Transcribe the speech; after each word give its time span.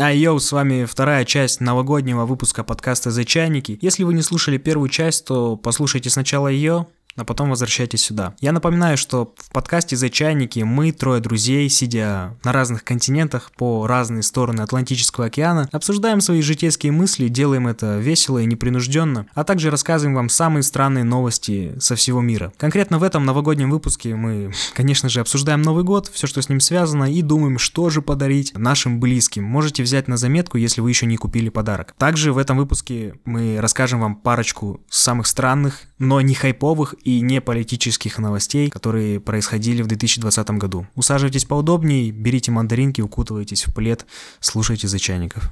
А 0.00 0.12
йоу, 0.12 0.40
с 0.40 0.50
вами 0.50 0.86
вторая 0.86 1.24
часть 1.24 1.60
новогоднего 1.60 2.26
выпуска 2.26 2.64
подкаста 2.64 3.12
«За 3.12 3.24
чайники». 3.24 3.78
Если 3.80 4.02
вы 4.02 4.12
не 4.14 4.22
слушали 4.22 4.58
первую 4.58 4.88
часть, 4.88 5.24
то 5.24 5.56
послушайте 5.56 6.10
сначала 6.10 6.48
ее, 6.48 6.88
а 7.16 7.24
потом 7.24 7.50
возвращайтесь 7.50 8.02
сюда. 8.02 8.34
Я 8.40 8.52
напоминаю, 8.52 8.96
что 8.96 9.34
в 9.36 9.50
подкасте 9.50 9.96
«За 9.96 10.10
чайники» 10.10 10.60
мы, 10.60 10.92
трое 10.92 11.20
друзей, 11.20 11.68
сидя 11.68 12.36
на 12.44 12.52
разных 12.52 12.84
континентах 12.84 13.52
по 13.56 13.86
разные 13.86 14.22
стороны 14.22 14.60
Атлантического 14.62 15.26
океана, 15.26 15.68
обсуждаем 15.72 16.20
свои 16.20 16.42
житейские 16.42 16.92
мысли, 16.92 17.28
делаем 17.28 17.68
это 17.68 17.98
весело 17.98 18.38
и 18.38 18.46
непринужденно, 18.46 19.26
а 19.34 19.44
также 19.44 19.70
рассказываем 19.70 20.16
вам 20.16 20.28
самые 20.28 20.62
странные 20.62 21.04
новости 21.04 21.74
со 21.78 21.96
всего 21.96 22.20
мира. 22.20 22.52
Конкретно 22.56 22.98
в 22.98 23.02
этом 23.02 23.24
новогоднем 23.24 23.70
выпуске 23.70 24.14
мы, 24.14 24.52
конечно 24.74 25.08
же, 25.08 25.20
обсуждаем 25.20 25.62
Новый 25.62 25.84
год, 25.84 26.10
все, 26.12 26.26
что 26.26 26.42
с 26.42 26.48
ним 26.48 26.60
связано, 26.60 27.12
и 27.12 27.22
думаем, 27.22 27.58
что 27.58 27.90
же 27.90 28.02
подарить 28.02 28.52
нашим 28.56 29.00
близким. 29.00 29.44
Можете 29.44 29.82
взять 29.82 30.08
на 30.08 30.16
заметку, 30.16 30.58
если 30.58 30.80
вы 30.80 30.90
еще 30.90 31.06
не 31.06 31.16
купили 31.16 31.48
подарок. 31.48 31.94
Также 31.98 32.32
в 32.32 32.38
этом 32.38 32.56
выпуске 32.56 33.14
мы 33.24 33.58
расскажем 33.60 34.00
вам 34.00 34.16
парочку 34.16 34.80
самых 34.88 35.26
странных, 35.26 35.80
но 35.98 36.20
не 36.20 36.34
хайповых 36.34 36.94
и 37.04 37.20
не 37.20 37.40
политических 37.40 38.18
новостей, 38.18 38.70
которые 38.70 39.20
происходили 39.20 39.82
в 39.82 39.86
2020 39.86 40.50
году. 40.52 40.86
Усаживайтесь 40.94 41.44
поудобнее, 41.44 42.10
берите 42.10 42.50
мандаринки, 42.50 43.00
укутывайтесь 43.00 43.66
в 43.66 43.74
плед, 43.74 44.06
слушайте 44.40 44.88
за 44.88 44.98
чайников. 44.98 45.50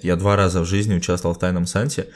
Я 0.00 0.16
два 0.16 0.34
раза 0.34 0.60
в 0.60 0.66
жизни 0.66 0.94
участвовал 0.94 1.34
в 1.34 1.38
Тайном 1.38 1.66
Санте. 1.66 2.08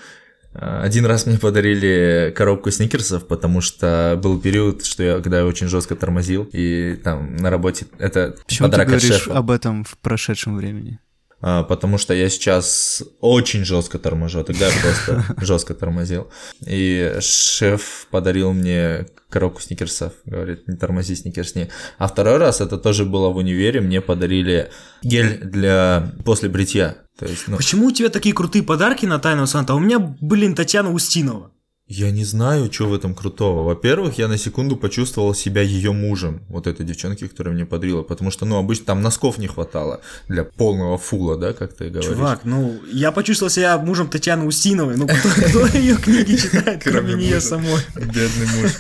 Один 0.53 1.05
раз 1.05 1.27
мне 1.27 1.39
подарили 1.39 2.33
коробку 2.35 2.71
сникерсов, 2.71 3.27
потому 3.27 3.61
что 3.61 4.19
был 4.21 4.41
период, 4.41 4.85
что 4.85 5.03
я, 5.03 5.21
когда 5.21 5.41
я 5.41 5.47
очень 5.47 5.69
жестко 5.69 5.95
тормозил, 5.95 6.49
и 6.53 6.99
там 7.05 7.37
на 7.37 7.51
работе 7.51 7.87
это 7.99 8.35
Почему 8.47 8.69
подарок 8.69 8.89
ты 8.89 8.95
от 8.95 9.03
говоришь 9.03 9.23
шефа. 9.23 9.39
об 9.39 9.51
этом 9.51 9.85
в 9.85 9.99
прошедшем 9.99 10.57
времени? 10.57 10.99
А, 11.41 11.63
потому 11.63 11.99
что 11.99 12.15
я 12.15 12.29
сейчас 12.29 13.03
очень 13.21 13.65
жестко 13.65 13.99
торможу, 13.99 14.43
тогда 14.43 14.67
я 14.67 14.73
просто 14.83 15.25
жестко 15.45 15.75
тормозил. 15.75 16.29
И 16.67 17.17
шеф 17.21 18.09
подарил 18.11 18.53
мне 18.53 19.07
коробку 19.31 19.61
сникерсов, 19.61 20.15
говорит, 20.25 20.67
не 20.67 20.77
тормози, 20.77 21.15
сникерсни. 21.15 21.69
А 21.99 22.09
второй 22.09 22.39
раз, 22.39 22.61
это 22.61 22.77
тоже 22.77 23.05
было 23.05 23.29
в 23.29 23.37
универе, 23.37 23.81
мне 23.81 24.01
подарили 24.01 24.71
гель 25.03 25.39
для 25.45 26.13
после 26.25 26.49
бритья. 26.49 26.97
То 27.19 27.27
есть, 27.27 27.47
ну, 27.47 27.57
Почему 27.57 27.87
у 27.87 27.93
тебя 27.93 28.09
такие 28.09 28.35
крутые 28.35 28.63
подарки 28.63 29.07
на 29.07 29.19
Тайного 29.19 29.47
Санта? 29.47 29.73
А 29.73 29.77
у 29.77 29.81
меня, 29.81 29.99
блин, 30.21 30.55
Татьяна 30.55 30.93
Устинова. 30.93 31.53
Я 31.89 32.11
не 32.11 32.25
знаю, 32.25 32.71
что 32.71 32.87
в 32.87 32.93
этом 32.95 33.15
крутого. 33.15 33.63
Во-первых, 33.63 34.19
я 34.19 34.29
на 34.29 34.37
секунду 34.37 34.77
почувствовал 34.77 35.35
себя 35.35 35.63
ее 35.63 35.93
мужем, 35.93 36.43
вот 36.49 36.67
этой 36.67 36.85
девчонки, 36.85 37.27
которая 37.27 37.55
мне 37.55 37.65
подарила, 37.65 38.03
потому 38.03 38.31
что, 38.31 38.45
ну, 38.45 38.57
обычно 38.59 38.85
там 38.85 39.01
носков 39.01 39.39
не 39.39 39.47
хватало 39.47 40.03
для 40.29 40.45
полного 40.45 40.99
фула, 40.99 41.37
да, 41.39 41.55
как 41.55 41.73
ты 41.73 41.89
говоришь. 41.89 42.11
Чувак, 42.11 42.41
ну, 42.45 42.79
я 42.93 43.11
почувствовал 43.11 43.51
себя 43.51 43.79
мужем 43.79 44.09
Татьяны 44.09 44.45
Устиновой. 44.45 44.97
Ну, 44.97 45.07
кто, 45.09 45.67
ее 45.79 45.97
книги 45.97 46.37
читает, 46.37 46.83
кроме 46.85 47.15
нее 47.15 47.41
самой? 47.41 47.81
Бедный 47.97 48.47
муж. 48.61 48.71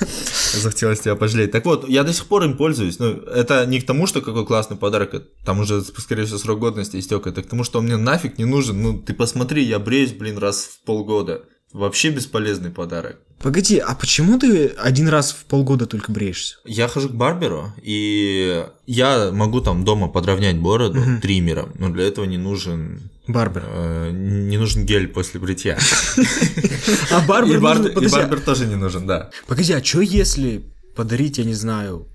Захотелось 0.54 1.00
тебя 1.00 1.14
пожалеть. 1.16 1.50
Так 1.50 1.64
вот, 1.64 1.88
я 1.88 2.04
до 2.04 2.12
сих 2.12 2.26
пор 2.26 2.44
им 2.44 2.56
пользуюсь. 2.58 2.98
Ну, 2.98 3.12
это 3.12 3.64
не 3.66 3.80
к 3.80 3.86
тому, 3.86 4.06
что 4.06 4.20
какой 4.20 4.44
классный 4.46 4.76
подарок, 4.76 5.14
это- 5.14 5.26
там 5.46 5.60
уже, 5.60 5.82
скорее 5.82 6.24
всего, 6.26 6.38
срок 6.38 6.58
годности 6.58 6.98
истек. 6.98 7.26
Это 7.26 7.42
к 7.42 7.46
тому, 7.46 7.64
что 7.64 7.78
он 7.78 7.86
мне 7.86 7.96
нафиг 7.96 8.36
не 8.38 8.44
нужен. 8.44 8.82
Ну, 8.82 8.98
ты 8.98 9.14
посмотри, 9.14 9.62
я 9.64 9.78
бреюсь, 9.78 10.12
блин, 10.12 10.36
раз 10.38 10.64
в 10.64 10.84
полгода. 10.84 11.42
Вообще 11.72 12.10
бесполезный 12.10 12.70
подарок. 12.70 13.18
Погоди, 13.42 13.78
а 13.78 13.94
почему 13.94 14.38
ты 14.38 14.66
один 14.68 15.06
раз 15.08 15.30
в 15.32 15.44
полгода 15.44 15.86
только 15.86 16.10
бреешься? 16.10 16.56
Я 16.64 16.88
хожу 16.88 17.08
к 17.10 17.12
барберу, 17.14 17.72
и 17.82 18.64
я 18.86 19.30
могу 19.32 19.60
там 19.60 19.84
дома 19.84 20.08
подровнять 20.08 20.58
бороду 20.58 20.98
Мгм. 21.00 21.20
триммером, 21.20 21.72
но 21.78 21.88
для 21.90 22.08
этого 22.08 22.24
не 22.24 22.38
нужен 22.38 23.10
Барбер. 23.28 23.64
э, 23.66 24.10
не 24.12 24.56
нужен 24.58 24.84
гель 24.86 25.06
после 25.08 25.38
бритья. 25.40 25.78
А 27.12 27.20
барбер, 27.26 27.58
И 27.58 27.60
подожди, 27.94 28.16
барбер 28.16 28.40
тоже 28.40 28.66
не 28.66 28.74
нужен, 28.76 29.06
да. 29.06 29.30
Погоди, 29.46 29.72
а 29.72 29.84
что 29.84 30.00
если 30.00 30.64
подарить, 30.96 31.38
я 31.38 31.44
не 31.44 31.54
знаю, 31.54 32.08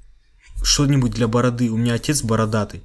что-нибудь 0.63 1.11
для 1.11 1.27
бороды? 1.27 1.69
У 1.69 1.77
меня 1.77 1.93
отец 1.93 2.21
бородатый. 2.23 2.81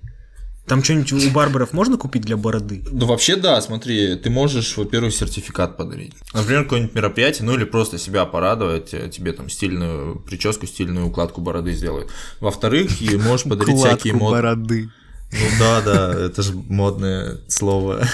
Там 0.68 0.84
что-нибудь 0.84 1.12
у 1.12 1.30
барберов 1.30 1.72
можно 1.72 1.96
купить 1.96 2.22
для 2.22 2.36
бороды? 2.36 2.84
Ну, 2.90 3.06
вообще, 3.06 3.36
да, 3.36 3.60
смотри, 3.60 4.16
ты 4.16 4.30
можешь, 4.30 4.76
во-первых, 4.76 5.14
сертификат 5.14 5.76
подарить. 5.76 6.12
Например, 6.34 6.64
какое-нибудь 6.64 6.94
мероприятие, 6.94 7.46
ну 7.46 7.54
или 7.54 7.64
просто 7.64 7.98
себя 7.98 8.24
порадовать, 8.26 8.92
э, 8.92 9.08
тебе 9.08 9.32
там 9.32 9.48
стильную 9.48 10.20
прическу, 10.20 10.66
стильную 10.66 11.06
укладку 11.06 11.40
бороды 11.40 11.72
сделают. 11.72 12.10
Во-вторых, 12.40 13.00
и 13.00 13.16
можешь 13.16 13.44
подарить 13.44 13.76
всякие 13.78 14.14
мод... 14.14 14.32
бороды. 14.32 14.90
Ну 15.30 15.38
да, 15.58 15.80
да, 15.82 16.14
это 16.14 16.42
же 16.42 16.54
модное 16.54 17.38
слово. 17.48 18.06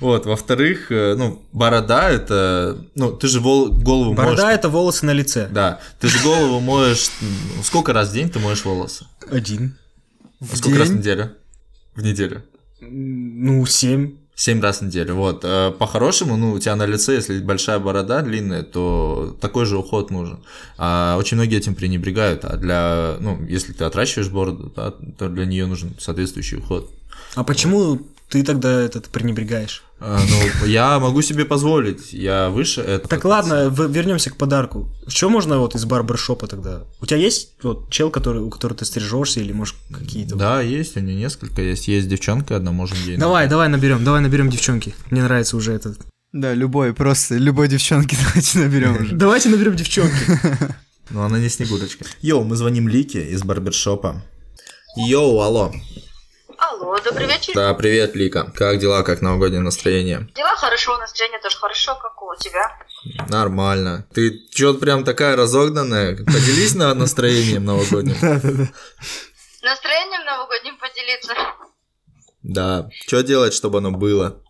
Вот, 0.00 0.26
во-вторых, 0.26 0.90
э, 0.92 1.14
ну, 1.16 1.42
борода 1.52 2.08
это, 2.10 2.78
ну, 2.94 3.12
ты 3.12 3.26
же 3.26 3.40
вол- 3.40 3.70
голову 3.70 4.14
Борода 4.14 4.44
моешь... 4.44 4.58
это 4.58 4.68
волосы 4.68 5.04
на 5.06 5.12
лице. 5.12 5.48
Да, 5.50 5.80
ты 5.98 6.08
же 6.08 6.18
голову 6.22 6.60
моешь... 6.60 7.10
Сколько 7.64 7.92
раз 7.92 8.10
в 8.10 8.12
день 8.12 8.30
ты 8.30 8.38
моешь 8.38 8.64
волосы? 8.64 9.06
Один. 9.30 9.76
А 10.40 10.56
сколько 10.56 10.78
раз 10.78 10.88
в 10.88 10.92
день? 10.92 11.00
неделю? 11.00 11.30
В 12.00 12.02
неделю. 12.02 12.42
Ну, 12.80 13.66
семь. 13.66 14.16
Семь 14.34 14.62
раз 14.62 14.80
в 14.80 14.86
неделю. 14.86 15.16
Вот. 15.16 15.44
Э, 15.44 15.70
По-хорошему, 15.78 16.38
ну, 16.38 16.52
у 16.52 16.58
тебя 16.58 16.74
на 16.74 16.86
лице, 16.86 17.14
если 17.16 17.40
большая 17.40 17.78
борода 17.78 18.22
длинная, 18.22 18.62
то 18.62 19.36
такой 19.38 19.66
же 19.66 19.76
уход 19.76 20.10
нужен. 20.10 20.38
А 20.78 21.16
очень 21.18 21.36
многие 21.36 21.58
этим 21.58 21.74
пренебрегают. 21.74 22.46
А 22.46 22.56
для, 22.56 23.16
ну, 23.20 23.38
если 23.46 23.74
ты 23.74 23.84
отращиваешь 23.84 24.30
бороду, 24.30 24.72
да, 24.74 24.92
то 25.18 25.28
для 25.28 25.44
нее 25.44 25.66
нужен 25.66 25.94
соответствующий 25.98 26.56
уход. 26.56 26.90
А 27.34 27.44
почему 27.44 28.00
ты 28.30 28.44
тогда 28.44 28.80
этот 28.80 29.08
пренебрегаешь? 29.08 29.82
А, 29.98 30.18
Ну, 30.18 30.66
я 30.66 30.98
могу 30.98 31.20
себе 31.20 31.44
позволить. 31.44 32.12
Я 32.12 32.48
выше 32.48 32.80
этого. 32.80 33.08
Так 33.08 33.24
ладно, 33.24 33.68
вернемся 33.68 34.30
к 34.30 34.36
подарку. 34.36 34.88
Что 35.08 35.28
можно 35.28 35.58
вот 35.58 35.74
из 35.74 35.84
барбершопа 35.84 36.46
тогда? 36.46 36.84
У 37.00 37.06
тебя 37.06 37.18
есть 37.18 37.50
вот 37.62 37.90
чел, 37.90 38.10
который, 38.10 38.40
у 38.40 38.48
которого 38.48 38.78
ты 38.78 38.84
стрижешься, 38.84 39.40
или 39.40 39.52
может 39.52 39.74
какие-то? 39.92 40.36
Да, 40.36 40.62
есть, 40.62 40.96
у 40.96 41.00
нее 41.00 41.16
несколько 41.16 41.60
есть. 41.60 41.88
Есть 41.88 42.08
девчонка 42.08 42.56
одна, 42.56 42.70
можем 42.72 42.96
ей... 43.04 43.16
Давай, 43.16 43.48
давай 43.48 43.68
наберем, 43.68 44.04
давай 44.04 44.20
наберем 44.22 44.48
девчонки. 44.48 44.94
Мне 45.10 45.22
нравится 45.22 45.56
уже 45.56 45.72
этот. 45.72 45.98
Да, 46.32 46.54
любой, 46.54 46.94
просто 46.94 47.34
любой 47.36 47.66
девчонки 47.68 48.16
давайте 48.26 48.58
наберем 48.60 49.02
уже. 49.02 49.14
Давайте 49.16 49.48
наберем 49.48 49.74
девчонки. 49.76 50.14
Но 51.10 51.24
она 51.24 51.40
не 51.40 51.48
Снегурочка. 51.48 52.04
Йоу, 52.22 52.44
мы 52.44 52.54
звоним 52.54 52.88
Лике 52.88 53.26
из 53.26 53.42
барбершопа. 53.42 54.22
Йоу, 54.96 55.40
алло. 55.40 55.72
Алло, 56.60 56.98
добрый 57.00 57.26
вечер. 57.26 57.54
Да, 57.54 57.72
привет, 57.72 58.14
Лика. 58.14 58.52
Как 58.54 58.78
дела, 58.78 59.02
как 59.02 59.22
новогоднее 59.22 59.62
настроение? 59.62 60.28
Дела 60.34 60.54
хорошо, 60.56 60.98
настроение 60.98 61.40
тоже 61.40 61.56
хорошо, 61.56 61.94
как 61.96 62.20
у 62.22 62.34
тебя. 62.36 62.78
Нормально. 63.28 64.06
Ты 64.14 64.46
чё 64.50 64.74
прям 64.74 65.04
такая 65.04 65.36
разогнанная? 65.36 66.16
Поделись 66.16 66.74
на 66.74 66.92
настроением 66.94 67.64
новогодним. 67.64 68.14
Настроением 69.62 70.24
новогодним 70.26 70.76
поделиться. 70.76 71.34
Да. 72.42 72.88
Что 73.06 73.22
делать, 73.22 73.54
чтобы 73.54 73.78
оно 73.78 73.90
было? 73.90 74.42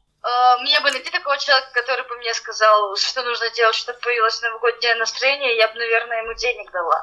Мне 0.63 0.79
бы 0.81 0.91
найти 0.91 1.11
такого 1.11 1.39
человека, 1.39 1.69
который 1.75 2.07
бы 2.09 2.17
мне 2.17 2.35
сказал, 2.35 2.95
что 2.97 3.23
нужно 3.23 3.51
делать, 3.51 3.75
чтобы 3.75 3.99
появилось 4.01 4.43
новогоднее 4.43 4.95
настроение, 4.97 5.57
я 5.57 5.69
бы, 5.69 5.79
наверное, 5.79 6.23
ему 6.23 6.35
денег 6.35 6.71
дала. 6.73 7.03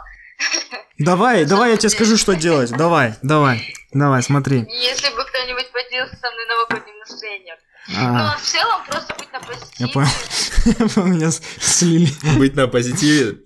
Давай, 1.00 1.46
давай 1.46 1.72
я 1.72 1.78
тебе 1.78 1.90
скажу, 1.90 2.18
что 2.18 2.34
делать. 2.36 2.72
Давай, 2.72 3.14
давай, 3.22 3.74
давай, 3.94 4.24
смотри. 4.24 4.66
Если 4.70 5.10
бы 5.16 5.24
кто-нибудь 5.26 5.72
поделился 5.72 6.16
со 6.16 6.32
мной 6.32 6.46
новогодним 6.48 6.98
настроением. 7.00 7.56
Ну, 7.90 7.96
А, 8.00 8.34
а 8.34 8.38
в 8.38 8.42
целом 8.42 8.84
просто 8.86 9.14
быть 9.16 9.32
на 9.32 9.38
я 9.38 9.44
позитиве. 9.44 9.90
понял. 9.94 11.06
Меня 11.08 11.32
слили. 11.32 12.10
Быть 12.38 12.56
на 12.56 12.68
позитиве? 12.68 13.38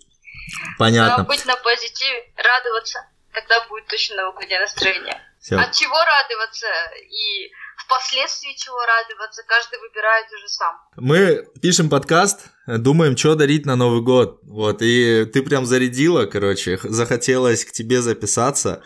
Понятно. 0.77 1.23
быть 1.25 1.45
на 1.45 1.55
позитиве, 1.57 2.23
радоваться. 2.37 3.05
Тогда 3.33 3.65
будет 3.67 3.87
точно 3.87 4.15
новогоднее 4.15 4.59
настроение. 4.59 5.21
От 5.51 5.71
чего 5.73 5.95
радоваться 6.03 6.67
и 7.09 7.51
впоследствии 7.91 8.53
чего 8.55 8.77
радоваться, 8.85 9.43
каждый 9.47 9.79
выбирает 9.79 10.27
уже 10.31 10.47
сам. 10.47 10.75
Мы 10.95 11.47
пишем 11.61 11.89
подкаст, 11.89 12.47
думаем, 12.67 13.17
что 13.17 13.35
дарить 13.35 13.65
на 13.65 13.75
Новый 13.75 14.01
год. 14.01 14.39
Вот, 14.43 14.81
и 14.81 15.25
ты 15.25 15.43
прям 15.43 15.65
зарядила, 15.65 16.25
короче, 16.25 16.79
захотелось 16.83 17.65
к 17.65 17.71
тебе 17.71 18.01
записаться, 18.01 18.83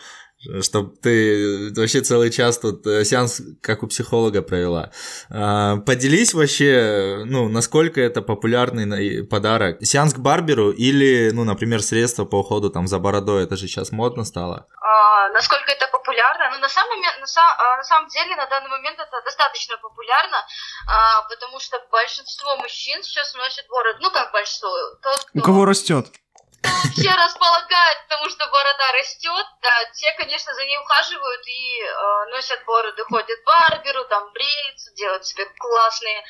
чтобы 0.62 0.96
ты 0.96 1.72
вообще 1.74 2.00
целый 2.00 2.30
час 2.30 2.58
тут 2.58 2.86
э, 2.86 3.04
сеанс 3.04 3.40
как 3.62 3.82
у 3.82 3.86
психолога 3.86 4.42
провела. 4.42 4.90
А, 5.30 5.76
Поделись 5.78 6.34
вообще, 6.34 7.22
ну, 7.24 7.48
насколько 7.48 8.00
это 8.00 8.22
популярный 8.22 9.24
подарок. 9.24 9.78
Сеанс 9.82 10.14
к 10.14 10.18
барберу 10.18 10.70
или, 10.70 11.30
ну, 11.32 11.44
например, 11.44 11.82
средства 11.82 12.24
по 12.24 12.40
уходу 12.40 12.70
там 12.70 12.86
за 12.86 12.98
бородой, 12.98 13.44
это 13.44 13.56
же 13.56 13.66
сейчас 13.66 13.92
модно 13.92 14.24
стало. 14.24 14.66
А, 14.80 15.28
насколько 15.30 15.72
это 15.72 15.88
популярно? 15.88 16.50
Ну, 16.52 16.58
на 16.58 16.68
самом, 16.68 17.00
на, 17.00 17.08
а, 17.08 17.76
на 17.76 17.84
самом 17.84 18.08
деле, 18.08 18.36
на 18.36 18.46
данный 18.46 18.70
момент 18.70 18.98
это 18.98 19.22
достаточно 19.24 19.76
популярно, 19.78 20.38
а, 20.88 21.22
потому 21.28 21.58
что 21.60 21.80
большинство 21.90 22.56
мужчин 22.56 23.02
сейчас 23.02 23.34
носят 23.34 23.66
бороду. 23.68 23.98
Ну, 24.02 24.10
как 24.10 24.32
большинство? 24.32 24.68
Тот, 25.02 25.24
кто, 25.24 25.38
У 25.38 25.42
кого 25.42 25.64
растет? 25.64 26.06
Вообще 26.62 27.10
располагает 27.14 27.98
к 28.04 28.08
тому, 28.08 28.28
что 28.28 28.46
борода 28.46 28.92
растет, 28.98 29.46
да, 29.62 29.70
те, 29.94 30.12
конечно, 30.16 30.54
за 30.54 30.64
ней 30.64 30.78
ухаживают 30.78 31.46
и 31.46 31.80
э, 31.82 32.30
носят 32.30 32.64
бороды, 32.66 33.04
ходят 33.04 33.38
к 33.40 33.44
барберу, 33.46 34.04
там 34.08 34.32
бреются, 34.32 34.92
делают 34.94 35.24
себе 35.26 35.44
классные 35.58 36.22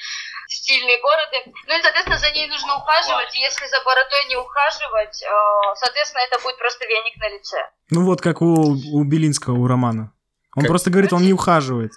стильные 0.48 1.00
бороды. 1.02 1.52
Ну 1.66 1.78
и, 1.78 1.82
соответственно, 1.82 2.18
за 2.18 2.30
ней 2.30 2.46
нужно 2.48 2.76
ухаживать, 2.76 3.34
и 3.34 3.40
если 3.40 3.66
за 3.66 3.80
бородой 3.82 4.24
не 4.28 4.36
ухаживать, 4.36 5.22
э, 5.22 5.28
соответственно, 5.76 6.22
это 6.22 6.38
будет 6.42 6.58
просто 6.58 6.86
веник 6.86 7.16
на 7.18 7.28
лице. 7.28 7.58
Ну 7.90 8.04
вот 8.04 8.20
как 8.20 8.42
у, 8.42 8.72
у 8.72 9.04
Белинского, 9.04 9.54
у 9.54 9.66
Романа. 9.66 10.12
Он 10.56 10.62
Как- 10.62 10.70
просто 10.70 10.90
говорит, 10.90 11.12
он 11.12 11.22
не 11.22 11.32
ухаживает. 11.32 11.92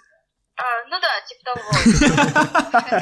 А, 0.58 0.64
ну 0.90 1.00
да, 1.00 1.22
типа 1.22 1.44
того. 1.46 1.62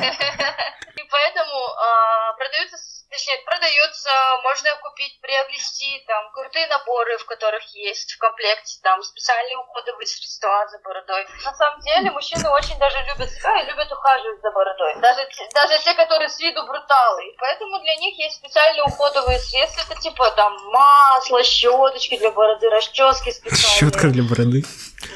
И 0.98 1.04
поэтому 1.10 1.68
а, 1.74 2.34
продаются, 2.34 2.78
точнее, 3.18 3.42
продаются, 3.46 4.10
можно 4.44 4.70
купить, 4.78 5.20
приобрести 5.22 6.04
там 6.06 6.30
крутые 6.32 6.68
наборы, 6.68 7.18
в 7.18 7.26
которых 7.26 7.64
есть 7.74 8.14
в 8.14 8.18
комплекте 8.20 8.78
там 8.84 9.02
специальные 9.02 9.58
уходовые 9.58 10.06
средства 10.06 10.68
за 10.70 10.78
бородой. 10.86 11.26
На 11.44 11.54
самом 11.56 11.82
деле 11.82 12.12
мужчины 12.12 12.48
очень 12.50 12.78
даже 12.78 12.98
любят 13.10 13.30
себя 13.32 13.62
и 13.62 13.66
любят 13.66 13.92
ухаживать 13.92 14.42
за 14.42 14.52
бородой. 14.52 15.02
Даже, 15.02 15.28
даже 15.54 15.84
те, 15.84 15.96
которые 15.96 16.30
с 16.30 16.40
виду 16.40 16.62
бруталы. 16.68 17.26
И 17.26 17.36
поэтому 17.40 17.80
для 17.80 17.96
них 17.96 18.18
есть 18.20 18.38
специальные 18.38 18.84
уходовые 18.84 19.40
средства. 19.40 19.82
Это 19.82 20.00
типа 20.00 20.30
там 20.32 20.54
масло, 20.70 21.44
щеточки 21.44 22.18
для 22.18 22.30
бороды, 22.30 22.70
расчески 22.70 23.32
специальные. 23.32 23.80
Щетка 23.80 24.08
для 24.10 24.24
бороды. 24.24 24.64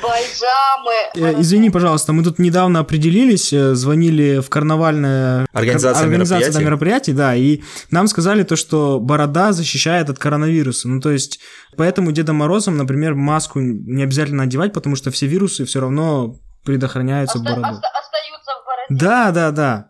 Бальзамы. 0.01 0.93
Э, 1.15 1.41
Извини, 1.41 1.69
пожалуйста, 1.69 2.13
мы 2.13 2.23
тут 2.23 2.39
недавно 2.39 2.79
определились, 2.79 3.51
э, 3.53 3.73
звонили 3.73 4.39
в 4.39 4.49
карнавальное... 4.49 5.47
Организация 5.53 6.03
организация 6.03 6.39
мероприятий. 6.61 6.65
мероприятий, 6.65 7.13
да, 7.13 7.35
и 7.35 7.61
нам 7.89 8.07
сказали 8.07 8.43
то, 8.43 8.55
что 8.55 8.99
борода 8.99 9.51
защищает 9.53 10.09
от 10.09 10.19
коронавируса. 10.19 10.87
Ну, 10.87 11.01
то 11.01 11.09
есть, 11.11 11.39
поэтому 11.77 12.11
Дедом 12.11 12.37
Морозом, 12.37 12.77
например, 12.77 13.15
маску 13.15 13.59
не 13.59 14.03
обязательно 14.03 14.43
одевать, 14.43 14.73
потому 14.73 14.95
что 14.95 15.09
все 15.11 15.25
вирусы 15.27 15.65
все 15.65 15.79
равно 15.79 16.35
предохраняются 16.63 17.37
Оста- 17.39 17.49
бородой. 17.49 17.71
оста- 17.71 17.87
остаются 17.87 18.51
в 18.51 18.65
бороде. 18.65 19.05
Да, 19.05 19.31
да, 19.31 19.51
да. 19.51 19.85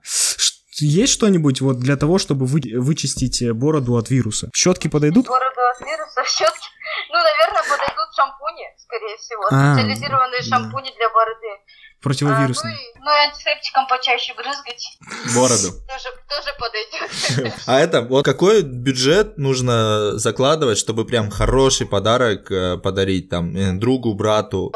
Есть 0.82 1.14
что-нибудь 1.14 1.62
вот 1.62 1.80
для 1.80 1.96
того, 1.98 2.18
чтобы 2.18 2.46
вы- 2.46 2.80
вычистить 2.80 3.42
э, 3.42 3.54
бороду 3.54 3.96
от 3.98 4.10
вируса? 4.10 4.50
Щетки 4.56 4.88
подойдут? 4.88 5.28
Бороду 5.28 5.62
от 5.76 5.80
вирусов, 5.82 6.28
щетки. 6.38 6.68
Ну, 7.10 7.16
наверное, 7.16 7.62
подойдут 7.64 8.10
шампуни, 8.16 8.66
скорее 8.78 9.18
всего. 9.18 9.44
А, 9.52 9.74
Специализированные 9.76 10.42
да. 10.42 10.48
шампуни 10.48 10.92
для 10.98 11.10
бороды. 11.10 11.48
А, 11.58 12.04
Противовирусные. 12.04 12.74
ну, 12.74 12.80
и, 12.80 13.00
ну 13.06 13.12
и 13.12 13.28
антисептиком 13.28 13.86
почаще 13.88 14.34
брызгать 14.34 14.98
Бороду. 15.36 15.72
тоже, 15.88 16.10
тоже 16.28 16.52
подойдет. 16.60 17.54
А 17.68 17.80
это, 17.80 18.02
вот 18.02 18.26
какой 18.26 18.64
бюджет 18.64 19.38
нужно 19.38 20.18
закладывать, 20.18 20.78
чтобы 20.80 21.06
прям 21.06 21.30
хороший 21.30 21.86
подарок 21.88 22.52
э, 22.52 22.78
подарить 22.78 23.30
там 23.30 23.56
э, 23.56 23.74
другу, 23.74 24.14
брату? 24.16 24.72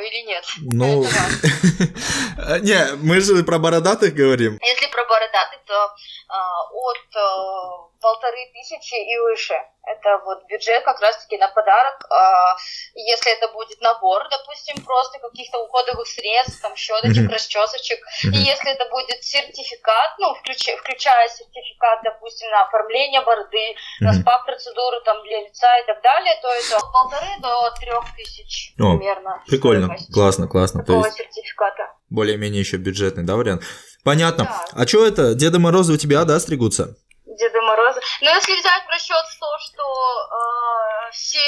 Или 0.00 0.26
нет? 0.26 0.44
Ну, 0.58 1.04
не, 2.62 2.94
мы 3.02 3.20
же 3.20 3.42
про 3.44 3.58
бородатых 3.58 4.14
говорим. 4.14 4.58
Если 4.62 4.86
про 4.86 5.04
бородатый, 5.04 5.58
то 5.66 5.94
а, 6.28 6.62
от 6.72 7.16
а, 7.16 7.87
полторы 8.00 8.38
тысячи 8.52 8.94
и 8.94 9.18
выше. 9.18 9.54
Это 9.84 10.20
вот 10.24 10.44
бюджет 10.46 10.84
как 10.84 11.00
раз-таки 11.00 11.38
на 11.38 11.48
подарок. 11.48 12.04
А, 12.10 12.56
если 12.94 13.32
это 13.32 13.48
будет 13.48 13.80
набор, 13.80 14.22
допустим, 14.30 14.84
просто 14.84 15.18
каких-то 15.18 15.58
уходовых 15.64 16.06
средств, 16.06 16.60
там 16.60 16.76
щеточек, 16.76 17.24
Мгм. 17.24 17.32
расчесочек. 17.32 17.98
Мгм. 18.24 18.34
И 18.34 18.38
если 18.38 18.70
это 18.72 18.84
будет 18.90 19.24
сертификат, 19.24 20.18
ну, 20.18 20.34
включая, 20.34 20.76
включая 20.76 21.28
сертификат, 21.28 22.00
допустим, 22.04 22.50
на 22.50 22.66
оформление 22.66 23.22
бороды, 23.22 23.74
на 24.00 24.12
Мгм. 24.12 24.20
спа-процедуру 24.22 25.00
там 25.04 25.22
для 25.22 25.40
лица 25.40 25.78
и 25.78 25.86
так 25.86 26.02
далее, 26.02 26.34
то 26.42 26.48
это 26.48 26.76
от 26.76 26.92
полторы 26.92 27.28
до 27.40 27.70
трех 27.80 28.04
тысяч 28.16 28.74
О, 28.78 28.96
примерно. 28.98 29.42
Прикольно, 29.46 29.86
стоимость 29.86 30.12
классно, 30.12 30.48
классно. 30.48 30.80
То 30.80 30.86
Такого 30.86 31.06
есть 31.06 31.16
сертификата. 31.16 31.92
более-менее 32.10 32.60
еще 32.60 32.76
бюджетный, 32.76 33.24
да, 33.24 33.36
вариант? 33.36 33.62
Понятно. 34.04 34.44
Да. 34.44 34.64
А 34.72 34.86
что 34.86 35.06
это? 35.06 35.34
Деда 35.34 35.58
Мороза 35.58 35.94
у 35.94 35.96
тебя, 35.96 36.24
да, 36.24 36.38
стригутся? 36.40 36.94
Деда 37.38 37.60
Мороза. 37.62 38.00
Но 38.20 38.30
если 38.30 38.58
взять 38.58 38.84
в 38.86 38.90
расчет 38.90 39.24
то, 39.38 39.46
что 39.60 39.82
э, 39.82 41.10
все 41.12 41.38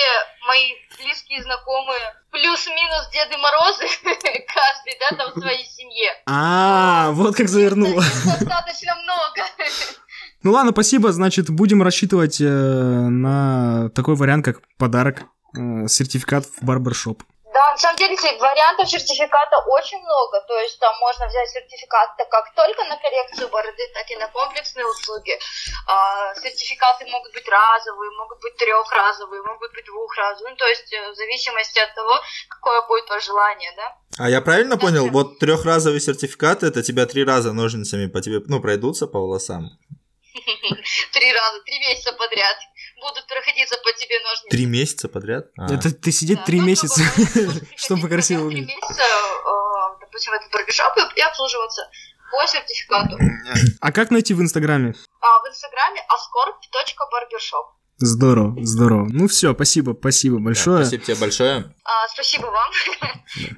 мои 0.47 0.73
близкие 0.99 1.43
знакомые 1.43 2.15
плюс-минус 2.31 3.11
Деды 3.13 3.37
Морозы, 3.37 3.87
каждый, 4.05 4.99
да, 5.01 5.17
там 5.17 5.33
в 5.33 5.41
своей 5.41 5.65
семье. 5.65 6.11
А, 6.27 7.11
вот 7.13 7.37
как 7.37 7.49
завернула. 7.49 8.03
Достаточно 8.25 8.95
много. 8.97 9.43
Ну 10.43 10.53
ладно, 10.53 10.73
спасибо. 10.73 11.13
Значит, 11.13 11.51
будем 11.51 11.83
рассчитывать 11.83 12.41
э, 12.41 12.45
на 12.49 13.91
такой 13.91 14.15
вариант, 14.15 14.45
как 14.45 14.61
подарок, 14.79 15.25
э, 15.57 15.87
сертификат 15.87 16.47
в 16.47 16.65
барбершоп. 16.65 17.23
Да, 17.61 17.73
на 17.73 17.77
самом 17.77 17.99
деле 17.99 18.17
вариантов 18.17 18.89
сертификата 18.89 19.59
очень 19.69 20.01
много. 20.01 20.41
То 20.49 20.59
есть 20.61 20.81
там 20.81 20.97
можно 20.99 21.27
взять 21.27 21.51
сертификат 21.51 22.17
как 22.31 22.55
только 22.55 22.85
на 22.85 22.97
коррекцию 22.97 23.49
бороды, 23.51 23.83
так 23.93 24.11
и 24.11 24.17
на 24.17 24.29
комплексные 24.29 24.87
услуги. 24.87 25.39
А, 25.87 26.35
сертификаты 26.37 27.05
могут 27.11 27.35
быть 27.35 27.47
разовые, 27.47 28.11
могут 28.17 28.41
быть 28.41 28.57
трехразовые, 28.57 29.43
могут 29.43 29.75
быть 29.75 29.85
двухразовые. 29.85 30.53
Ну, 30.53 30.57
то 30.57 30.67
есть 30.69 30.91
э, 30.91 31.11
в 31.11 31.15
зависимости 31.15 31.79
от 31.81 31.95
того, 31.95 32.19
какое 32.49 32.81
будет 32.89 33.11
ваше 33.11 33.27
желание, 33.27 33.73
да? 33.77 33.95
А 34.19 34.31
я 34.31 34.41
правильно 34.41 34.79
понял? 34.79 35.05
Ага. 35.05 35.13
Вот 35.13 35.39
трехразовый 35.39 36.01
сертификат 36.01 36.63
это 36.63 36.83
тебя 36.83 37.05
три 37.05 37.27
раза 37.27 37.53
ножницами 37.53 38.07
по 38.07 38.23
тебе, 38.23 38.41
ну, 38.47 38.63
пройдутся 38.63 39.07
по 39.07 39.19
волосам. 39.19 39.69
Три 41.13 41.33
раза, 41.33 41.61
три 41.65 41.79
месяца 41.81 42.13
подряд 42.13 42.57
будут 43.01 43.27
проходиться 43.27 43.77
по 43.83 43.93
тебе 43.99 44.21
ножницы. 44.23 44.49
Три 44.51 44.67
месяца 44.67 45.09
подряд? 45.09 45.47
А. 45.59 45.73
Это 45.73 45.93
ты 45.95 46.13
сидеть 46.13 46.39
Да, 46.39 46.45
три 46.45 46.61
ну, 46.61 46.67
месяца, 46.67 47.01
чтобы 47.27 47.61
чтобы 47.77 48.09
приходить 48.09 48.09
красиво 48.09 48.49
Три 48.51 48.61
выглядеть. 48.61 48.77
месяца, 48.77 49.03
э, 49.03 49.97
допустим, 50.01 50.33
в 50.33 50.37
этот 50.37 50.51
барбершоп 50.53 50.93
и- 51.17 51.21
обслуживаться 51.21 51.83
по 52.31 52.47
сертификату. 52.47 53.19
А 53.81 53.93
как 53.93 54.11
найти 54.11 54.35
в 54.35 54.41
Инстаграме? 54.41 54.95
А 55.21 55.39
в 55.43 55.49
инстаграме 55.49 56.01
ascorp.barbershop. 56.11 57.67
Здорово, 58.03 58.57
здорово. 58.65 59.09
Ну 59.11 59.29
все, 59.29 59.53
спасибо, 59.53 59.95
спасибо 59.99 60.39
Да, 60.39 60.45
большое. 60.45 60.85
Спасибо 60.85 61.05
тебе 61.05 61.17
большое. 61.17 61.75
А, 61.85 62.09
спасибо 62.09 62.47
вам. 62.47 62.71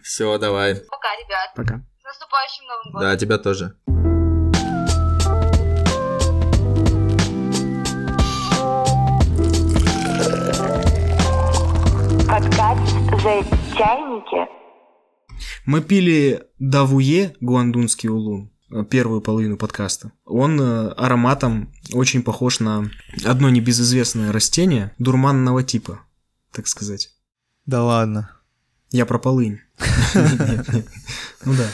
Все, 0.02 0.36
давай. 0.38 0.74
Пока, 0.74 1.08
ребят. 1.16 1.52
Пока. 1.54 1.80
С 2.00 2.04
наступающим 2.04 2.64
Новым 2.66 2.92
годом. 2.92 3.08
Да, 3.10 3.16
тебя 3.16 3.38
тоже. 3.38 3.76
Подкаст 12.32 12.94
чайники. 13.76 14.48
Мы 15.66 15.82
пили 15.82 16.42
Давуе 16.58 17.36
гуандунский 17.42 18.08
улун, 18.08 18.50
первую 18.88 19.20
половину 19.20 19.58
подкаста. 19.58 20.12
Он 20.24 20.58
э, 20.58 20.88
ароматом 20.96 21.74
очень 21.92 22.22
похож 22.22 22.60
на 22.60 22.90
одно 23.22 23.50
небезызвестное 23.50 24.32
растение 24.32 24.94
дурманного 24.98 25.62
типа, 25.62 26.00
так 26.52 26.68
сказать. 26.68 27.10
Да 27.66 27.84
ладно. 27.84 28.30
Я 28.92 29.04
про 29.04 29.18
полынь. 29.18 29.60
Ну 31.44 31.52
да. 31.52 31.68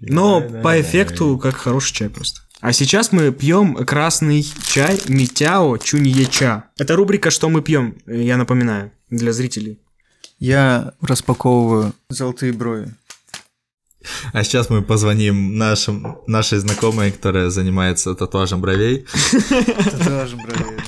Но 0.00 0.42
по 0.62 0.78
эффекту 0.78 1.38
как 1.38 1.56
хороший 1.56 1.94
чай 1.94 2.10
просто. 2.10 2.42
А 2.60 2.74
сейчас 2.74 3.12
мы 3.12 3.32
пьем 3.32 3.76
красный 3.86 4.42
чай 4.42 5.00
Митяо 5.08 5.78
Чуньеча. 5.78 6.64
Это 6.76 6.96
рубрика 6.96 7.30
«Что 7.30 7.48
мы 7.48 7.62
пьем», 7.62 7.96
я 8.06 8.36
напоминаю, 8.36 8.92
для 9.08 9.32
зрителей. 9.32 9.80
Я 10.38 10.92
распаковываю 11.00 11.92
золотые 12.10 12.52
брови. 12.52 12.92
А 14.32 14.44
сейчас 14.44 14.70
мы 14.70 14.82
позвоним 14.82 15.56
нашим, 15.56 16.18
нашей 16.26 16.58
знакомой, 16.58 17.10
которая 17.10 17.50
занимается 17.50 18.14
татуажем 18.14 18.60
бровей. 18.60 19.06
Татуажем 19.90 20.40
бровей. 20.42 20.78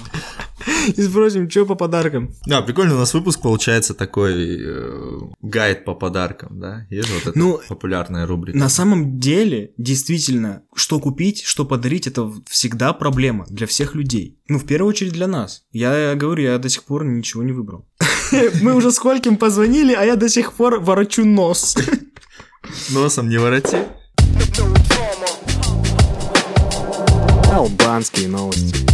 И 0.96 1.02
спросим, 1.02 1.50
что 1.50 1.66
по 1.66 1.74
подаркам. 1.74 2.30
Да, 2.46 2.62
прикольно, 2.62 2.94
у 2.94 2.98
нас 2.98 3.12
выпуск 3.12 3.42
получается 3.42 3.94
такой 3.94 4.58
э, 4.60 5.18
гайд 5.42 5.84
по 5.84 5.94
подаркам, 5.94 6.60
да? 6.60 6.86
Есть 6.90 7.08
же 7.08 7.14
вот 7.14 7.26
эта 7.26 7.38
Ну, 7.38 7.60
популярная 7.68 8.26
рубрика. 8.26 8.56
На 8.56 8.68
самом 8.68 9.18
деле, 9.18 9.72
действительно, 9.76 10.62
что 10.74 11.00
купить, 11.00 11.42
что 11.42 11.64
подарить, 11.64 12.06
это 12.06 12.32
всегда 12.46 12.92
проблема 12.92 13.46
для 13.50 13.66
всех 13.66 13.94
людей. 13.94 14.38
Ну, 14.48 14.58
в 14.58 14.66
первую 14.66 14.90
очередь 14.90 15.12
для 15.12 15.26
нас. 15.26 15.64
Я 15.72 16.14
говорю, 16.14 16.44
я 16.44 16.58
до 16.58 16.68
сих 16.68 16.84
пор 16.84 17.04
ничего 17.04 17.42
не 17.42 17.52
выбрал. 17.52 17.86
Мы 18.62 18.74
уже 18.74 18.92
скольким 18.92 19.36
позвонили, 19.36 19.94
а 19.94 20.04
я 20.04 20.16
до 20.16 20.28
сих 20.28 20.52
пор 20.52 20.80
ворочу 20.80 21.24
нос. 21.24 21.76
Носом 22.90 23.28
не 23.28 23.38
вороти. 23.38 23.78
Албанские 27.52 28.28
новости. 28.28 28.86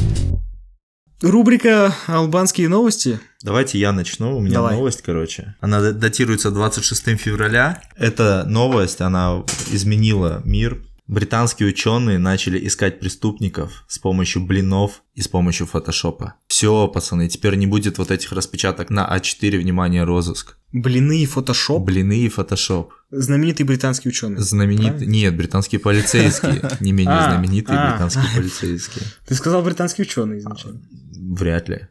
Рубрика 1.23 1.95
«Албанские 2.07 2.69
новости». 2.69 3.19
Давайте 3.43 3.79
я 3.79 3.93
начну. 3.93 4.37
У 4.37 4.41
меня 4.41 4.57
Давай. 4.57 4.77
новость, 4.77 5.03
короче. 5.03 5.55
Она 5.61 5.93
датируется 5.93 6.51
26 6.51 7.19
февраля. 7.19 7.81
Эта 7.97 8.45
новость, 8.47 9.01
она 9.01 9.43
изменила 9.71 10.43
мир. 10.45 10.83
Британские 11.07 11.69
ученые 11.69 12.19
начали 12.19 12.67
искать 12.67 13.01
преступников 13.01 13.85
с 13.89 13.99
помощью 13.99 14.45
блинов 14.45 15.03
и 15.15 15.23
с 15.23 15.29
помощью 15.29 15.67
фотошопа. 15.67 16.35
Все 16.65 16.89
пацаны, 16.89 17.29
теперь 17.29 17.57
не 17.57 17.67
будет 17.67 17.99
вот 17.99 18.11
этих 18.11 18.33
распечаток 18.33 18.89
на 18.89 19.07
А4, 19.07 19.59
внимание, 19.59 20.03
розыск. 20.03 20.57
Блины 20.73 21.23
и 21.23 21.27
фотошоп. 21.27 21.85
Блины 21.85 22.21
и 22.21 22.31
фотошоп. 22.31 22.95
Знаменитый 23.11 23.67
британский 23.67 24.09
ученый. 24.09 24.43
Правильно? 24.43 25.05
Нет, 25.05 25.37
британские 25.37 25.79
полицейские. 25.79 26.71
Не 26.81 26.93
менее 26.93 27.17
А, 27.19 27.33
знаменитые 27.35 27.79
а. 27.79 27.91
британские 27.91 28.25
полицейские. 28.35 29.05
Ты 29.27 29.35
сказал 29.35 29.61
британский 29.61 30.05
ученый 30.05 30.39
изначально. 30.39 30.81
Вряд 31.13 31.69
ли. 31.69 31.87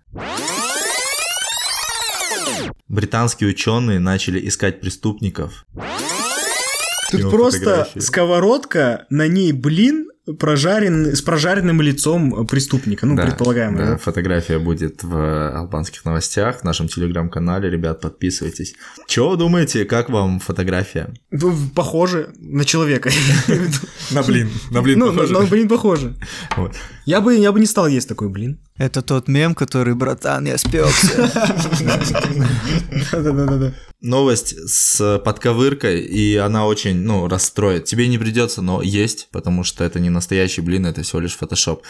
Британские 2.88 3.52
ученые 3.52 4.00
начали 4.00 4.48
искать 4.48 4.82
преступников. 4.82 5.68
Тут 7.12 7.30
просто 7.30 7.88
сковородка, 8.00 9.06
на 9.12 9.28
ней 9.28 9.52
блин 9.52 10.10
прожарен, 10.40 11.16
с 11.16 11.22
прожаренным 11.22 11.82
лицом 11.82 12.48
преступника, 12.48 13.06
ну, 13.06 13.16
Да, 13.16 13.26
предполагаемо. 13.26 13.78
да, 13.78 13.86
да? 13.92 13.98
фотография 13.98 14.58
будет 14.58 15.04
в 15.04 15.50
албанских 15.58 16.06
новостях, 16.06 16.62
в 16.62 16.64
нашем 16.64 16.88
телеграм-канале, 16.88 17.70
ребят, 17.70 18.00
подписывайтесь. 18.02 18.74
Чего 19.08 19.32
вы 19.32 19.38
думаете, 19.38 19.84
как 19.86 20.10
вам 20.10 20.40
фотография? 20.40 21.14
Похоже 21.76 22.30
на 22.40 22.64
человека. 22.66 23.10
На 24.12 24.22
блин, 24.24 24.50
на 24.72 24.82
блин 24.82 25.00
Ну, 25.00 25.12
на- 25.12 25.28
на 25.28 25.46
блин 25.46 25.68
похоже. 25.68 26.14
Я 27.06 27.20
бы, 27.20 27.36
я 27.36 27.52
бы 27.52 27.60
не 27.60 27.66
стал 27.66 27.88
есть 27.88 28.08
такой 28.08 28.30
блин. 28.30 28.60
Это 28.78 29.02
тот 29.02 29.28
мем, 29.28 29.56
который, 29.56 29.94
братан, 29.94 30.46
я 30.46 30.58
спекся. 30.58 31.30
Да-да-да. 33.12 33.74
Новость 34.02 34.56
с 34.70 35.20
подковыркой, 35.20 36.02
и 36.02 36.36
она 36.38 36.66
очень, 36.66 36.96
ну, 36.96 37.28
расстроит. 37.28 37.86
Тебе 37.86 38.08
не 38.08 38.18
придется, 38.18 38.62
но 38.62 38.82
есть, 38.82 39.28
потому 39.32 39.64
что 39.64 39.84
это 39.84 40.00
не 40.00 40.10
настоящий 40.10 40.62
блин, 40.62 40.86
это 40.86 41.04
всего 41.04 41.20
лишь 41.20 41.36
фотошоп. 41.36 41.84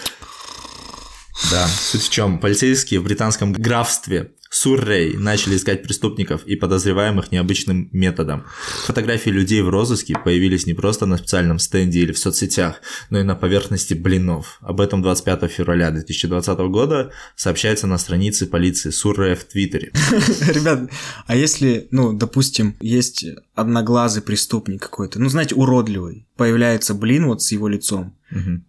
Да, 1.51 1.67
суть 1.67 2.03
в 2.03 2.09
чем? 2.09 2.39
Полицейские 2.39 2.99
в 2.99 3.03
британском 3.03 3.53
графстве 3.53 4.31
Суррей 4.53 5.17
начали 5.17 5.55
искать 5.55 5.81
преступников 5.81 6.45
и 6.45 6.55
подозреваемых 6.55 7.31
необычным 7.31 7.89
методом. 7.91 8.45
Фотографии 8.85 9.31
людей 9.31 9.63
в 9.63 9.69
розыске 9.69 10.15
появились 10.23 10.67
не 10.67 10.75
просто 10.75 11.07
на 11.07 11.17
специальном 11.17 11.57
стенде 11.57 12.01
или 12.01 12.11
в 12.11 12.19
соцсетях, 12.19 12.79
но 13.09 13.19
и 13.19 13.23
на 13.23 13.35
поверхности 13.35 13.95
блинов. 13.95 14.59
Об 14.61 14.79
этом 14.79 15.01
25 15.01 15.51
февраля 15.51 15.89
2020 15.89 16.59
года 16.69 17.11
сообщается 17.35 17.87
на 17.87 17.97
странице 17.97 18.45
полиции 18.45 18.91
Суррея 18.91 19.35
в 19.35 19.43
Твиттере. 19.43 19.91
Ребят, 20.47 20.87
а 21.25 21.35
если, 21.35 21.87
ну, 21.89 22.13
допустим, 22.13 22.75
есть 22.79 23.25
одноглазый 23.55 24.21
преступник 24.21 24.83
какой-то, 24.83 25.19
ну, 25.19 25.29
знаете, 25.29 25.55
уродливый, 25.55 26.27
появляется 26.37 26.93
блин 26.93 27.25
вот 27.25 27.41
с 27.41 27.51
его 27.51 27.67
лицом, 27.67 28.15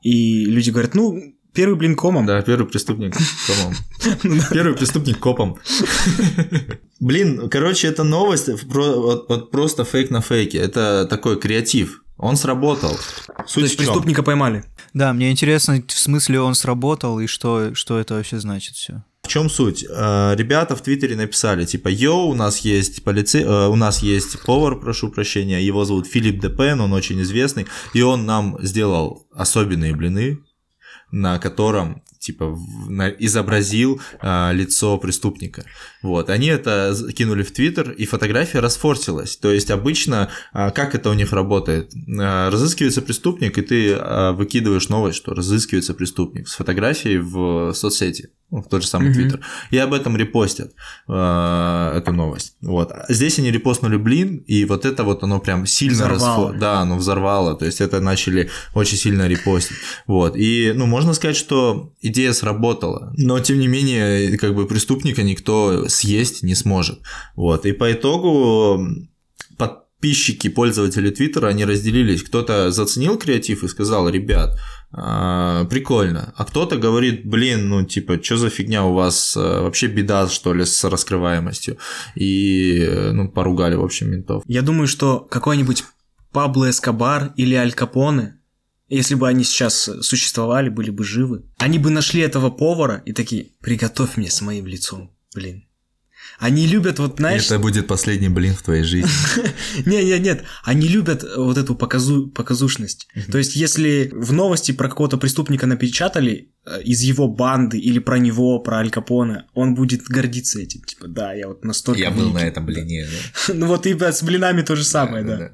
и 0.03 0.47
люди 0.47 0.71
говорят, 0.71 0.95
ну, 0.95 1.34
первый 1.55 1.77
блин 1.77 1.95
комом. 1.97 2.27
Да, 2.27 2.43
первый 2.43 2.67
преступник 2.67 3.15
комом. 3.47 3.75
Первый 4.53 4.75
преступник 4.77 5.19
комом. 5.19 5.57
Блин, 7.01 7.49
короче, 7.49 7.89
это 7.89 8.05
новость 8.05 8.49
вот- 8.65 9.51
просто 9.51 9.85
фейк 9.85 10.11
на 10.11 10.21
фейке. 10.21 10.59
Это 10.59 11.07
такой 11.09 11.39
креатив. 11.39 12.03
Он 12.17 12.37
сработал. 12.37 12.97
То 13.27 13.45
Суть 13.47 13.63
есть 13.65 13.75
в 13.75 13.79
чём? 13.79 13.87
преступника 13.87 14.23
поймали. 14.23 14.65
Да, 14.95 15.13
мне 15.13 15.31
интересно, 15.33 15.83
в 15.87 15.93
смысле 15.93 16.41
он 16.41 16.55
сработал 16.55 17.19
и 17.19 17.27
что, 17.27 17.75
что 17.75 17.99
это 17.99 18.15
вообще 18.15 18.39
значит 18.39 18.77
все. 18.77 19.03
В 19.25 19.29
чем 19.29 19.51
суть? 19.51 19.85
Э, 19.89 20.35
Ребята 20.37 20.77
в 20.77 20.83
Твиттере 20.83 21.17
написали, 21.17 21.65
типа, 21.65 21.89
йоу, 21.89 22.29
у 22.29 22.35
нас 22.35 22.59
есть 22.59 23.03
полице... 23.03 23.41
э, 23.43 23.67
у 23.69 23.75
нас 23.75 24.03
есть 24.03 24.41
повар, 24.43 24.79
прошу 24.79 25.09
прощения, 25.11 25.61
его 25.65 25.85
зовут 25.85 26.07
Филипп 26.07 26.41
Депен, 26.41 26.81
он 26.81 26.93
очень 26.93 27.21
известный, 27.23 27.67
и 27.95 28.03
он 28.03 28.27
нам 28.27 28.59
сделал 28.63 29.27
особенные 29.35 29.97
блины, 29.97 30.39
на 31.15 31.39
котором 31.39 32.03
типа 32.19 32.59
изобразил 33.19 34.01
а, 34.21 34.51
лицо 34.53 34.99
преступника. 34.99 35.65
Вот, 36.03 36.31
они 36.31 36.47
это 36.49 36.95
кинули 37.15 37.43
в 37.43 37.53
Твиттер, 37.53 37.91
и 37.91 38.07
фотография 38.07 38.61
расфорсилась. 38.61 39.37
То 39.37 39.53
есть 39.53 39.71
обычно 39.71 40.31
а, 40.53 40.71
как 40.71 40.95
это 40.95 41.11
у 41.11 41.15
них 41.15 41.33
работает? 41.33 41.93
А, 42.19 42.51
разыскивается 42.51 43.03
преступник, 43.03 43.59
и 43.59 43.63
ты 43.63 43.95
а, 43.95 44.33
выкидываешь 44.33 44.89
новость, 44.89 45.19
что 45.19 45.35
разыскивается 45.35 45.95
преступник 45.95 46.49
с 46.49 46.55
фотографией 46.55 47.19
в 47.19 47.73
соцсети, 47.75 48.31
ну, 48.44 48.44
в 48.63 48.69
тот 48.69 48.83
же 48.83 48.89
самый. 48.89 49.13
Твиттер, 49.15 49.41
и 49.71 49.79
об 49.79 49.93
этом 49.93 50.17
репостят 50.17 50.73
а, 51.09 51.97
эту 51.97 52.13
новость. 52.13 52.57
Вот. 52.61 52.93
Здесь 53.09 53.39
они 53.39 53.51
репостнули 53.51 53.97
блин, 53.97 54.37
и 54.47 54.65
вот 54.65 54.85
это 54.85 55.05
вот 55.05 55.23
оно 55.23 55.41
прям 55.41 55.67
сильно 55.67 56.05
расфо- 56.05 56.57
Да, 56.59 56.81
оно 56.81 56.97
взорвало, 56.97 57.55
то 57.57 57.65
есть 57.65 57.81
это 57.81 58.01
начали 58.01 58.51
очень 58.75 58.97
сильно 58.97 59.29
репостить. 59.29 59.77
Вот. 60.07 60.37
И, 60.37 60.73
ну, 60.75 60.87
можно 60.87 61.15
сказать, 61.15 61.37
что 61.37 61.93
идея 62.01 62.33
сработала, 62.33 63.13
но 63.17 63.39
тем 63.41 63.59
не 63.59 63.69
менее, 63.69 64.37
как 64.39 64.55
бы 64.55 64.67
преступника 64.67 65.23
никто 65.23 65.89
съесть 65.89 66.43
не 66.43 66.55
сможет. 66.55 67.01
Вот. 67.37 67.67
И 67.67 67.73
по 67.73 67.93
итогу 67.93 68.87
подписчики, 69.57 70.49
пользователи 70.49 71.11
Твиттера, 71.11 71.49
они 71.49 71.65
разделились. 71.65 72.23
Кто-то 72.23 72.71
заценил 72.71 73.17
креатив 73.19 73.65
и 73.65 73.69
сказал, 73.69 74.09
ребят, 74.09 74.59
а, 74.97 75.65
прикольно. 75.65 76.33
А 76.37 76.45
кто-то 76.45 76.77
говорит, 76.77 77.27
блин, 77.27 77.69
ну 77.69 77.85
типа, 77.85 78.23
что 78.23 78.37
за 78.37 78.49
фигня 78.49 78.85
у 78.85 78.95
вас, 78.95 79.37
а, 79.37 79.63
вообще 79.63 79.89
беда, 79.89 80.29
что 80.29 80.55
ли, 80.55 80.65
с 80.65 80.85
раскрываемостью. 80.85 81.79
И, 82.15 82.79
э, 82.79 83.11
ну, 83.11 83.29
поругали, 83.29 83.75
в 83.75 83.83
общем, 83.83 84.11
ментов. 84.11 84.45
Я 84.47 84.63
думаю, 84.63 84.87
что 84.87 85.19
какой-нибудь 85.19 85.85
Пабло 86.33 86.71
Эскобар 86.71 87.33
или 87.37 87.55
Аль 87.55 87.73
Капоне, 87.73 88.39
если 88.89 89.17
бы 89.17 89.29
они 89.29 89.43
сейчас 89.43 89.91
существовали, 90.03 90.69
были 90.69 90.91
бы 90.91 91.05
живы, 91.05 91.45
они 91.59 91.79
бы 91.79 91.91
нашли 91.91 92.21
этого 92.21 92.51
повара 92.51 93.03
и 93.05 93.13
такие, 93.13 93.49
приготовь 93.61 94.17
мне 94.17 94.31
с 94.31 94.41
моим 94.43 94.67
лицом, 94.67 95.11
блин. 95.35 95.64
Они 96.45 96.67
любят, 96.67 96.99
вот 96.99 97.17
знаешь... 97.17 97.47
Это 97.47 97.59
будет 97.59 97.87
последний 97.87 98.29
блин 98.29 98.55
в 98.55 98.61
твоей 98.61 98.83
жизни. 98.83 99.11
Не, 99.87 100.05
не, 100.05 100.19
нет, 100.19 100.45
они 100.63 100.89
любят 100.89 101.25
вот 101.37 101.57
эту 101.57 101.75
показу... 101.75 102.27
показушность. 102.27 103.09
То 103.33 103.39
есть, 103.39 103.57
если 103.57 104.11
в 104.13 104.33
новости 104.35 104.73
про 104.73 104.91
какого-то 104.91 105.17
преступника 105.17 105.67
напечатали 105.67 106.53
э, 106.67 106.83
из 106.83 107.01
его 107.01 107.29
банды 107.29 107.79
или 107.79 107.99
про 107.99 108.19
него, 108.19 108.59
про 108.59 108.81
Аль 108.81 108.91
Капоне, 108.91 109.45
он 109.55 109.75
будет 109.75 110.03
гордиться 110.03 110.61
этим. 110.61 110.83
Типа, 110.83 111.09
да, 111.09 111.33
я 111.33 111.49
вот 111.49 111.65
настолько... 111.65 112.01
великий». 112.11 112.47
этом 112.47 112.67
блине, 112.67 113.07
да. 113.07 113.55
Ну 113.55 113.67
вот 113.67 113.87
и 113.87 113.99
с 113.99 114.23
блинами 114.23 114.61
то 114.61 114.77
же 114.77 114.85
самое, 114.85 115.25
да. 115.25 115.51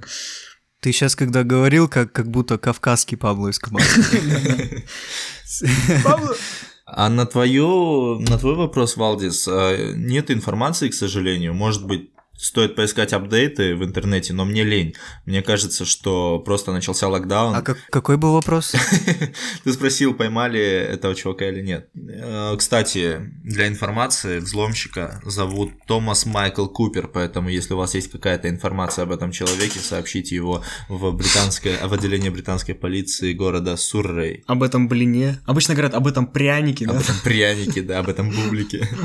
Ты 0.81 0.91
сейчас, 0.91 1.15
когда 1.15 1.45
говорил, 1.45 1.89
как, 1.89 2.13
как 2.13 2.29
будто 2.29 2.59
кавказский 2.59 3.17
Пабло 3.17 3.51
Эскобар. 3.51 3.83
А 6.93 7.09
на, 7.09 7.27
твою, 7.27 8.19
на 8.19 8.39
твой 8.39 8.55
вопрос, 8.55 8.97
Валдис, 8.97 9.47
э, 9.49 9.93
нет 9.95 10.31
информации, 10.31 10.89
к 10.89 10.95
сожалению. 10.95 11.55
Может 11.55 11.87
быть, 11.87 12.11
стоит 12.41 12.75
поискать 12.75 13.13
апдейты 13.13 13.75
в 13.77 13.85
интернете, 13.85 14.33
но 14.33 14.45
мне 14.45 14.65
лень. 14.65 14.95
Мне 15.27 15.43
кажется, 15.43 15.85
что 15.85 16.39
просто 16.39 16.73
начался 16.73 17.09
локдаун. 17.09 17.55
А 17.55 17.63
как- 17.63 17.79
какой 17.91 18.17
был 18.17 18.33
вопрос? 18.33 18.75
Ты 19.65 19.73
спросил, 19.73 20.15
поймали 20.15 20.61
этого 20.61 21.15
чувака 21.15 21.49
или 21.49 21.61
нет. 21.63 21.89
Э, 21.95 22.55
Кстати, 22.57 23.21
для 23.45 23.69
информации, 23.69 24.39
взломщика 24.39 25.21
зовут 25.25 25.71
Томас 25.87 26.27
Майкл 26.27 26.67
Купер, 26.67 27.09
поэтому 27.09 27.49
если 27.49 27.75
у 27.75 27.77
вас 27.77 27.95
есть 27.95 28.11
какая-то 28.11 28.49
информация 28.49 29.03
об 29.05 29.13
этом 29.13 29.33
человеке, 29.33 29.79
сообщите 29.81 30.35
его 30.35 30.63
в, 30.89 31.13
британское, 31.13 31.77
в 31.87 31.93
отделение 31.93 32.31
британской 32.31 32.75
полиции 32.75 33.33
города 33.33 33.77
Суррей. 33.77 34.45
Об 34.47 34.63
этом 34.63 34.89
блине. 34.89 35.41
Обычно 35.47 35.75
говорят 35.75 35.95
об 35.95 36.07
этом 36.07 36.27
прянике, 36.27 36.87
да? 36.87 36.93
Об 36.93 37.01
этом 37.01 37.17
прянике, 37.23 37.83
да, 37.83 37.99
об 37.99 38.09
этом 38.09 38.31
бублике. 38.31 38.89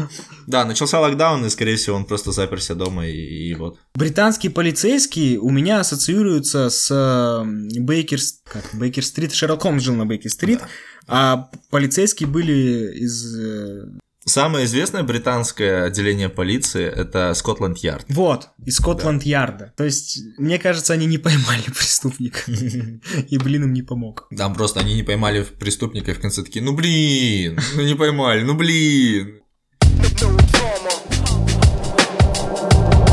Да, 0.47 0.63
начался 0.63 0.99
локдаун, 0.99 1.43
и, 1.45 1.49
скорее 1.49 1.75
всего, 1.75 1.95
он 1.95 2.05
просто 2.05 2.31
заперся 2.31 2.75
дома, 2.75 3.07
и, 3.07 3.25
и 3.25 3.53
вот. 3.55 3.79
Британские 3.96 4.51
полицейские 4.51 5.39
у 5.39 5.50
меня 5.50 5.79
ассоциируются 5.79 6.70
с 6.70 7.44
Бейкер... 7.79 8.20
Как? 8.46 8.63
Бейкер-стрит. 8.74 9.34
Шерлок 9.34 9.62
Холмс 9.63 9.84
жил 9.84 9.96
на 9.96 10.05
Бейкер-стрит, 10.05 10.62
а 11.08 11.50
полицейские 11.70 12.27
были 12.27 12.94
из... 12.96 13.36
э, 13.38 13.86
Самое 14.27 14.65
известное 14.65 15.03
британское 15.03 15.84
отделение 15.86 16.29
полиции– 16.29 16.84
это 16.96 17.32
Скотланд-Ярд. 17.36 18.05
Вот, 18.10 18.50
из 18.65 18.77
Скотланд-Ярда. 18.77 19.74
То 19.77 19.84
есть, 19.84 20.20
мне 20.39 20.58
кажется, 20.58 20.94
они 20.94 21.05
не 21.05 21.20
поймали 21.20 21.62
преступника. 21.65 22.39
И, 22.48 23.38
блин, 23.38 23.65
им 23.65 23.74
не 23.74 23.84
помог. 23.84 24.27
Там 24.36 24.55
просто 24.55 24.79
они 24.79 24.96
не 24.96 25.03
поймали 25.03 25.44
преступника, 25.44 26.10
и 26.10 26.15
в 26.15 26.20
конце 26.20 26.41
такие, 26.44 26.65
ну 26.65 26.74
блин, 26.75 27.60
ну 27.75 27.84
не 27.84 27.96
поймали, 27.96 28.41
ну 28.41 28.55
блин. 28.55 29.41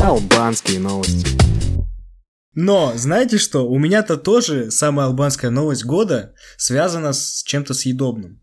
Албанские 0.03 0.81
новости. 0.81 1.25
Но, 2.55 2.91
знаете 2.97 3.37
что, 3.37 3.65
у 3.65 3.79
меня-то 3.79 4.17
тоже 4.17 4.69
самая 4.69 5.07
албанская 5.07 5.49
новость 5.49 5.85
года 5.85 6.33
связана 6.57 7.13
с 7.13 7.41
чем-то 7.43 7.73
съедобным. 7.73 8.41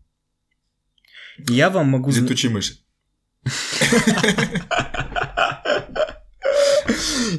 И 1.47 1.53
я 1.53 1.69
вам 1.69 1.89
могу... 1.89 2.09
Летучие 2.09 2.51
мыши. 2.51 2.77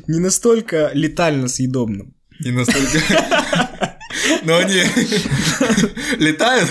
Не 0.07 0.21
настолько 0.21 0.93
летально 0.95 1.49
съедобным. 1.49 2.15
Не 2.39 2.53
настолько... 2.53 3.01
Но 4.45 4.59
они 4.59 4.83
летают. 6.19 6.71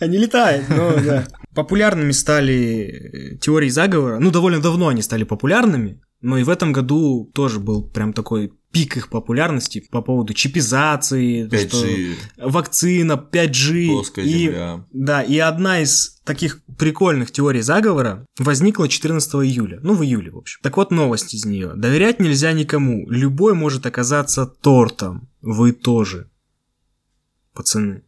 Они 0.00 0.18
летают, 0.18 0.68
но 0.68 0.96
да. 0.96 1.28
популярными 1.54 2.10
стали 2.10 2.56
э, 2.56 3.36
теории 3.38 3.68
заговора. 3.68 4.18
Ну, 4.18 4.32
довольно 4.32 4.60
давно 4.60 4.88
они 4.88 5.02
стали 5.02 5.22
популярными, 5.22 6.00
но 6.24 6.38
и 6.38 6.42
в 6.42 6.48
этом 6.48 6.72
году 6.72 7.30
тоже 7.34 7.60
был 7.60 7.86
прям 7.86 8.14
такой 8.14 8.50
пик 8.72 8.96
их 8.96 9.10
популярности 9.10 9.86
по 9.90 10.00
поводу 10.00 10.32
чипизации, 10.32 11.46
то, 11.46 11.58
что 11.58 11.86
5G, 11.86 12.16
вакцина, 12.38 13.12
5G. 13.30 13.88
плоская 13.88 14.24
и, 14.24 14.28
земля. 14.28 14.86
Да, 14.90 15.22
и 15.22 15.36
одна 15.38 15.82
из 15.82 16.20
таких 16.24 16.64
прикольных 16.78 17.30
теорий 17.30 17.60
заговора 17.60 18.24
возникла 18.38 18.88
14 18.88 19.34
июля. 19.34 19.80
Ну, 19.82 19.94
в 19.94 20.02
июле, 20.02 20.30
в 20.30 20.38
общем. 20.38 20.60
Так 20.62 20.78
вот, 20.78 20.90
новость 20.90 21.34
из 21.34 21.44
нее. 21.44 21.74
Доверять 21.76 22.20
нельзя 22.20 22.52
никому. 22.52 23.06
Любой 23.10 23.52
может 23.52 23.84
оказаться 23.84 24.46
тортом. 24.46 25.28
Вы 25.42 25.72
тоже. 25.72 26.30
Пацаны. 27.52 28.02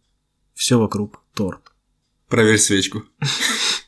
Все 0.55 0.79
вокруг 0.79 1.23
торт. 1.35 1.61
Проверь 2.29 2.59
свечку. 2.59 3.05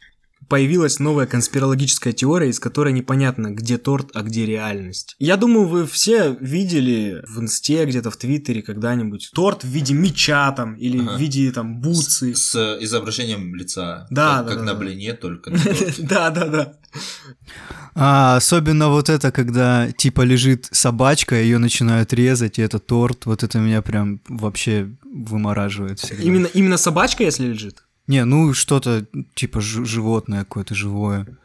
Появилась 0.49 0.99
новая 0.99 1.27
конспирологическая 1.27 2.13
теория, 2.13 2.49
из 2.49 2.59
которой 2.59 2.93
непонятно, 2.93 3.51
где 3.51 3.77
торт, 3.79 4.11
а 4.15 4.23
где 4.23 4.47
реальность. 4.47 5.15
Я 5.19 5.37
думаю, 5.37 5.69
вы 5.69 5.87
все 5.87 6.37
видели 6.41 7.23
в 7.29 7.41
инсте, 7.41 7.85
где-то 7.85 8.11
в 8.11 8.17
твиттере 8.17 8.63
когда-нибудь 8.63 9.31
торт 9.35 9.65
в 9.65 9.69
виде 9.69 9.95
меча 9.95 10.51
там, 10.53 10.75
или 10.75 10.99
Ага. 11.01 11.17
в 11.17 11.21
виде 11.21 11.53
там 11.53 11.81
бутсы. 11.81 12.35
С 12.35 12.79
изображением 12.81 13.55
лица. 13.55 14.07
Да, 14.11 14.39
как, 14.39 14.47
да, 14.47 14.51
как 14.51 14.59
да, 14.61 14.65
на 14.65 14.73
да. 14.73 14.79
блине, 14.79 15.13
только 15.15 15.51
на. 15.51 15.59
Да, 15.99 16.31
да, 16.31 16.47
да. 16.47 16.75
А 17.95 18.37
особенно 18.37 18.89
вот 18.89 19.09
это, 19.09 19.33
когда 19.33 19.91
типа 19.91 20.23
лежит 20.23 20.69
собачка, 20.71 21.35
ее 21.35 21.59
начинают 21.59 22.13
резать, 22.13 22.59
и 22.59 22.63
это 22.63 22.79
торт, 22.79 23.27
вот 23.27 23.43
это 23.43 23.59
меня 23.59 23.83
прям 23.83 24.21
вообще 24.29 24.89
вымораживает 25.05 25.99
всегда. 25.99 26.23
Именно, 26.23 26.47
именно 26.47 26.77
собачка, 26.77 27.25
если 27.25 27.47
лежит. 27.47 27.83
Не, 28.09 28.25
ну 28.25 28.53
что-то 28.55 29.07
типа 29.35 29.61
жи- 29.61 29.85
животное 29.85 30.41
какое-то 30.41 30.75
живое. 30.75 31.39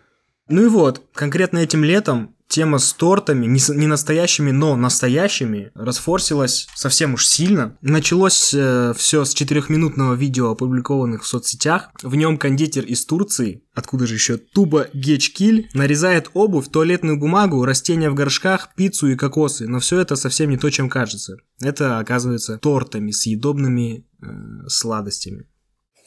Ну 0.49 0.63
и 0.63 0.67
вот, 0.67 1.03
конкретно 1.13 1.59
этим 1.59 1.83
летом 1.83 2.35
тема 2.47 2.77
с 2.77 2.93
тортами, 2.93 3.47
не, 3.47 3.59
не 3.75 3.87
настоящими, 3.87 4.51
но 4.51 4.75
настоящими, 4.75 5.71
расфорсилась 5.73 6.67
совсем 6.75 7.15
уж 7.15 7.25
сильно. 7.25 7.77
Началось 7.81 8.55
все 8.95 9.25
с 9.25 9.33
четырехминутного 9.33 10.13
видео, 10.13 10.51
опубликованных 10.51 11.23
в 11.23 11.27
соцсетях. 11.27 11.89
В 12.03 12.15
нем 12.15 12.37
кондитер 12.37 12.85
из 12.85 13.05
Турции, 13.05 13.63
откуда 13.73 14.05
же 14.05 14.13
еще, 14.13 14.37
Туба 14.37 14.87
Гечкиль, 14.93 15.69
нарезает 15.73 16.29
обувь, 16.33 16.67
туалетную 16.67 17.17
бумагу, 17.17 17.65
растения 17.65 18.11
в 18.11 18.15
горшках, 18.15 18.69
пиццу 18.75 19.07
и 19.07 19.15
кокосы. 19.15 19.67
Но 19.67 19.79
все 19.79 19.99
это 19.99 20.15
совсем 20.15 20.51
не 20.51 20.57
то, 20.57 20.69
чем 20.69 20.89
кажется. 20.89 21.37
Это 21.59 21.97
оказывается 21.97 22.57
тортами, 22.59 23.09
съедобными 23.09 24.05
э, 24.21 24.67
сладостями. 24.67 25.47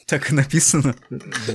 Так 0.07 0.31
и 0.31 0.33
написано. 0.33 0.95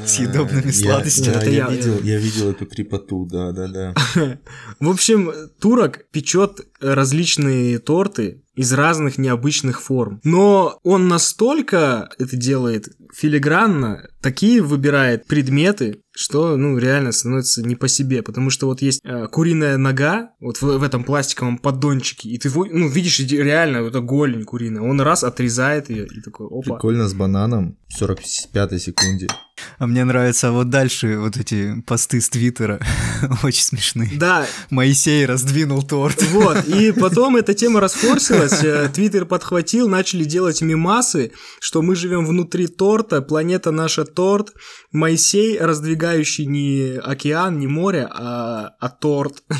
Съедобными 0.07 0.67
Я- 0.67 0.73
сладостями. 0.73 1.33
да, 1.35 1.41
Это 1.41 1.51
я, 1.51 1.57
я- 1.57 1.69
видел, 1.71 2.01
я 2.03 2.19
видел 2.19 2.51
эту 2.51 2.67
крепоту, 2.67 3.25
да, 3.25 3.51
да, 3.53 3.67
да. 3.69 3.95
В 4.81 4.89
общем, 4.91 5.33
турок 5.59 6.05
печет 6.13 6.61
различные 6.83 7.79
торты 7.79 8.43
из 8.55 8.73
разных 8.73 9.17
необычных 9.19 9.81
форм. 9.81 10.21
Но 10.25 10.79
он 10.83 11.09
настолько 11.09 12.11
это 12.19 12.37
делает 12.37 12.89
филигранно, 13.15 14.09
такие 14.21 14.63
выбирает 14.63 15.27
предметы, 15.27 16.03
что, 16.15 16.57
ну, 16.57 16.77
реально 16.77 17.13
становится 17.13 17.63
не 17.63 17.77
по 17.77 17.89
себе. 17.89 18.23
Потому 18.23 18.51
что 18.51 18.67
вот 18.67 18.83
есть 18.83 19.01
э, 19.05 19.27
куриная 19.29 19.79
нога, 19.79 20.33
вот 20.41 20.61
в, 20.61 20.79
в 20.79 20.83
этом 20.83 21.05
пластиковом 21.05 21.59
поддончике, 21.59 22.29
и 22.29 22.39
ты, 22.39 22.51
ну, 22.55 22.89
видишь 22.89 23.21
реально, 23.21 23.79
это 23.79 24.01
голень 24.01 24.45
куриная. 24.45 24.83
Он 24.83 25.01
раз 25.01 25.25
отрезает 25.25 25.89
ее 25.89 26.07
и 26.07 26.21
такой, 26.21 26.47
опа. 26.47 26.75
Прикольно 26.75 27.09
с 27.09 27.15
бананом 27.15 27.79
в 27.89 27.95
45 27.95 28.83
секунде. 28.83 29.29
А 29.79 29.87
мне 29.87 30.05
нравятся 30.05 30.53
вот 30.53 30.71
дальше 30.71 31.19
вот 31.19 31.37
эти 31.37 31.81
посты 31.83 32.21
с 32.21 32.29
Твиттера. 32.29 32.81
Очень 33.43 33.63
смешные. 33.63 34.11
Да, 34.17 34.47
Моисей 34.71 35.27
раздвинул 35.27 35.83
торт. 35.83 36.23
Вот, 36.31 36.67
и 36.67 36.93
потом 37.01 37.37
эта 37.37 37.55
тема 37.55 37.81
расфорсилась, 37.81 38.63
э, 38.63 38.89
Твиттер 38.93 39.27
подхватил, 39.27 39.89
начали 39.89 40.25
делать 40.25 40.63
мимасы, 40.63 41.33
что 41.61 41.83
мы 41.83 41.97
живем 41.97 42.27
внутри 42.27 42.67
торта, 42.67 43.23
планета 43.23 43.71
наша 43.71 44.05
торт, 44.05 44.53
Моисей, 44.93 45.59
раздвигающий 45.59 46.47
не 46.47 46.99
океан, 46.99 47.59
не 47.59 47.67
море, 47.67 48.09
а, 48.11 48.71
а 48.81 48.89
торт. 48.89 49.43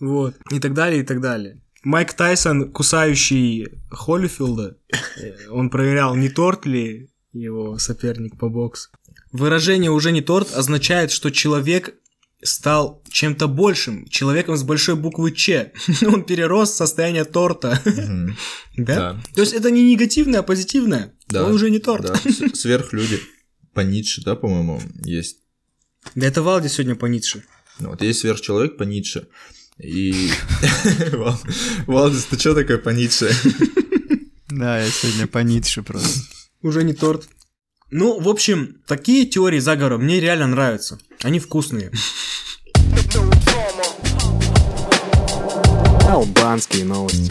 Вот, 0.00 0.34
и 0.50 0.60
так 0.60 0.74
далее, 0.74 1.00
и 1.00 1.04
так 1.04 1.20
далее. 1.20 1.60
Майк 1.84 2.14
Тайсон, 2.14 2.72
кусающий 2.72 3.68
Холлифилда, 3.90 4.76
э, 5.20 5.48
он 5.50 5.70
проверял, 5.70 6.14
не 6.14 6.30
торт 6.30 6.66
ли 6.66 7.10
его 7.34 7.78
соперник 7.78 8.38
по 8.38 8.48
боксу. 8.48 8.88
Выражение 9.32 9.90
«уже 9.90 10.12
не 10.12 10.22
торт» 10.22 10.52
означает, 10.54 11.10
что 11.10 11.30
человек 11.30 11.94
стал 12.42 13.02
чем-то 13.10 13.48
большим, 13.48 14.06
человеком 14.08 14.56
с 14.56 14.62
большой 14.62 14.96
буквы 14.96 15.32
Ч. 15.32 15.72
Он 16.06 16.24
перерос 16.24 16.70
в 16.70 16.76
состояние 16.76 17.24
торта. 17.24 17.80
Да? 18.76 18.94
Да. 19.14 19.22
То 19.34 19.40
есть 19.42 19.52
это 19.52 19.70
не 19.70 19.84
негативное, 19.92 20.40
а 20.40 20.42
позитивное. 20.42 21.14
Да. 21.28 21.44
Он 21.44 21.52
уже 21.52 21.70
не 21.70 21.78
торт. 21.78 22.02
Да, 22.06 22.16
сверхлюди. 22.54 23.20
По 23.72 23.80
Ницше, 23.80 24.22
да, 24.24 24.34
по-моему, 24.34 24.80
есть. 25.04 25.38
Да 26.16 26.26
это 26.26 26.42
Валди 26.42 26.68
сегодня 26.68 26.96
по 26.96 27.06
Ницше. 27.06 27.44
Ну, 27.78 27.90
Вот 27.90 28.02
есть 28.02 28.20
сверхчеловек 28.20 28.76
по 28.76 28.82
Ницше. 28.82 29.28
И... 29.78 30.28
Вал- 31.12 31.40
Валдис, 31.86 32.24
ты 32.24 32.38
что 32.38 32.54
такое 32.54 32.78
по 32.78 32.90
Ницше? 32.90 33.32
Да, 34.48 34.80
я 34.80 34.88
сегодня 34.90 35.26
по 35.28 35.38
Ницше 35.38 35.82
просто. 35.82 36.20
Уже 36.64 36.82
не 36.82 36.94
торт. 36.94 37.28
Ну, 37.90 38.18
в 38.18 38.26
общем, 38.26 38.78
такие 38.86 39.26
теории 39.26 39.58
заговора 39.58 39.98
мне 39.98 40.18
реально 40.18 40.46
нравятся. 40.46 40.98
Они 41.22 41.38
вкусные. 41.38 41.92
Албанские 46.08 46.86
новости. 46.86 47.30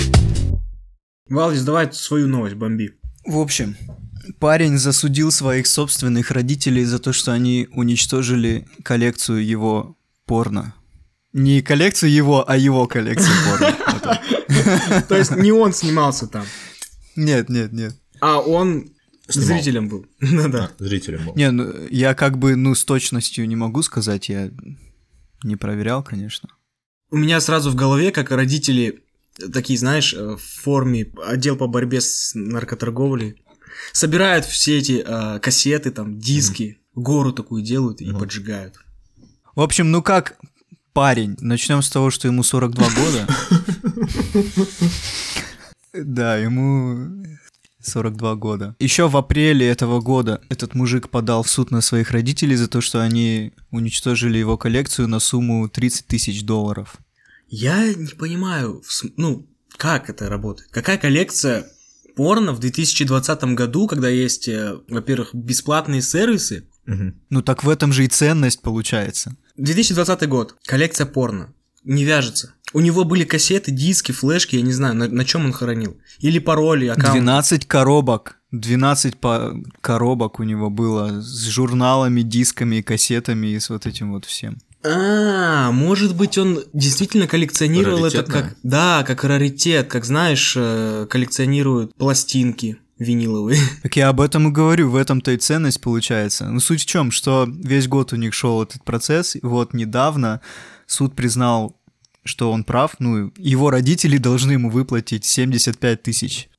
Валдис, 1.30 1.64
давай 1.64 1.92
свою 1.94 2.28
новость 2.28 2.54
бомби. 2.58 2.94
В 3.26 3.40
общем, 3.40 3.76
парень 4.40 4.78
засудил 4.78 5.32
своих 5.32 5.66
собственных 5.66 6.30
родителей 6.30 6.86
за 6.86 7.00
то, 7.00 7.12
что 7.12 7.32
они 7.32 7.68
уничтожили 7.72 8.68
коллекцию 8.84 9.44
его 9.44 9.98
порно. 10.28 10.76
Не 11.34 11.64
коллекцию 11.64 12.12
его, 12.12 12.48
а 12.48 12.56
его 12.56 12.86
коллекцию 12.86 13.34
порно. 13.50 15.02
То 15.10 15.18
есть 15.18 15.36
не 15.36 15.52
он 15.52 15.74
снимался 15.74 16.28
там, 16.28 16.46
Нет, 17.16 17.50
нет, 17.50 17.74
нет. 17.74 17.96
а 18.22 18.40
он 18.40 18.93
Снимал. 19.30 19.48
зрителем 19.58 19.88
был. 19.90 20.06
Да-да. 20.22 20.72
Зрителям 20.80 21.26
был. 21.26 21.36
Не, 21.36 21.52
ну, 21.52 21.72
я 21.90 22.14
как 22.14 22.38
бы, 22.38 22.56
ну, 22.56 22.76
с 22.76 22.84
точностью 22.86 23.48
не 23.48 23.56
могу 23.56 23.82
сказать, 23.84 24.30
я 24.30 24.52
не 25.44 25.56
проверял, 25.56 26.04
конечно. 26.04 26.50
У 27.10 27.18
меня 27.18 27.40
сразу 27.42 27.70
в 27.72 27.76
голове, 27.76 28.12
как 28.12 28.32
родители, 28.32 29.04
такие, 29.54 29.78
знаешь, 29.80 30.14
э, 30.14 30.36
в 30.36 30.42
форме 30.42 31.12
отдел 31.26 31.56
по 31.56 31.68
борьбе 31.68 32.02
с 32.02 32.32
наркоторговлей, 32.34 33.42
собирают 33.92 34.46
все 34.46 34.78
эти 34.80 35.04
э, 35.06 35.40
кассеты, 35.40 35.92
там, 35.92 36.20
диски, 36.20 36.80
гору 36.96 37.32
такую 37.34 37.62
делают 37.64 38.02
и 38.02 38.10
Мгм. 38.10 38.20
поджигают. 38.20 38.76
В 39.56 39.62
общем, 39.62 39.92
ну 39.92 40.02
как 40.02 40.38
парень, 40.94 41.36
начнем 41.40 41.82
с 41.82 41.90
того, 41.90 42.10
что 42.12 42.28
ему 42.28 42.44
42 42.44 42.88
года. 42.90 43.28
Да, 45.94 46.38
ему 46.38 47.24
42 47.84 48.36
года. 48.36 48.76
Еще 48.80 49.08
в 49.08 49.18
апреле 49.18 49.68
этого 49.68 50.02
года 50.02 50.42
этот 50.50 50.74
мужик 50.74 51.10
подал 51.10 51.44
в 51.44 51.50
суд 51.50 51.72
на 51.72 51.82
своих 51.82 52.12
родителей 52.12 52.56
за 52.56 52.68
то, 52.68 52.82
что 52.82 53.02
они 53.02 53.54
уничтожили 53.72 54.38
его 54.38 54.58
коллекцию 54.58 55.08
на 55.08 55.20
сумму 55.20 55.70
30 55.70 56.08
тысяч 56.08 56.44
долларов. 56.44 56.98
Я 57.48 57.94
не 57.94 58.08
понимаю, 58.08 58.82
ну, 59.18 59.48
как 59.78 60.10
это 60.10 60.30
работает? 60.30 60.70
Какая 60.72 60.98
коллекция 60.98 61.68
порно 62.16 62.54
в 62.54 62.60
2020 62.60 63.44
году, 63.56 63.88
когда 63.88 64.10
есть, 64.10 64.48
э, 64.48 64.78
во-первых, 64.88 65.34
бесплатные 65.34 66.02
сервисы? 66.02 66.68
Мгм. 66.86 67.22
Ну 67.30 67.42
так 67.42 67.64
в 67.64 67.70
этом 67.70 67.94
же 67.94 68.06
и 68.06 68.08
ценность 68.08 68.62
получается. 68.62 69.36
2020 69.58 70.28
год, 70.28 70.56
коллекция 70.66 71.06
порно. 71.06 71.54
Не 71.84 72.04
вяжется. 72.04 72.54
У 72.74 72.80
него 72.80 73.04
были 73.04 73.24
кассеты, 73.24 73.72
диски, 73.72 74.12
флешки, 74.12 74.56
я 74.56 74.62
не 74.64 74.74
знаю, 74.74 74.96
на, 74.96 75.26
чем 75.26 75.46
он 75.46 75.54
хоронил. 75.54 75.98
Или 76.20 76.40
пароли, 76.40 76.88
аккаунт. 76.88 77.14
12 77.14 77.68
коробок. 77.68 78.38
12 78.52 79.18
по- 79.18 79.54
коробок 79.82 80.40
у 80.40 80.44
него 80.44 80.70
было 80.70 81.22
с 81.22 81.48
журналами, 81.48 82.22
дисками, 82.22 82.82
кассетами 82.82 83.48
и 83.48 83.60
с 83.60 83.70
вот 83.70 83.86
этим 83.86 84.12
вот 84.14 84.26
всем. 84.26 84.58
А, 84.86 85.72
может 85.72 86.16
быть, 86.16 86.38
он 86.38 86.64
действительно 86.74 87.28
коллекционировал 87.28 88.06
это 88.06 88.24
как... 88.24 88.56
Да, 88.64 89.04
как 89.08 89.24
раритет, 89.24 89.88
как, 89.88 90.04
знаешь, 90.04 90.56
э, 90.58 91.08
коллекционируют 91.10 91.96
пластинки 91.96 92.78
виниловые. 93.00 93.60
Так 93.84 93.96
я 93.96 94.10
об 94.10 94.20
этом 94.20 94.50
и 94.50 94.52
говорю, 94.52 94.90
в 94.90 94.96
этом-то 94.96 95.32
и 95.32 95.38
ценность 95.38 95.80
получается. 95.80 96.50
Ну, 96.50 96.60
суть 96.60 96.82
в 96.82 96.86
чем, 96.86 97.12
что 97.12 97.48
весь 97.48 97.88
год 97.88 98.14
у 98.14 98.18
них 98.18 98.34
шел 98.34 98.62
этот 98.62 98.84
процесс, 98.84 99.36
и 99.36 99.40
вот 99.42 99.74
недавно 99.74 100.42
суд 100.94 101.16
признал, 101.16 101.76
что 102.24 102.52
он 102.52 102.64
прав, 102.64 102.96
ну, 103.00 103.34
его 103.38 103.70
родители 103.70 104.18
должны 104.18 104.54
ему 104.54 104.70
выплатить 104.70 105.26
75 105.26 106.04
тысяч 106.04 106.50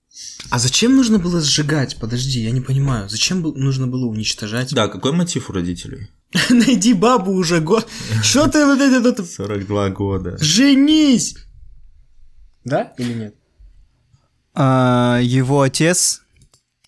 А 0.50 0.58
зачем 0.58 0.94
нужно 0.94 1.18
было 1.18 1.40
сжигать? 1.40 1.96
Подожди, 1.98 2.40
я 2.40 2.50
не 2.50 2.60
понимаю. 2.60 3.08
Зачем 3.08 3.40
нужно 3.40 3.86
было 3.86 4.06
уничтожать? 4.06 4.74
Да, 4.74 4.88
какой 4.88 5.12
мотив 5.12 5.50
у 5.50 5.52
родителей? 5.52 6.10
Найди 6.50 6.92
бабу 6.92 7.32
уже 7.32 7.60
год. 7.60 7.88
Что 8.22 8.48
ты 8.48 8.66
вот 8.66 8.80
это 8.80 9.12
тут... 9.12 9.30
42 9.30 9.90
года. 9.90 10.36
Женись! 10.40 11.36
Да 12.64 12.92
или 12.98 13.14
нет? 13.14 13.34
А, 14.54 15.20
его 15.22 15.62
отец, 15.62 16.22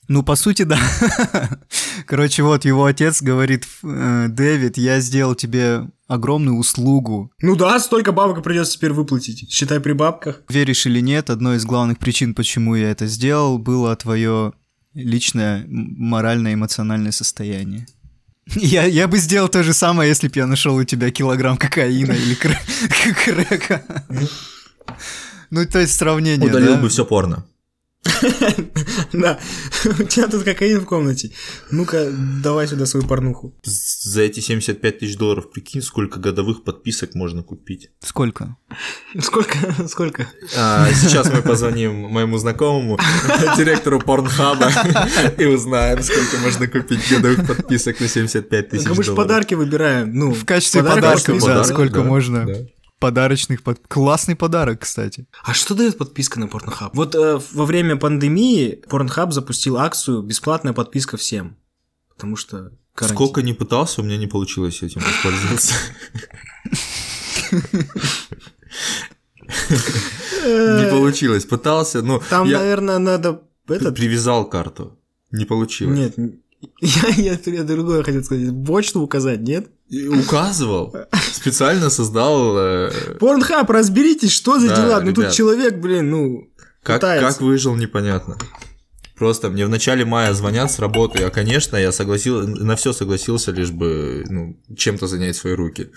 ну, 0.09 0.23
по 0.23 0.37
сути, 0.37 0.63
да. 0.63 0.79
Короче, 2.07 2.43
вот 2.43 2.65
его 2.65 2.85
отец 2.85 3.23
говорит, 3.23 3.67
«Э, 3.83 4.27
Дэвид, 4.29 4.77
я 4.79 5.01
сделал 5.01 5.35
тебе 5.35 5.89
огромную 6.07 6.57
услугу. 6.57 7.33
Ну 7.41 7.57
да, 7.57 7.79
столько 7.81 8.13
бабок 8.13 8.43
придется 8.45 8.75
теперь 8.75 8.93
выплатить. 8.93 9.51
Считай 9.51 9.81
при 9.81 9.93
бабках. 9.93 10.43
Веришь 10.49 10.87
или 10.87 11.01
нет, 11.01 11.31
одной 11.31 11.57
из 11.57 11.65
главных 11.65 11.99
причин, 11.99 12.35
почему 12.35 12.77
я 12.77 12.91
это 12.91 13.07
сделал, 13.07 13.59
было 13.59 13.97
твое 13.97 14.53
личное 14.95 15.65
морально-эмоциональное 15.69 17.13
состояние. 17.13 17.87
Я, 18.55 18.85
я 18.85 19.09
бы 19.09 19.19
сделал 19.19 19.49
то 19.49 19.65
же 19.65 19.73
самое, 19.73 20.09
если 20.09 20.29
бы 20.29 20.35
я 20.37 20.47
нашел 20.47 20.77
у 20.77 20.85
тебя 20.85 21.11
килограмм 21.11 21.57
кокаина 21.57 22.13
или 22.13 22.37
крэ- 22.37 23.15
крэка. 23.49 23.83
Ну, 25.51 25.67
то 25.67 25.81
есть 25.81 25.97
сравнение, 25.97 26.49
Удалил 26.49 26.75
да? 26.75 26.81
бы 26.81 26.89
все 26.89 27.05
порно. 27.05 27.45
Да, 29.13 29.39
у 29.85 30.03
тебя 30.03 30.29
тут 30.29 30.43
кокаин 30.43 30.81
в 30.81 30.85
комнате. 30.85 31.31
Ну-ка, 31.71 32.11
давай 32.43 32.67
сюда 32.69 32.87
свою 32.87 33.07
порнуху. 33.07 33.55
За 33.63 34.23
эти 34.23 34.41
75 34.41 34.99
тысяч 34.99 35.17
долларов, 35.17 35.51
прикинь, 35.51 35.83
сколько 35.83 36.19
годовых 36.19 36.65
подписок 36.65 37.15
можно 37.15 37.43
купить. 37.43 37.91
Сколько? 38.03 38.57
Сколько, 39.21 39.57
сколько? 39.89 40.27
А, 40.57 40.89
сейчас 40.93 41.31
мы 41.33 41.43
позвоним 41.43 41.95
моему 42.11 42.39
знакомому, 42.39 42.99
директору 43.57 44.01
Порнхаба, 44.01 44.71
и 45.39 45.45
узнаем, 45.47 46.03
сколько 46.03 46.39
можно 46.43 46.67
купить 46.67 47.01
годовых 47.11 47.47
подписок 47.47 48.01
на 48.01 48.09
75 48.09 48.69
тысяч 48.69 48.87
Мы 48.87 48.95
же 48.97 49.03
долларов. 49.05 49.17
подарки 49.17 49.55
выбираем. 49.55 50.13
Ну, 50.15 50.33
В 50.33 50.45
качестве 50.45 50.83
подарка, 50.83 51.65
сколько 51.65 52.03
можно. 52.03 52.47
Да. 53.01 53.07
Подарочных 53.07 53.63
под... 53.63 53.81
Классный 53.89 54.37
подарок, 54.37 54.81
кстати. 54.81 55.27
А 55.45 55.55
что 55.55 55.75
дает 55.75 55.99
подписка 55.99 56.41
на 56.41 56.45
Pornhub? 56.45 56.91
Вот 56.93 57.15
э, 57.15 57.41
во 57.53 57.65
время 57.65 57.97
пандемии 57.97 58.83
Pornhub 58.89 59.33
запустил 59.33 59.77
акцию 59.77 60.23
«Бесплатная 60.23 60.73
подписка 60.73 61.17
всем». 61.17 61.57
Потому 62.15 62.37
что 62.37 62.73
карантин. 62.95 63.17
Сколько 63.17 63.43
не 63.43 63.53
пытался, 63.53 64.01
у 64.01 64.05
меня 64.05 64.17
не 64.17 64.27
получилось 64.27 64.83
этим 64.83 65.03
воспользоваться. 65.03 65.75
Не 70.45 70.91
получилось. 70.91 71.45
Пытался, 71.45 72.03
ну, 72.03 72.23
Там, 72.31 72.51
наверное, 72.51 72.99
надо 72.99 73.43
этот... 73.69 73.95
привязал 73.97 74.49
карту. 74.49 74.99
Не 75.31 75.45
получилось. 75.45 76.17
Нет, 76.17 76.17
я, 76.81 77.09
я, 77.17 77.39
я 77.45 77.65
другое 77.65 78.03
хотел 78.03 78.25
сказать. 78.25 78.65
Почту 78.65 79.01
указать, 79.01 79.41
нет? 79.41 79.69
И 79.89 80.09
Указывал. 80.09 80.95
Специально 81.33 81.91
создал... 81.91 82.57
э, 82.59 82.91
Порнхаб, 83.21 83.71
разберитесь, 83.71 84.33
что 84.33 84.59
за 84.59 84.69
Да, 84.69 84.77
дела. 84.77 85.01
Ну 85.01 85.13
тут 85.13 85.31
человек, 85.33 85.77
блин, 85.77 86.11
ну... 86.11 86.51
Как, 86.83 87.01
пытается. 87.01 87.29
как 87.29 87.41
выжил, 87.41 87.75
непонятно. 87.77 88.37
Просто 89.17 89.49
мне 89.49 89.65
в 89.65 89.71
начале 89.71 90.05
мая 90.05 90.35
звонят 90.35 90.71
с 90.71 90.79
работы, 90.79 91.23
а, 91.25 91.31
конечно, 91.31 91.77
я 91.77 91.91
согласил, 91.91 92.47
на 92.47 92.77
все 92.77 92.93
согласился, 92.93 93.51
лишь 93.51 93.71
бы 93.71 94.25
ну, 94.29 94.57
чем-то 94.77 95.07
занять 95.07 95.37
свои 95.37 95.55
руки. 95.55 95.91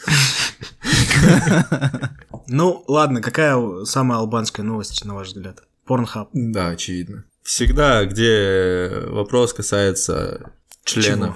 Ну, 2.47 2.83
ладно, 2.87 3.21
какая 3.21 3.83
самая 3.85 4.19
албанская 4.19 4.65
новость, 4.65 5.03
на 5.05 5.15
ваш 5.15 5.27
взгляд? 5.27 5.63
Порнхаб. 5.85 6.29
Да, 6.33 6.69
очевидно. 6.69 7.25
Всегда, 7.43 8.05
где 8.05 8.89
вопрос 9.07 9.53
касается 9.53 10.51
членов 10.83 11.35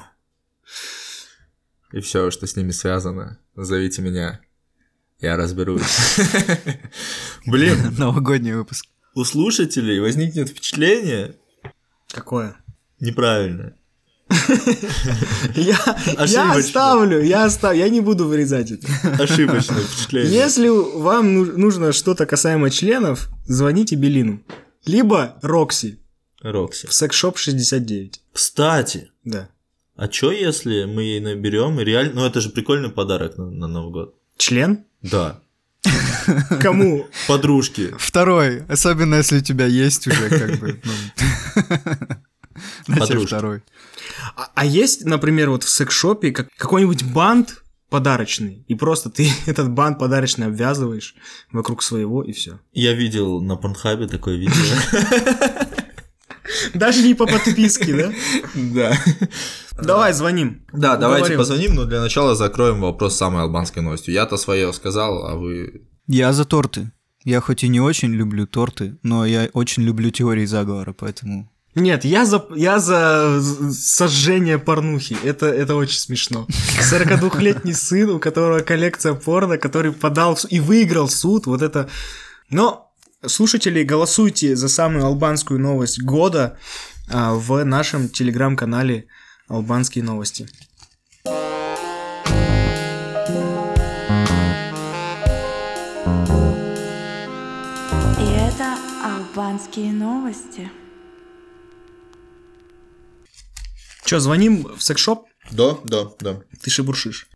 и 1.93 1.99
все, 2.01 2.29
что 2.31 2.45
с 2.47 2.55
ними 2.55 2.71
связано, 2.71 3.39
зовите 3.55 4.01
меня, 4.01 4.39
я 5.19 5.37
разберусь. 5.37 5.83
Блин, 7.45 7.77
Новогодний 7.97 8.53
выпуск. 8.53 8.85
у 9.15 9.23
слушателей 9.23 9.99
возникнет 9.99 10.49
впечатление 10.49 11.35
Какое? 12.09 12.55
неправильное. 12.99 13.75
Я, 15.55 15.77
я 16.25 16.53
оставлю, 16.53 17.21
я 17.21 17.45
оставлю, 17.45 17.77
я 17.79 17.89
не 17.89 18.01
буду 18.01 18.27
вырезать 18.27 18.71
это. 18.71 18.87
Ошибочное 19.21 19.81
впечатление. 19.83 20.33
Если 20.33 20.69
вам 20.69 21.33
ну- 21.35 21.57
нужно 21.57 21.91
что-то 21.91 22.25
касаемо 22.25 22.69
членов, 22.71 23.29
звоните 23.45 23.95
Белину. 23.95 24.41
Либо 24.85 25.37
Рокси 25.43 25.99
Рокси. 26.41 26.87
в 26.87 26.93
секшоп 26.93 27.37
69. 27.37 28.21
Кстати, 28.31 29.11
Да. 29.23 29.49
А 29.95 30.07
чё 30.07 30.31
если 30.31 30.85
мы 30.85 31.03
ей 31.03 31.19
наберем 31.19 31.79
и 31.79 31.83
реально... 31.83 32.13
Ну, 32.13 32.25
это 32.25 32.41
же 32.41 32.49
прикольный 32.49 32.89
подарок 32.89 33.37
на, 33.37 33.49
на 33.49 33.67
Новый 33.67 33.91
год. 33.91 34.15
Член? 34.37 34.85
Да. 35.01 35.39
Кому? 36.61 37.07
Подружки. 37.27 37.93
Второй, 37.97 38.63
особенно 38.67 39.15
если 39.15 39.39
у 39.39 39.41
тебя 39.41 39.65
есть 39.65 40.07
уже 40.07 40.29
как 40.29 40.59
бы... 40.59 40.81
ну. 40.83 40.93
Подружки. 42.99 43.27
второй? 43.27 43.61
А, 44.35 44.51
а 44.55 44.65
есть, 44.65 45.05
например, 45.05 45.49
вот 45.49 45.63
в 45.63 45.69
секшопе 45.69 46.31
как, 46.31 46.49
какой-нибудь 46.57 47.03
бант 47.03 47.63
подарочный, 47.89 48.65
и 48.67 48.75
просто 48.75 49.09
ты 49.09 49.29
этот 49.45 49.69
бант 49.69 49.99
подарочный 49.99 50.47
обвязываешь 50.47 51.15
вокруг 51.51 51.83
своего, 51.83 52.23
и 52.23 52.31
все. 52.31 52.59
Я 52.71 52.93
видел 52.93 53.41
на 53.41 53.55
Порнхабе 53.55 54.07
такое 54.07 54.37
видео. 54.37 54.53
Даже 56.73 57.03
не 57.03 57.13
по 57.13 57.25
подписке, 57.25 57.93
да? 57.93 58.13
Да. 58.55 58.97
Давай, 59.81 60.13
звоним. 60.13 60.61
Да, 60.71 60.97
давайте 60.97 61.35
позвоним, 61.35 61.75
но 61.75 61.85
для 61.85 62.01
начала 62.01 62.35
закроем 62.35 62.81
вопрос 62.81 63.15
с 63.15 63.17
самой 63.17 63.43
албанской 63.43 63.81
новостью. 63.81 64.13
Я-то 64.13 64.37
свое 64.37 64.71
сказал, 64.73 65.25
а 65.25 65.35
вы... 65.35 65.87
Я 66.07 66.33
за 66.33 66.45
торты. 66.45 66.91
Я 67.23 67.39
хоть 67.39 67.63
и 67.63 67.69
не 67.69 67.79
очень 67.79 68.13
люблю 68.13 68.45
торты, 68.45 68.97
но 69.01 69.25
я 69.25 69.49
очень 69.53 69.83
люблю 69.83 70.11
теории 70.11 70.45
заговора, 70.45 70.93
поэтому... 70.93 71.49
Нет, 71.75 72.05
я 72.05 72.25
за, 72.25 72.45
я 72.55 72.79
за 72.79 73.41
сожжение 73.71 74.59
порнухи. 74.59 75.17
Это, 75.23 75.47
это 75.47 75.75
очень 75.75 75.97
смешно. 75.97 76.45
42-летний 76.91 77.73
сын, 77.73 78.11
у 78.11 78.19
которого 78.19 78.59
коллекция 78.59 79.15
порно, 79.15 79.57
который 79.57 79.91
подал 79.91 80.37
и 80.49 80.59
выиграл 80.59 81.09
суд. 81.09 81.47
Вот 81.47 81.63
это... 81.63 81.89
Но, 82.51 82.92
слушатели, 83.27 83.83
голосуйте 83.83 84.55
за 84.55 84.69
самую 84.69 85.05
албанскую 85.05 85.59
новость 85.59 86.01
года 86.01 86.57
а, 87.11 87.33
в 87.33 87.63
нашем 87.63 88.09
телеграм-канале 88.09 89.07
«Албанские 89.47 90.03
новости». 90.03 90.47
И 91.25 91.29
это 98.19 98.77
албанские 99.03 99.91
новости. 99.91 100.71
Че, 104.05 104.19
звоним 104.19 104.67
в 104.75 104.83
секшоп? 104.83 105.27
Да, 105.51 105.77
да, 105.83 106.09
да. 106.19 106.41
Ты 106.61 106.69
шебуршишь. 106.69 107.27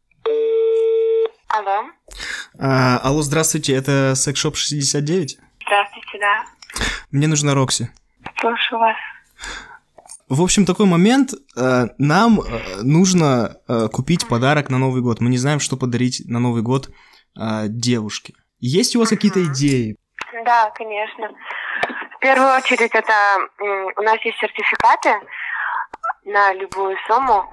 Алло. 1.48 1.90
А, 2.60 3.00
алло, 3.00 3.22
здравствуйте, 3.22 3.74
это 3.74 4.14
секшоп 4.16 4.56
69? 4.58 5.40
Здравствуйте, 5.68 6.18
да. 6.20 6.46
Мне 7.12 7.28
нужна 7.28 7.54
Рокси. 7.54 7.92
Слушаю 8.40 8.80
вас. 8.80 8.96
В 10.30 10.42
общем, 10.42 10.66
такой 10.66 10.86
момент. 10.86 11.34
э, 11.58 11.88
Нам 11.98 12.40
э, 12.40 12.82
нужно 12.84 13.58
э, 13.68 13.88
купить 13.92 14.28
подарок 14.28 14.70
на 14.70 14.78
Новый 14.78 15.02
год. 15.02 15.20
Мы 15.20 15.30
не 15.30 15.38
знаем, 15.38 15.60
что 15.60 15.76
подарить 15.78 16.24
на 16.26 16.40
Новый 16.40 16.62
год 16.62 16.90
девушке. 17.68 18.34
Есть 18.60 18.96
у 18.96 19.00
вас 19.00 19.10
какие-то 19.10 19.44
идеи? 19.46 19.96
Да, 20.44 20.72
конечно. 20.72 21.30
В 22.16 22.20
первую 22.20 22.50
очередь, 22.56 22.90
это 22.96 23.14
у 23.96 24.02
нас 24.02 24.18
есть 24.26 24.40
сертификаты 24.40 25.14
на 26.26 26.52
любую 26.54 26.98
сумму. 27.06 27.46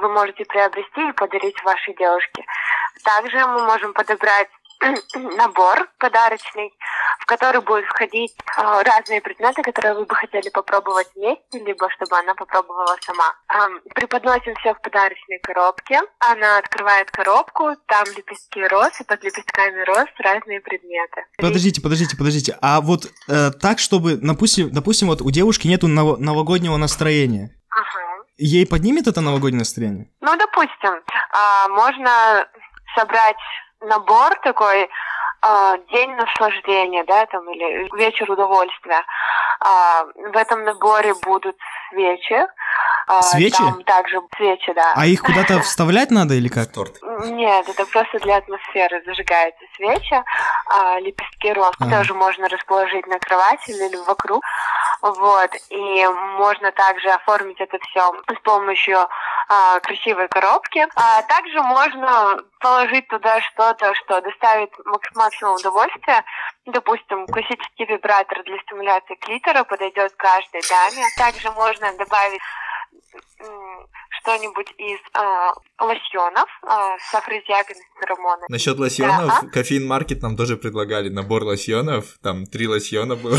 Вы 0.00 0.12
можете 0.12 0.44
приобрести 0.44 1.08
и 1.08 1.12
подарить 1.12 1.60
вашей 1.64 1.96
девушке. 1.96 2.44
Также 3.02 3.44
мы 3.44 3.66
можем 3.66 3.92
подобрать 3.92 4.48
набор 5.36 5.88
подарочный, 5.98 6.72
в 7.20 7.26
который 7.26 7.60
будут 7.60 7.84
входить 7.86 8.34
а, 8.56 8.82
разные 8.82 9.20
предметы, 9.20 9.62
которые 9.62 9.94
вы 9.94 10.04
бы 10.04 10.14
хотели 10.14 10.48
попробовать 10.50 11.08
вместе, 11.14 11.58
либо 11.64 11.88
чтобы 11.90 12.18
она 12.18 12.34
попробовала 12.34 12.96
сама. 13.00 13.34
Ам, 13.48 13.80
Преподносим 13.94 14.54
все 14.56 14.74
в 14.74 14.80
подарочной 14.80 15.38
коробке. 15.42 16.00
Она 16.18 16.58
открывает 16.58 17.10
коробку, 17.10 17.76
там 17.86 18.04
лепестки 18.16 18.66
роз, 18.66 19.00
и 19.00 19.04
под 19.04 19.22
лепестками 19.24 19.82
роз 19.84 20.06
разные 20.18 20.60
предметы. 20.60 21.24
Подождите, 21.38 21.80
подождите, 21.80 22.16
подождите. 22.16 22.58
А 22.60 22.80
вот 22.80 23.06
э, 23.28 23.50
так, 23.52 23.78
чтобы, 23.78 24.16
допустим, 24.16 24.70
допустим, 24.70 25.08
вот 25.08 25.22
у 25.22 25.30
девушки 25.30 25.66
нету 25.66 25.88
ново- 25.88 26.16
новогоднего 26.16 26.76
настроения. 26.76 27.50
Ага. 27.70 28.24
Ей 28.36 28.66
поднимет 28.66 29.06
это 29.06 29.20
новогоднее 29.20 29.60
настроение? 29.60 30.10
Ну, 30.20 30.36
допустим, 30.36 31.02
а, 31.32 31.68
можно 31.68 32.46
собрать 32.96 33.36
набор 33.84 34.34
такой 34.42 34.88
а, 35.40 35.76
день 35.92 36.14
наслаждения, 36.14 37.04
да, 37.04 37.26
там, 37.26 37.48
или 37.50 37.88
вечер 37.96 38.30
удовольствия. 38.30 39.02
А, 39.60 40.04
в 40.04 40.36
этом 40.36 40.64
наборе 40.64 41.14
будут 41.22 41.56
свечи. 41.90 42.46
А, 43.06 43.22
Свечи? 43.22 43.56
Там 43.56 43.82
также 43.84 44.20
свечи, 44.36 44.72
да. 44.72 44.92
А 44.96 45.06
их 45.06 45.22
куда-то 45.22 45.60
вставлять 45.62 46.10
надо 46.10 46.34
или 46.34 46.48
как? 46.48 46.72
Торт. 46.72 46.96
Нет, 47.26 47.68
это 47.68 47.84
просто 47.86 48.18
для 48.20 48.36
атмосферы 48.36 49.02
зажигаются 49.04 49.64
свечи, 49.76 50.22
а, 50.70 50.98
лепестки 51.00 51.52
роз 51.52 51.74
Ага. 51.78 51.98
тоже 51.98 52.14
можно 52.14 52.48
расположить 52.48 53.06
на 53.06 53.18
кровати 53.18 53.70
или 53.70 53.96
вокруг. 53.96 54.42
Вот, 55.02 55.50
и 55.68 56.06
можно 56.38 56.72
также 56.72 57.10
оформить 57.10 57.60
это 57.60 57.78
все 57.90 58.10
с 58.34 58.40
помощью 58.42 59.06
а, 59.48 59.78
красивой 59.80 60.28
коробки. 60.28 60.86
А 60.96 61.20
также 61.22 61.60
можно 61.62 62.38
положить 62.60 63.06
туда 63.08 63.40
что-то, 63.42 63.92
что 63.94 64.20
доставит 64.22 64.70
мак- 64.86 65.10
максимум 65.14 65.56
удовольствия. 65.56 66.24
Допустим, 66.64 67.26
классический 67.26 67.84
вибратор 67.84 68.42
для 68.44 68.58
стимуляции 68.60 69.14
клитора 69.16 69.64
подойдет 69.64 70.14
каждой 70.16 70.62
даме. 70.70 71.04
Также 71.18 71.50
можно 71.50 71.92
добавить 71.98 72.40
что-нибудь 74.20 74.72
из 74.78 74.98
а, 75.14 75.52
лосьонов 75.78 76.48
а, 76.62 76.96
с 76.98 77.14
афродизиаками, 77.14 77.76
с 77.78 78.00
феромонами. 78.00 78.46
Насчет 78.48 78.78
лосьонов, 78.78 79.42
Да. 79.42 79.48
кофеин 79.52 79.86
маркет 79.86 80.22
нам 80.22 80.36
тоже 80.36 80.56
предлагали 80.56 81.08
набор 81.08 81.42
лосьонов. 81.44 82.04
Там 82.22 82.46
три 82.46 82.66
лосьона 82.66 83.16
было. 83.16 83.36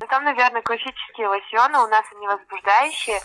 Ну, 0.00 0.06
Там, 0.08 0.24
наверное, 0.24 0.62
классические 0.62 1.28
лосьоны, 1.28 1.78
у 1.78 1.86
нас 1.88 2.04
они 2.14 2.26
возбуждающие, 2.26 3.18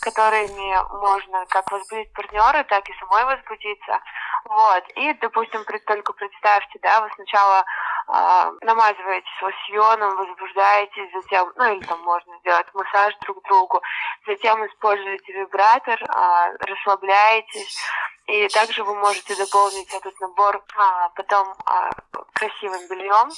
которыми 0.00 1.00
можно 1.00 1.44
как 1.48 1.70
возбудить 1.70 2.12
партнера, 2.12 2.64
так 2.64 2.88
и 2.88 2.94
самой 2.98 3.24
возбудиться. 3.24 4.00
Вот. 4.46 4.84
И, 4.96 5.12
допустим, 5.20 5.64
только 5.64 6.12
представьте, 6.12 6.78
да, 6.82 7.00
вы 7.02 7.10
сначала 7.14 7.64
а, 8.06 8.50
намазываетесь 8.62 9.42
лосьоном, 9.42 10.16
возбуждаетесь, 10.16 11.12
затем, 11.14 11.52
ну 11.56 11.74
или 11.74 11.84
там 11.84 12.00
можно 12.02 12.38
сделать 12.40 12.66
массаж 12.74 13.14
друг 13.22 13.42
другу, 13.44 13.82
затем 14.26 14.64
используете 14.66 15.32
вибратор, 15.32 16.02
а, 16.08 16.50
расслабляетесь, 16.60 17.78
и 18.26 18.48
также 18.48 18.84
вы 18.84 18.94
можете 18.94 19.36
дополнить 19.36 19.92
этот 19.92 20.18
набор 20.20 20.62
а, 20.76 21.08
потом 21.10 21.54
а, 21.66 21.90
красивым 22.34 22.86
бельем, 22.88 23.30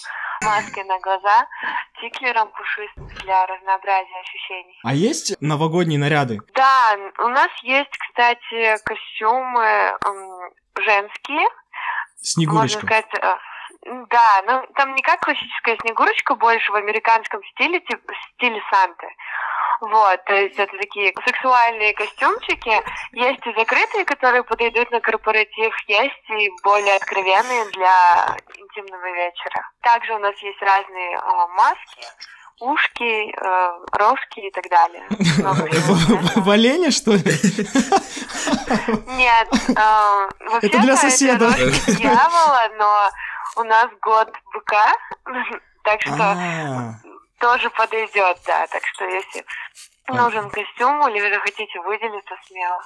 маской 0.43 0.85
на 0.85 0.99
глаза, 1.01 1.47
тиклером 2.01 2.49
пушистым 2.49 3.09
для 3.09 3.47
разнообразия 3.47 4.21
ощущений. 4.21 4.79
А 4.85 4.95
есть 4.95 5.41
новогодние 5.41 5.99
наряды? 5.99 6.41
Да, 6.55 6.97
у 7.19 7.29
нас 7.29 7.51
есть, 7.63 7.97
кстати, 7.99 8.77
костюмы 8.85 9.97
женские, 10.79 11.49
можно 12.27 12.69
Снегурочка. 12.69 12.87
сказать, 12.87 13.15
э, 13.23 13.35
да, 14.11 14.43
ну 14.47 14.67
там 14.75 14.95
не 14.95 15.03
как 15.03 15.21
классическая 15.21 15.77
снегурочка, 15.81 16.35
больше 16.35 16.73
в 16.73 16.77
американском 16.77 17.43
стиле, 17.53 17.81
типа 17.81 18.13
стиле 18.35 18.61
Санты. 18.71 19.09
Вот, 19.81 20.25
то 20.25 20.35
есть 20.35 20.59
это 20.59 20.75
такие 20.79 21.13
сексуальные 21.27 21.93
костюмчики. 21.93 22.83
Есть 23.13 23.47
и 23.47 23.53
закрытые, 23.59 24.05
которые 24.05 24.43
подойдут 24.43 24.91
на 24.91 25.01
корпоратив, 25.01 25.75
есть 25.87 26.31
и 26.31 26.51
более 26.63 26.97
откровенные 26.97 27.67
для 27.73 28.37
интимного 28.57 29.07
вечера. 29.13 29.69
Также 29.83 30.15
у 30.15 30.19
нас 30.19 30.35
есть 30.39 30.63
разные 30.63 31.19
а, 31.19 31.47
маски, 31.49 32.07
ушки, 32.61 33.31
э, 33.31 33.71
рожки 33.93 34.41
и 34.41 34.51
так 34.51 34.65
далее. 34.71 35.07
Много 35.39 35.67
всего 35.71 35.95
интересного. 35.95 36.45
В 36.45 36.51
оленя, 36.51 36.91
что 36.91 37.13
ли? 37.13 37.23
Нет, 39.17 39.49
вообще 40.41 40.67
Это 40.69 40.79
для 40.81 40.97
соседа. 40.97 41.51
дьявола, 41.87 42.71
но 42.79 43.11
у 43.57 43.65
нас 43.65 43.89
год 44.03 44.33
быка, 44.53 44.93
так 45.85 46.01
что 46.03 46.15
А, 46.15 46.95
тоже 47.41 47.71
подойдет, 47.71 48.39
да. 48.47 48.67
Так 48.67 48.83
что 48.95 49.05
если 49.05 49.45
нужен 50.09 50.51
костюм 50.51 51.09
или 51.09 51.21
вы 51.21 51.41
хотите 51.41 51.81
выделиться, 51.81 52.35
смело. 52.47 52.83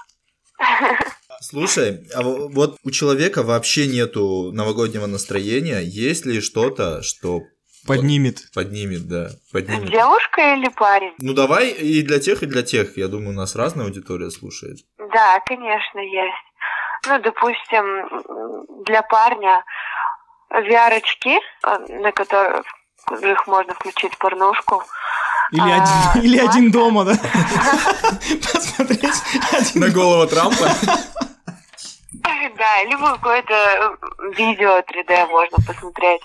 Слушай, 1.40 2.06
а 2.14 2.22
вот 2.22 2.76
у 2.84 2.90
человека 2.90 3.42
вообще 3.42 3.86
нету 3.86 4.52
новогоднего 4.52 5.06
настроения. 5.06 5.80
Есть 5.80 6.26
ли 6.26 6.40
что-то, 6.40 7.02
что 7.02 7.40
Поднимет. 7.86 8.52
поднимет, 8.54 9.08
да, 9.08 9.30
поднимет? 9.52 9.90
Девушка 9.90 10.54
или 10.54 10.68
парень? 10.68 11.14
Ну 11.18 11.32
давай 11.32 11.70
и 11.70 12.02
для 12.02 12.20
тех, 12.20 12.42
и 12.42 12.46
для 12.46 12.62
тех. 12.62 12.96
Я 12.98 13.08
думаю, 13.08 13.30
у 13.30 13.32
нас 13.32 13.56
разная 13.56 13.86
аудитория 13.86 14.30
слушает. 14.30 14.78
Да, 14.98 15.40
конечно, 15.46 15.98
есть. 16.00 16.44
Ну, 17.06 17.18
допустим, 17.20 18.84
для 18.84 19.00
парня 19.02 19.64
VR-очки, 20.52 21.38
э, 21.38 21.78
на 22.00 22.12
которых 22.12 22.66
их 23.22 23.46
можно 23.46 23.74
включить 23.74 24.16
порнушку. 24.18 24.82
Или 25.52 25.60
А, 25.60 25.82
один, 26.12 26.22
или 26.24 26.38
один 26.38 26.70
дома, 26.70 27.04
да? 27.04 27.14
Посмотреть 28.52 29.22
один 29.52 29.80
На 29.80 29.90
голову 29.90 30.26
Трампа? 30.26 30.70
Да, 32.56 32.82
либо 32.84 33.12
какое-то 33.12 33.54
э, 33.54 33.96
видео 34.36 34.80
3D 34.80 35.28
можно 35.28 35.56
посмотреть. 35.66 36.20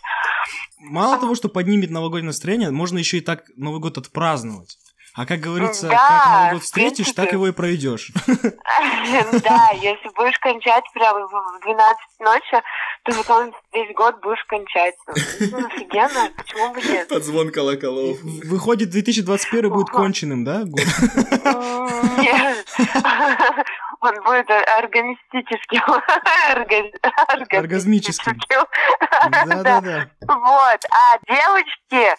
Мало 0.80 1.18
того, 1.18 1.34
что 1.36 1.48
поднимет 1.48 1.92
новогоднее 1.92 2.28
настроение, 2.28 2.72
можно 2.72 2.98
еще 2.98 3.18
и 3.18 3.22
так 3.22 3.44
Новый 3.56 3.80
год 3.80 3.98
отпраздновать. 3.98 4.78
А 5.15 5.25
как 5.25 5.39
говорится, 5.39 5.88
Да, 5.88 5.95
как 5.97 6.28
Новый 6.39 6.51
год 6.56 6.63
встретишь, 6.63 6.95
принципе. 7.06 7.21
так 7.21 7.32
его 7.32 7.47
и 7.47 7.51
проведешь. 7.51 8.12
Да, 9.43 9.69
если 9.73 10.10
будешь 10.15 10.38
кончать 10.39 10.84
прямо 10.93 11.25
в 11.28 11.60
12 11.62 11.97
ночи, 12.19 12.62
то 13.04 13.13
потом 13.13 13.54
весь 13.73 13.95
год 13.95 14.19
будешь 14.21 14.43
кончать. 14.45 14.95
Ну, 15.08 15.65
офигенно, 15.67 16.30
почему 16.36 16.73
бы 16.73 16.82
нет? 16.82 17.08
Под 17.08 17.23
звон 17.23 17.51
колоколов. 17.51 18.17
Выходит, 18.21 18.89
2021 18.89 19.69
будет 19.71 19.89
конченным, 19.89 20.43
да, 20.43 20.63
год? 20.65 20.82
Нет, 22.17 22.65
он 24.01 24.15
будет 24.23 24.49
оргазмическим. 24.78 25.82
Орга- 26.51 26.91
Оргазмическим. 27.28 27.60
оргазмическим. 27.60 28.38
Да-да-да. 29.45 30.10
Вот, 30.28 30.80
а 30.91 31.17
девочки, 31.28 32.15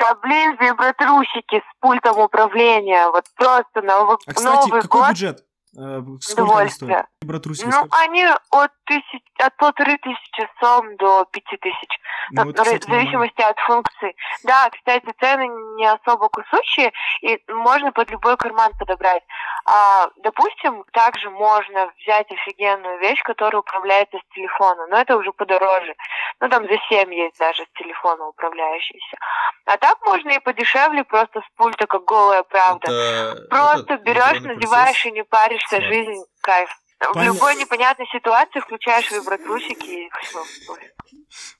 да 0.00 0.14
блин, 0.22 0.56
вибротрусики 0.58 1.60
с 1.60 1.80
пультом 1.80 2.18
управления, 2.18 3.08
вот 3.10 3.24
просто 3.36 3.82
Новый, 3.82 4.16
А, 4.26 4.32
кстати, 4.32 4.68
Новый 4.68 4.82
какой 4.82 5.00
год, 5.02 5.10
бюджет? 5.10 5.44
Э, 5.78 6.02
Сколько 6.20 6.42
удовольствие. 6.42 7.06
Вибротрусики 7.22 7.68
Ну, 7.68 7.86
они 7.90 8.24
от, 8.50 8.70
тысяч, 8.86 9.22
от 9.38 9.54
полторы 9.56 9.98
тысячи 9.98 10.48
сом 10.58 10.96
до 10.96 11.26
пяти 11.26 11.56
тысяч. 11.58 12.00
Ну, 12.30 12.44
Ну, 12.44 12.50
это, 12.50 12.62
в 12.62 12.64
кстати, 12.64 12.86
в 12.86 12.90
зависимости 12.90 13.42
от 13.42 13.58
функций. 13.60 14.16
Да, 14.44 14.70
кстати, 14.70 15.04
цены 15.20 15.48
не 15.76 15.86
особо 15.86 16.30
кусущие, 16.30 16.92
и 17.20 17.38
можно 17.48 17.92
под 17.92 18.10
любой 18.10 18.38
карман 18.38 18.72
подобрать. 18.78 19.22
А, 19.66 20.08
допустим, 20.16 20.82
также 20.92 21.28
можно 21.28 21.92
взять 21.98 22.30
офигенную 22.32 22.98
вещь, 23.00 23.22
которая 23.22 23.60
управляется 23.60 24.16
с 24.16 24.34
телефона, 24.34 24.86
но 24.86 24.96
это 24.98 25.18
уже 25.18 25.32
подороже. 25.32 25.94
Ну, 26.40 26.48
там 26.48 26.64
за 26.64 26.78
7 26.88 27.12
есть 27.12 27.38
даже 27.38 27.64
с 27.64 27.78
телефона 27.78 28.28
управляющийся. 28.28 29.18
А 29.66 29.76
так 29.76 29.98
можно 30.06 30.30
и 30.30 30.38
подешевле, 30.38 31.04
просто 31.04 31.40
с 31.40 31.56
пульта, 31.56 31.86
как 31.86 32.02
голая 32.04 32.44
правда. 32.44 32.90
Это 32.90 33.46
Просто 33.50 33.96
берешь, 33.98 34.40
надеваешь 34.40 34.86
процесс. 34.86 35.04
и 35.04 35.10
не 35.12 35.24
паришься, 35.24 35.80
жизнь, 35.82 36.24
кайф. 36.40 36.70
В 37.00 37.14
Понятно. 37.14 37.34
любой 37.34 37.56
непонятной 37.56 38.06
ситуации 38.12 38.60
включаешь 38.60 39.10
вибротрусики 39.10 39.86
и. 40.06 40.08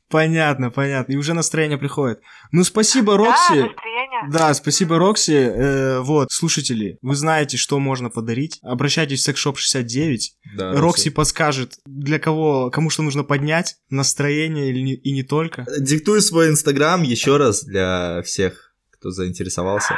Понятно, 0.08 0.70
понятно. 0.70 1.12
И 1.12 1.16
уже 1.16 1.34
настроение 1.34 1.78
приходит. 1.78 2.20
Ну, 2.50 2.64
спасибо, 2.64 3.12
Да, 3.12 3.18
Рокси. 3.18 3.52
настроение. 3.62 4.20
Да, 4.28 4.52
спасибо, 4.54 4.98
Рокси. 4.98 5.32
Э, 5.32 6.00
вот, 6.00 6.30
слушатели, 6.32 6.98
вы 7.00 7.14
знаете, 7.14 7.56
что 7.56 7.78
можно 7.78 8.10
подарить. 8.10 8.58
Обращайтесь 8.62 9.20
в 9.20 9.24
секшоп 9.24 9.56
69. 9.56 10.34
Да, 10.56 10.72
Рокси 10.72 11.10
подскажет, 11.10 11.74
для 11.86 12.18
кого, 12.18 12.70
кому 12.70 12.90
что 12.90 13.02
нужно 13.02 13.22
поднять, 13.22 13.76
настроение 13.88 14.70
или 14.70 14.80
не- 14.80 14.94
и 14.94 15.12
не 15.12 15.22
только. 15.22 15.64
Диктуй 15.78 16.20
свой 16.22 16.48
инстаграм 16.48 17.02
еще 17.02 17.36
раз 17.36 17.62
для 17.64 18.22
всех, 18.22 18.74
кто 18.90 19.10
заинтересовался. 19.10 19.94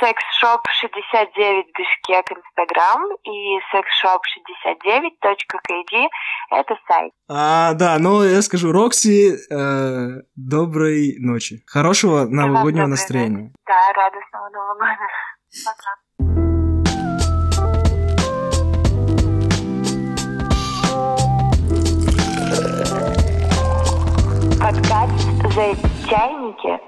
Секс-шоп 0.00 0.60
69 0.80 1.66
Бишкек 1.78 2.32
Инстаграм 2.32 3.00
и 3.22 3.60
секс-шоп69.kg 3.70 6.08
это 6.50 6.76
сайт. 6.88 7.12
А, 7.28 7.74
да, 7.74 7.96
ну 8.00 8.24
я 8.24 8.42
скажу, 8.42 8.72
Рокси, 8.72 9.36
э, 9.52 10.22
доброй 10.34 11.14
ночи. 11.20 11.62
Хорошего 11.66 12.24
новогоднего 12.24 12.86
настроения. 12.86 13.52
Да, 13.66 13.92
радостного 13.94 14.48
Нового 14.50 14.74
года. 14.78 15.08
Пока. 15.64 15.94
Подкаст 24.60 25.26
«За 25.54 25.74
чайники» 26.08 26.80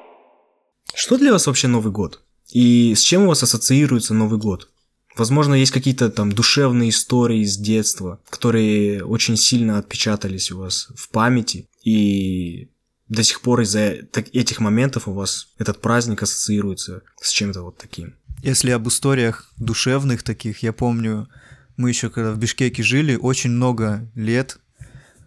Что 0.94 1.18
для 1.18 1.30
вас 1.30 1.46
вообще 1.46 1.68
Новый 1.68 1.92
год? 1.92 2.22
И 2.50 2.94
с 2.94 3.00
чем 3.00 3.22
у 3.22 3.26
вас 3.28 3.42
ассоциируется 3.42 4.14
Новый 4.14 4.38
год? 4.38 4.70
Возможно, 5.16 5.54
есть 5.54 5.72
какие-то 5.72 6.10
там 6.10 6.30
душевные 6.30 6.90
истории 6.90 7.40
из 7.40 7.56
детства, 7.56 8.20
которые 8.28 9.04
очень 9.04 9.36
сильно 9.36 9.78
отпечатались 9.78 10.52
у 10.52 10.58
вас 10.58 10.88
в 10.94 11.08
памяти. 11.08 11.68
И 11.82 12.68
до 13.08 13.22
сих 13.22 13.40
пор 13.40 13.62
из-за 13.62 13.96
этих 14.32 14.60
моментов 14.60 15.08
у 15.08 15.12
вас 15.12 15.48
этот 15.58 15.80
праздник 15.80 16.22
ассоциируется 16.22 17.02
с 17.20 17.30
чем-то 17.30 17.62
вот 17.62 17.78
таким? 17.78 18.14
Если 18.42 18.70
об 18.70 18.86
историях 18.88 19.50
душевных 19.56 20.22
таких, 20.22 20.62
я 20.62 20.72
помню, 20.72 21.28
мы 21.76 21.88
еще 21.88 22.10
когда 22.10 22.32
в 22.32 22.38
Бишкеке 22.38 22.82
жили, 22.82 23.16
очень 23.16 23.50
много 23.50 24.10
лет 24.14 24.58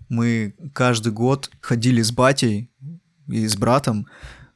мы 0.10 0.56
каждый 0.74 1.14
год 1.14 1.50
ходили 1.62 2.02
с 2.02 2.12
батей 2.12 2.72
и 3.28 3.48
с 3.48 3.56
братом 3.56 4.08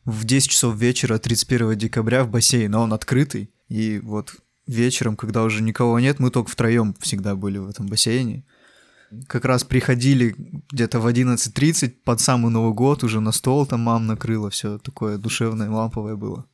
в 0.06 0.26
10 0.26 0.50
часов 0.50 0.76
вечера 0.76 1.18
31 1.18 1.78
декабря 1.78 2.24
в 2.24 2.30
бассейн, 2.30 2.74
а 2.76 2.80
он 2.80 2.94
открытый. 2.94 3.52
И 3.70 4.00
вот 4.04 4.36
вечером, 4.68 5.16
когда 5.16 5.44
уже 5.44 5.62
никого 5.62 6.00
нет, 6.00 6.20
мы 6.20 6.30
только 6.30 6.50
втроем 6.50 6.96
всегда 7.00 7.36
были 7.36 7.58
в 7.58 7.70
этом 7.70 7.88
бассейне. 7.88 8.46
Как 9.28 9.46
раз 9.46 9.64
приходили 9.64 10.36
где-то 10.72 11.00
в 11.00 11.08
11.30 11.08 11.94
под 12.04 12.20
самый 12.20 12.52
Новый 12.52 12.74
год, 12.74 13.04
уже 13.04 13.20
на 13.20 13.32
стол 13.32 13.66
там 13.66 13.82
мам 13.82 14.08
накрыла, 14.08 14.50
все 14.50 14.80
такое 14.80 15.18
душевное, 15.18 15.70
ламповое 15.70 16.16
было. 16.16 16.46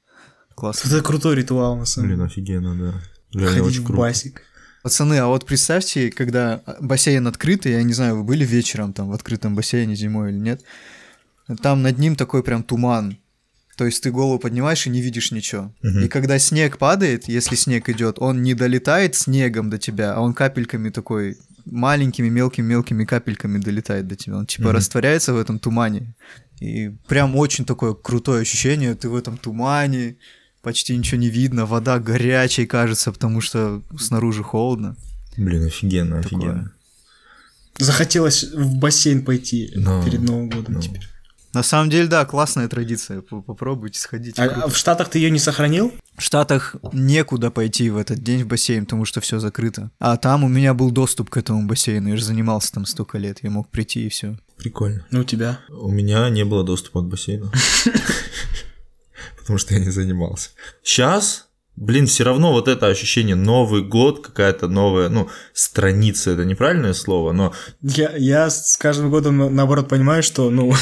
Классно. 0.55 0.89
Это 0.89 1.01
крутой 1.01 1.35
ритуал, 1.35 1.77
на 1.77 1.85
самом 1.85 2.09
Блин, 2.09 2.21
офигенно, 2.21 2.75
да. 2.75 3.01
Реально 3.31 3.59
Ходить 3.59 3.67
очень 3.67 3.81
в 3.83 3.85
круто. 3.85 4.01
басик. 4.01 4.41
Пацаны, 4.83 5.19
а 5.19 5.27
вот 5.27 5.45
представьте, 5.45 6.11
когда 6.11 6.61
бассейн 6.81 7.27
открытый, 7.27 7.73
я 7.73 7.83
не 7.83 7.93
знаю, 7.93 8.17
вы 8.17 8.23
были 8.23 8.45
вечером 8.45 8.91
там 8.91 9.09
в 9.09 9.13
открытом 9.13 9.55
бассейне 9.55 9.95
зимой 9.95 10.31
или 10.31 10.39
нет, 10.39 10.61
там 11.61 11.81
над 11.81 11.97
ним 11.97 12.15
такой 12.15 12.43
прям 12.43 12.63
туман. 12.63 13.17
То 13.79 13.85
есть 13.85 14.03
ты 14.03 14.11
голову 14.11 14.39
поднимаешь 14.39 14.85
и 14.87 14.89
не 14.89 15.01
видишь 15.01 15.31
ничего. 15.31 15.73
Мгм. 15.81 16.03
И 16.03 16.07
когда 16.09 16.37
снег 16.37 16.77
падает, 16.77 17.29
если 17.29 17.55
снег 17.55 17.87
идет, 17.87 18.17
он 18.19 18.43
не 18.43 18.53
долетает 18.53 19.15
снегом 19.15 19.69
до 19.69 19.77
тебя, 19.77 20.13
а 20.15 20.19
он 20.19 20.33
капельками 20.33 20.89
такой 20.89 21.37
маленькими 21.65 22.27
мелкими-мелкими 22.27 23.05
капельками 23.05 23.57
долетает 23.57 24.05
до 24.05 24.17
тебя. 24.17 24.35
Он 24.35 24.45
типа 24.45 24.63
Мгм. 24.67 24.75
растворяется 24.75 25.33
в 25.33 25.37
этом 25.37 25.59
тумане. 25.59 26.13
И 26.59 26.89
прям 27.07 27.37
очень 27.37 27.63
такое 27.63 27.93
крутое 27.93 28.41
ощущение, 28.41 28.95
ты 28.95 29.07
в 29.07 29.15
этом 29.15 29.37
тумане, 29.37 30.17
почти 30.61 30.97
ничего 30.97 31.21
не 31.21 31.29
видно, 31.29 31.65
вода 31.65 31.99
горячей 31.99 32.65
кажется, 32.65 33.13
потому 33.13 33.39
что 33.39 33.81
снаружи 33.97 34.43
холодно. 34.43 34.97
Блин, 35.37 35.65
офигенно, 35.65 36.21
Такое. 36.21 36.39
офигенно. 36.39 36.71
Захотелось 37.77 38.43
в 38.43 38.75
бассейн 38.77 39.23
пойти 39.23 39.71
Ну, 39.75 40.03
перед 40.03 40.19
Новым 40.19 40.49
годом 40.49 40.73
ну. 40.73 40.81
теперь. 40.81 41.07
На 41.53 41.63
самом 41.63 41.89
деле, 41.89 42.07
да, 42.07 42.25
классная 42.25 42.67
традиция. 42.67 43.21
Попробуйте 43.21 43.99
сходить. 43.99 44.37
А, 44.37 44.47
Круто. 44.47 44.65
а 44.65 44.69
в 44.69 44.77
Штатах 44.77 45.09
ты 45.09 45.17
ее 45.19 45.31
не 45.31 45.39
сохранил? 45.39 45.91
В 46.15 46.21
Штатах 46.21 46.75
некуда 46.93 47.49
пойти 47.49 47.89
в 47.89 47.97
этот 47.97 48.21
день 48.23 48.43
в 48.43 48.47
бассейн, 48.47 48.85
потому 48.85 49.05
что 49.05 49.19
все 49.21 49.39
закрыто. 49.39 49.89
А 49.99 50.17
там 50.17 50.43
у 50.43 50.47
меня 50.47 50.73
был 50.73 50.91
доступ 50.91 51.29
к 51.29 51.37
этому 51.37 51.65
бассейну. 51.67 52.09
Я 52.09 52.17
же 52.17 52.23
занимался 52.23 52.71
там 52.73 52.85
столько 52.85 53.17
лет. 53.17 53.39
Я 53.41 53.49
мог 53.49 53.69
прийти 53.69 54.05
и 54.05 54.09
все. 54.09 54.37
Прикольно. 54.57 55.05
Ну, 55.11 55.21
у 55.21 55.23
тебя. 55.23 55.59
У 55.69 55.89
меня 55.89 56.29
не 56.29 56.45
было 56.45 56.63
доступа 56.63 57.01
к 57.01 57.05
бассейну. 57.07 57.51
Потому 59.37 59.57
что 59.57 59.73
я 59.73 59.79
не 59.79 59.89
занимался. 59.89 60.49
Сейчас, 60.83 61.47
блин, 61.75 62.05
все 62.07 62.23
равно 62.23 62.51
вот 62.51 62.67
это 62.67 62.87
ощущение 62.87 63.35
Новый 63.35 63.81
год, 63.81 64.25
какая-то 64.25 64.67
новая, 64.67 65.09
ну, 65.09 65.29
страница, 65.53 66.31
это 66.31 66.45
неправильное 66.45 66.93
слово, 66.93 67.31
но 67.31 67.53
Я, 67.81 68.15
я 68.15 68.49
с 68.49 68.77
каждым 68.77 69.09
годом, 69.09 69.37
на- 69.37 69.49
наоборот, 69.49 69.89
понимаю, 69.89 70.21
что, 70.23 70.49
ну, 70.51 70.73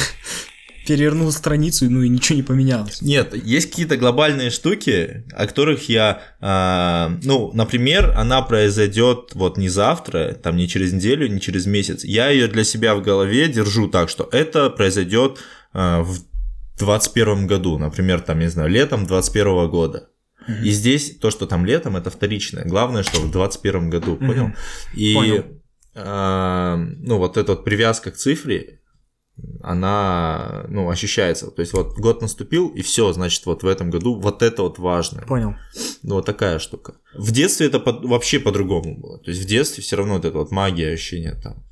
перевернул 0.88 1.30
страницу, 1.30 1.88
ну, 1.90 2.02
и 2.02 2.08
ничего 2.08 2.36
не 2.36 2.42
поменялось. 2.42 3.02
Нет, 3.02 3.34
есть 3.44 3.70
какие-то 3.70 3.96
глобальные 3.96 4.50
штуки, 4.50 5.24
о 5.32 5.46
которых 5.46 5.88
я, 5.88 6.22
а, 6.40 7.12
ну, 7.22 7.50
например, 7.52 8.14
она 8.16 8.42
произойдет 8.42 9.32
вот 9.34 9.58
не 9.58 9.68
завтра, 9.68 10.32
там 10.42 10.56
не 10.56 10.66
через 10.66 10.92
неделю, 10.92 11.28
не 11.28 11.40
через 11.40 11.66
месяц. 11.66 12.04
Я 12.04 12.30
ее 12.30 12.48
для 12.48 12.64
себя 12.64 12.94
в 12.94 13.02
голове 13.02 13.48
держу 13.48 13.88
так, 13.88 14.08
что 14.08 14.28
это 14.32 14.70
произойдет 14.70 15.38
а, 15.72 16.02
в 16.02 16.18
21 16.78 17.46
году, 17.46 17.78
например, 17.78 18.20
там, 18.20 18.38
не 18.38 18.48
знаю, 18.48 18.70
летом 18.70 19.06
21 19.06 19.68
года. 19.68 20.08
И 20.64 20.70
здесь 20.70 21.18
то, 21.18 21.30
что 21.30 21.46
там 21.46 21.66
летом, 21.66 21.96
это 21.96 22.08
вторичное. 22.10 22.64
Главное, 22.64 23.02
что 23.02 23.20
в 23.20 23.30
21 23.30 23.90
году, 23.90 24.16
Мгм. 24.18 24.26
понял? 24.26 24.50
И, 24.94 25.12
Понял. 25.14 25.44
а, 25.94 26.76
ну, 26.76 27.18
вот 27.18 27.36
эта 27.36 27.52
вот 27.52 27.64
привязка 27.64 28.10
к 28.10 28.16
цифре, 28.16 28.80
она, 29.62 30.64
ну, 30.68 30.88
ощущается. 30.88 31.50
То 31.50 31.60
есть 31.60 31.72
вот 31.72 31.98
год 31.98 32.22
наступил, 32.22 32.68
и 32.68 32.82
все, 32.82 33.12
значит, 33.12 33.44
вот 33.46 33.62
в 33.62 33.66
этом 33.66 33.90
году 33.90 34.18
вот 34.18 34.42
это 34.42 34.62
вот 34.62 34.78
важно. 34.78 35.22
Понял. 35.22 35.54
Ну, 36.02 36.16
вот 36.16 36.26
такая 36.26 36.58
штука. 36.58 36.94
В 37.14 37.32
детстве 37.32 37.66
это 37.66 37.80
по- 37.80 38.06
вообще 38.06 38.40
по-другому 38.40 38.96
было. 38.98 39.18
То 39.18 39.30
есть 39.30 39.42
в 39.42 39.46
детстве 39.46 39.82
все 39.82 39.96
равно 39.96 40.14
вот 40.14 40.24
эта 40.24 40.38
вот 40.38 40.50
магия, 40.50 40.92
ощущение 40.92 41.34
там, 41.42 41.64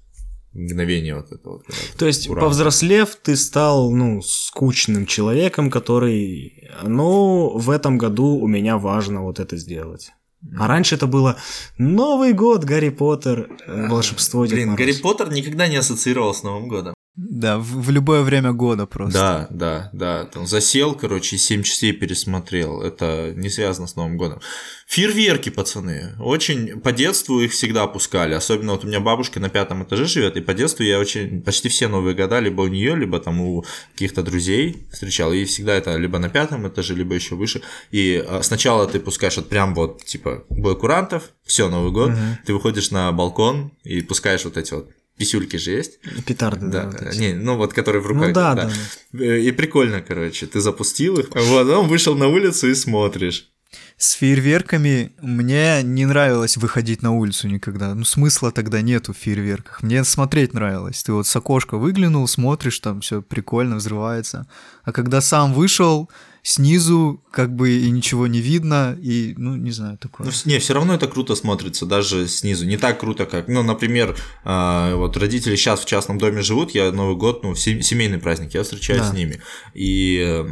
мгновение 0.53 1.15
вот 1.17 1.33
это 1.33 1.49
вот. 1.49 1.63
То 1.99 2.07
есть, 2.07 2.29
Ура. 2.29 2.41
повзрослев, 2.41 3.17
ты 3.23 3.37
стал, 3.37 3.91
ну, 3.91 4.21
скучным 4.23 5.07
человеком, 5.07 5.71
который, 5.71 6.71
ну, 6.83 7.57
в 7.57 7.71
этом 7.71 7.99
году 7.99 8.37
у 8.37 8.47
меня 8.47 8.79
важно 8.79 9.23
вот 9.23 9.39
это 9.39 9.57
сделать. 9.57 10.13
А 10.59 10.69
раньше 10.69 10.95
это 10.95 11.07
было 11.07 11.37
Новый 11.79 12.33
год, 12.33 12.65
Гарри 12.65 12.91
Поттер, 12.91 13.49
э, 13.67 13.89
волшебство 13.89 14.47
Дед 14.47 14.55
Блин. 14.55 14.75
Гарри 14.77 14.93
Поттер 14.93 15.33
никогда 15.33 15.67
не 15.67 15.77
ассоциировал 15.77 16.35
с 16.35 16.43
Новым 16.43 16.69
годом. 16.69 16.95
Да, 17.17 17.57
в, 17.57 17.83
в 17.83 17.91
любое 17.91 18.21
время 18.21 18.53
года 18.53 18.85
просто. 18.85 19.19
Да, 19.19 19.47
да, 19.51 19.91
да. 19.95 20.25
Там 20.27 20.47
засел, 20.47 20.95
короче, 20.95 21.39
7 21.39 21.63
частей 21.63 21.93
пересмотрел. 21.93 22.83
Это 22.83 23.33
не 23.35 23.49
связано 23.49 23.87
с 23.87 23.97
Новым 23.97 24.19
годом. 24.19 24.41
Фейерверки, 24.87 25.49
пацаны. 25.49 26.15
Очень 26.21 26.79
по 26.79 26.93
детству 26.93 27.41
их 27.41 27.53
всегда 27.53 27.85
опускали. 27.85 28.35
Особенно 28.35 28.73
вот 28.73 28.85
у 28.85 28.87
меня 28.89 29.01
бабушка 29.01 29.41
на 29.41 29.49
пятом 29.49 29.83
этаже 29.83 30.05
живет, 30.05 30.37
и 30.37 30.43
по 30.43 30.53
детству 30.53 30.85
я 30.85 30.99
очень 30.99 31.41
почти 31.41 31.71
все 31.71 31.89
новые 31.89 32.15
года 32.15 32.39
либо 32.39 32.61
у 32.61 32.69
нее, 32.69 32.95
либо 32.95 33.19
там 33.19 33.41
у 33.41 33.65
каких-то 33.95 34.23
друзей 34.23 34.87
встречал. 34.93 35.33
И 35.33 35.47
всегда 35.47 35.75
это 35.75 35.97
либо 35.97 36.19
на 36.19 36.29
пятом 36.29 36.69
этаже, 36.69 36.95
либо 36.95 37.15
еще 37.15 37.35
выше. 37.35 37.63
И 37.91 38.23
а, 38.29 38.43
сначала 38.43 38.87
ты 38.87 39.01
пускаешь 39.01 39.39
вот 39.39 39.49
прям 39.49 39.75
вот 39.75 40.05
типа 40.05 40.45
бой 40.51 40.79
курантов, 40.79 41.31
все, 41.45 41.71
Новый 41.71 41.93
год. 41.93 42.11
Мгм. 42.11 42.39
Ты 42.45 42.53
выходишь 42.53 42.91
на 42.91 43.11
балкон 43.11 43.73
и 43.85 44.03
пускаешь 44.03 44.45
вот 44.45 44.59
эти 44.59 44.75
вот 44.75 44.91
писюльки 45.17 45.57
же 45.57 45.71
есть. 45.73 45.99
Петарды, 46.27 46.67
да. 46.67 46.85
Да, 46.85 47.05
вот 47.07 47.17
не, 47.17 47.35
ну 47.35 47.57
вот 47.57 47.73
которые 47.73 48.03
в 48.03 48.07
руках. 48.07 48.29
Ну 48.29 48.35
да, 48.35 48.55
да. 48.55 48.71
да. 49.13 49.25
Э, 49.25 49.41
И 49.41 49.53
прикольно, 49.53 50.01
короче, 50.01 50.47
ты 50.47 50.61
запустил 50.61 51.19
их, 51.19 51.29
вот, 51.35 51.69
он 51.69 51.89
вышел 51.89 52.17
на 52.17 52.29
улицу 52.29 52.69
и 52.69 52.75
смотришь. 52.75 53.51
С 53.99 54.13
фейерверками 54.13 55.13
мне 55.23 55.83
не 55.83 56.05
нравилось 56.05 56.57
выходить 56.59 57.03
на 57.03 57.13
улицу 57.13 57.49
никогда. 57.49 57.95
Ну, 57.95 58.05
смысла 58.05 58.53
тогда 58.53 58.83
нету 58.83 59.13
в 59.13 59.17
фейерверках. 59.17 59.83
Мне 59.83 60.05
смотреть 60.05 60.53
нравилось. 60.53 61.03
Ты 61.03 61.13
вот 61.13 61.27
с 61.27 61.35
окошка 61.35 61.79
выглянул, 61.79 62.29
смотришь, 62.29 62.79
там 62.81 63.01
все 63.01 63.23
прикольно 63.23 63.77
взрывается. 63.77 64.47
А 64.85 64.93
когда 64.93 65.21
сам 65.23 65.55
вышел, 65.55 66.11
снизу 66.47 67.21
как 67.33 67.55
бы 67.55 67.71
и 67.73 67.91
ничего 67.91 68.29
не 68.29 68.41
видно, 68.41 68.97
и, 69.03 69.35
ну, 69.37 69.57
не 69.57 69.73
знаю, 69.73 69.99
такое. 69.99 70.29
Ну, 70.29 70.33
не, 70.45 70.59
все 70.61 70.75
равно 70.75 70.95
это 70.95 71.09
круто 71.09 71.35
смотрится, 71.35 71.87
даже 71.87 72.29
снизу. 72.29 72.65
Не 72.67 72.77
так 72.77 73.01
круто, 73.01 73.27
как, 73.27 73.49
ну, 73.49 73.65
например, 73.65 74.17
а, 74.45 74.95
вот 74.95 75.17
родители 75.17 75.57
сейчас 75.57 75.81
в 75.81 75.87
частном 75.87 76.19
доме 76.19 76.43
живут, 76.43 76.71
я 76.71 76.93
Новый 76.93 77.17
год, 77.17 77.43
ну, 77.43 77.57
сем- 77.57 77.83
семейный 77.83 78.19
праздник, 78.19 78.55
я 78.55 78.63
встречаюсь 78.63 79.01
Да. 79.03 79.11
с 79.11 79.13
ними. 79.13 79.41
И 79.75 80.45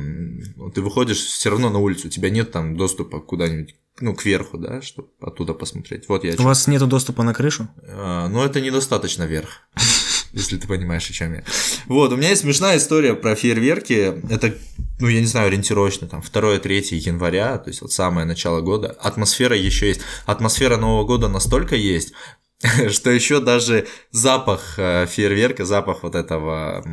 вот 0.56 0.74
ты 0.74 0.82
выходишь 0.82 1.18
все 1.18 1.50
равно 1.50 1.70
на 1.70 1.78
улицу, 1.78 2.08
у 2.08 2.10
тебя 2.10 2.28
нет 2.28 2.50
там 2.50 2.76
доступа 2.76 3.20
куда-нибудь, 3.20 3.76
ну, 4.00 4.14
кверху, 4.14 4.58
да, 4.58 4.82
чтобы 4.82 5.08
оттуда 5.20 5.54
посмотреть. 5.54 6.08
Вот 6.08 6.24
я 6.24 6.34
У 6.36 6.42
вас 6.42 6.66
нету 6.66 6.88
доступа 6.88 7.22
на 7.22 7.32
крышу? 7.32 7.68
А, 7.86 8.28
Но 8.28 8.44
это 8.44 8.60
недостаточно 8.60 9.22
вверх, 9.22 9.60
если 10.34 10.56
ты 10.56 10.66
понимаешь, 10.66 11.08
о 11.08 11.12
чем 11.12 11.34
я. 11.34 11.44
Вот, 11.86 12.12
у 12.12 12.16
меня 12.16 12.30
есть 12.30 12.42
смешная 12.42 12.78
история 12.78 13.14
про 13.14 13.34
фейерверки. 13.34 14.20
Это, 14.30 14.54
ну, 14.98 15.08
я 15.08 15.20
не 15.20 15.26
знаю, 15.26 15.46
ориентировочно, 15.48 16.08
там, 16.08 16.20
2-3 16.20 16.94
января, 16.96 17.58
то 17.58 17.70
есть 17.70 17.80
вот 17.80 17.92
самое 17.92 18.26
начало 18.26 18.60
года. 18.60 18.96
Атмосфера 19.00 19.56
еще 19.56 19.88
есть. 19.88 20.00
Атмосфера 20.26 20.76
Нового 20.76 21.04
года 21.04 21.28
настолько 21.28 21.76
есть, 21.76 22.12
что 22.90 23.10
еще 23.10 23.40
даже 23.40 23.86
запах 24.10 24.74
э, 24.78 25.06
фейерверка, 25.06 25.64
запах 25.64 26.02
вот 26.02 26.14
этого... 26.14 26.84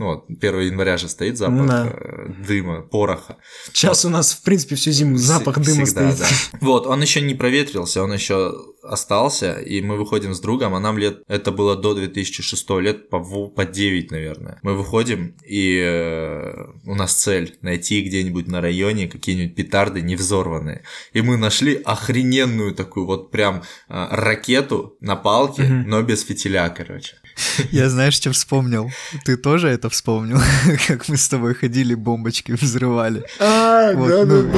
Ну, 0.00 0.06
вот, 0.06 0.24
1 0.30 0.60
января 0.60 0.96
же 0.96 1.10
стоит 1.10 1.36
запах 1.36 1.66
Да. 1.66 1.92
э, 1.92 2.32
дыма, 2.48 2.80
пороха. 2.80 3.36
Сейчас 3.70 4.06
у 4.06 4.08
нас, 4.08 4.32
в 4.32 4.42
принципе, 4.42 4.74
всю 4.74 4.92
зиму 4.92 5.18
запах 5.18 5.58
Вс- 5.58 5.64
дыма 5.66 5.84
всегда, 5.84 6.10
стоит. 6.12 6.28
да. 6.52 6.58
Вот, 6.66 6.86
он 6.86 7.02
еще 7.02 7.20
не 7.20 7.34
проветрился, 7.34 8.02
он 8.02 8.10
еще 8.14 8.54
остался, 8.82 9.52
и 9.60 9.82
мы 9.82 9.98
выходим 9.98 10.32
с 10.32 10.40
другом, 10.40 10.74
а 10.74 10.80
нам 10.80 10.96
лет, 10.96 11.22
это 11.28 11.52
было 11.52 11.76
до 11.76 11.92
2006, 11.94 12.70
лет 12.80 13.10
по, 13.10 13.20
по 13.48 13.66
9, 13.66 14.10
наверное. 14.10 14.58
Мы 14.62 14.74
выходим, 14.74 15.34
и 15.46 15.78
э, 15.84 16.64
у 16.86 16.94
нас 16.94 17.12
цель 17.12 17.58
найти 17.60 18.00
где-нибудь 18.00 18.46
на 18.48 18.62
районе 18.62 19.06
какие-нибудь 19.06 19.54
петарды 19.54 20.00
невзорванные. 20.00 20.82
И 21.12 21.20
мы 21.20 21.36
нашли 21.36 21.74
охрененную 21.84 22.74
такую 22.74 23.04
вот 23.04 23.30
прям 23.30 23.56
э, 23.90 24.06
ракету 24.10 24.96
на 25.00 25.14
палке, 25.16 25.62
Мгм. 25.64 25.90
но 25.90 26.02
без 26.02 26.24
фитиля, 26.24 26.70
короче. 26.70 27.16
Я 27.70 27.88
знаешь, 27.88 28.14
что 28.14 28.32
вспомнил? 28.32 28.90
Ты 29.24 29.36
тоже 29.36 29.68
это 29.68 29.88
вспомнил? 29.90 30.40
Как 30.88 31.08
мы 31.08 31.16
с 31.16 31.28
тобой 31.28 31.54
ходили, 31.54 31.94
бомбочки 31.94 32.52
взрывали. 32.52 33.24
А, 33.38 33.92
ну, 33.92 34.50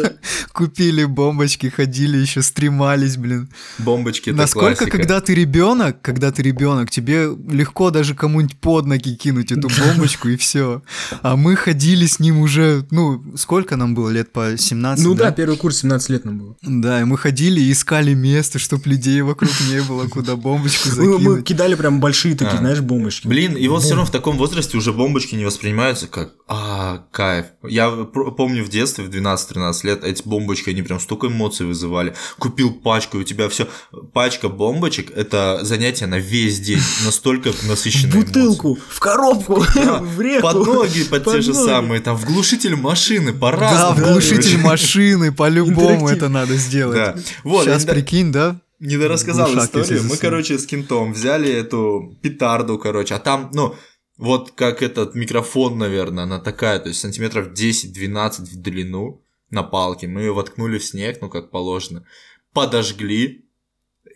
Купили 0.54 1.02
бомбочки, 1.04 1.66
ходили 1.68 2.16
еще, 2.16 2.40
стремались, 2.40 3.16
блин. 3.16 3.48
Бомбочки 3.78 4.30
это 4.30 4.38
Насколько, 4.38 4.76
классика. 4.76 4.98
когда 4.98 5.20
ты 5.20 5.34
ребенок, 5.34 6.00
когда 6.00 6.30
ты 6.30 6.42
ребенок, 6.42 6.90
тебе 6.92 7.28
легко 7.50 7.90
даже 7.90 8.14
кому-нибудь 8.14 8.56
под 8.58 8.86
ноги 8.86 9.16
кинуть 9.16 9.50
эту 9.50 9.68
бомбочку 9.68 10.28
и 10.28 10.36
все. 10.36 10.82
А 11.22 11.34
мы 11.34 11.56
ходили 11.56 12.06
с 12.06 12.20
ним 12.20 12.38
уже, 12.38 12.86
ну, 12.92 13.20
сколько 13.36 13.74
нам 13.74 13.96
было, 13.96 14.10
лет 14.10 14.30
по 14.32 14.56
17? 14.56 15.04
Ну 15.04 15.14
да, 15.14 15.32
первый 15.32 15.56
курс 15.56 15.78
17 15.80 16.10
лет 16.10 16.24
нам 16.24 16.38
было. 16.38 16.56
Да, 16.62 17.00
и 17.00 17.04
мы 17.04 17.18
ходили 17.18 17.60
и 17.60 17.72
искали 17.72 18.14
место, 18.14 18.60
чтобы 18.60 18.88
людей 18.88 19.22
вокруг 19.22 19.50
не 19.68 19.82
было, 19.82 20.06
куда 20.06 20.36
бомбочку 20.36 20.88
Мы, 20.96 21.04
мы 21.04 21.12
закинуть. 21.18 21.44
кидали 21.44 21.74
прям 21.74 21.98
большие 21.98 22.36
такие, 22.36 22.54
А. 22.54 22.58
знаешь, 22.58 22.80
бомбочки. 22.80 23.26
Блин, 23.26 23.56
и 23.56 23.66
вот 23.66 23.82
все 23.82 23.90
равно 23.96 24.06
в 24.06 24.12
таком 24.12 24.38
возрасте 24.38 24.76
уже 24.76 24.92
бомбочки 24.92 25.34
не 25.34 25.44
воспринимаются 25.44 26.06
как 26.06 26.32
«А, 26.46 27.06
кайф». 27.10 27.46
Я 27.62 27.90
помню 27.90 28.64
в 28.64 28.68
детстве, 28.68 29.04
в 29.04 29.08
12-13 29.08 29.86
лет, 29.86 30.04
эти 30.04 30.22
бомбочки, 30.28 30.68
они 30.68 30.82
прям 30.82 31.00
столько 31.00 31.28
эмоций 31.28 31.64
вызывали. 31.64 32.14
Купил 32.38 32.70
пачку, 32.70 33.16
и 33.16 33.20
у 33.20 33.24
тебя 33.24 33.48
все 33.48 33.66
Пачка 34.12 34.50
бомбочек– 34.50 35.10
это 35.16 35.60
занятие 35.62 36.06
на 36.06 36.18
весь 36.18 36.60
день. 36.60 36.82
Настолько 37.06 37.50
В 37.50 37.66
насыщенные 37.66 38.24
бутылку, 38.24 38.78
в 38.88 39.00
коробку, 39.00 39.64
Да, 39.74 40.00
в 40.00 40.20
реку. 40.20 40.42
Под 40.42 40.66
ноги, 40.66 41.04
под, 41.04 41.24
те 41.24 41.40
же 41.40 41.54
ноги. 41.54 41.66
самые, 41.66 42.00
там, 42.02 42.16
в 42.16 42.26
глушитель 42.26 42.76
машины, 42.76 43.32
Да, 43.32 43.38
по-разному. 43.38 43.94
в 43.94 44.12
глушитель 44.12 44.58
машины, 44.58 45.32
по-любому 45.32 46.10
это 46.10 46.28
надо 46.28 46.56
сделать. 46.56 46.96
Да. 46.96 47.16
Вот, 47.42 47.64
Сейчас 47.64 47.84
да- 47.86 47.94
прикинь, 47.94 48.32
да? 48.32 48.60
Не 48.80 48.96
рассказал 48.98 49.46
Глушак, 49.46 49.64
историю. 49.76 50.04
Мы, 50.04 50.16
короче, 50.18 50.58
с 50.58 50.66
кентом 50.66 51.14
взяли 51.14 51.50
эту 51.50 52.18
петарду, 52.22 52.76
короче, 52.76 53.14
а 53.14 53.18
там, 53.18 53.48
ну, 53.54 53.74
вот 54.16 54.52
как 54.52 54.82
этот 54.82 55.14
микрофон, 55.14 55.78
наверное, 55.78 56.24
она 56.24 56.38
такая, 56.38 56.78
то 56.78 56.88
есть 56.88 57.00
сантиметров 57.00 57.48
10-12 57.48 58.44
в 58.44 58.56
длину 58.60 59.22
на 59.50 59.62
палке. 59.62 60.06
Мы 60.06 60.22
ее 60.22 60.32
воткнули 60.32 60.78
в 60.78 60.84
снег, 60.84 61.18
ну, 61.20 61.28
как 61.28 61.50
положено, 61.50 62.06
подожгли, 62.52 63.44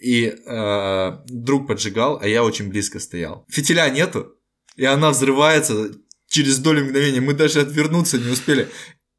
и 0.01 0.27
э, 0.27 1.19
друг 1.27 1.67
поджигал, 1.67 2.21
а 2.23 2.29
я 2.29 2.45
очень 2.45 2.69
близко 2.69 3.01
стоял. 3.01 3.45
Фитиля 3.49 3.89
нету, 3.91 4.37
и 4.77 4.85
она 4.85 5.11
взрывается 5.11 5.91
через 6.29 6.59
долю 6.59 6.85
мгновения. 6.85 7.21
Мы 7.21 7.35
даже 7.35 7.61
отвернуться 7.61 8.19
не 8.19 8.31
успели. 8.31 8.69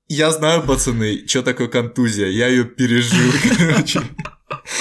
Я 0.08 0.32
знаю, 0.32 0.66
пацаны, 0.66 1.28
что 1.28 1.44
такое 1.44 1.68
контузия. 1.68 2.28
Я 2.28 2.48
ее 2.48 2.64
пережил, 2.64 3.32
короче. 3.58 4.02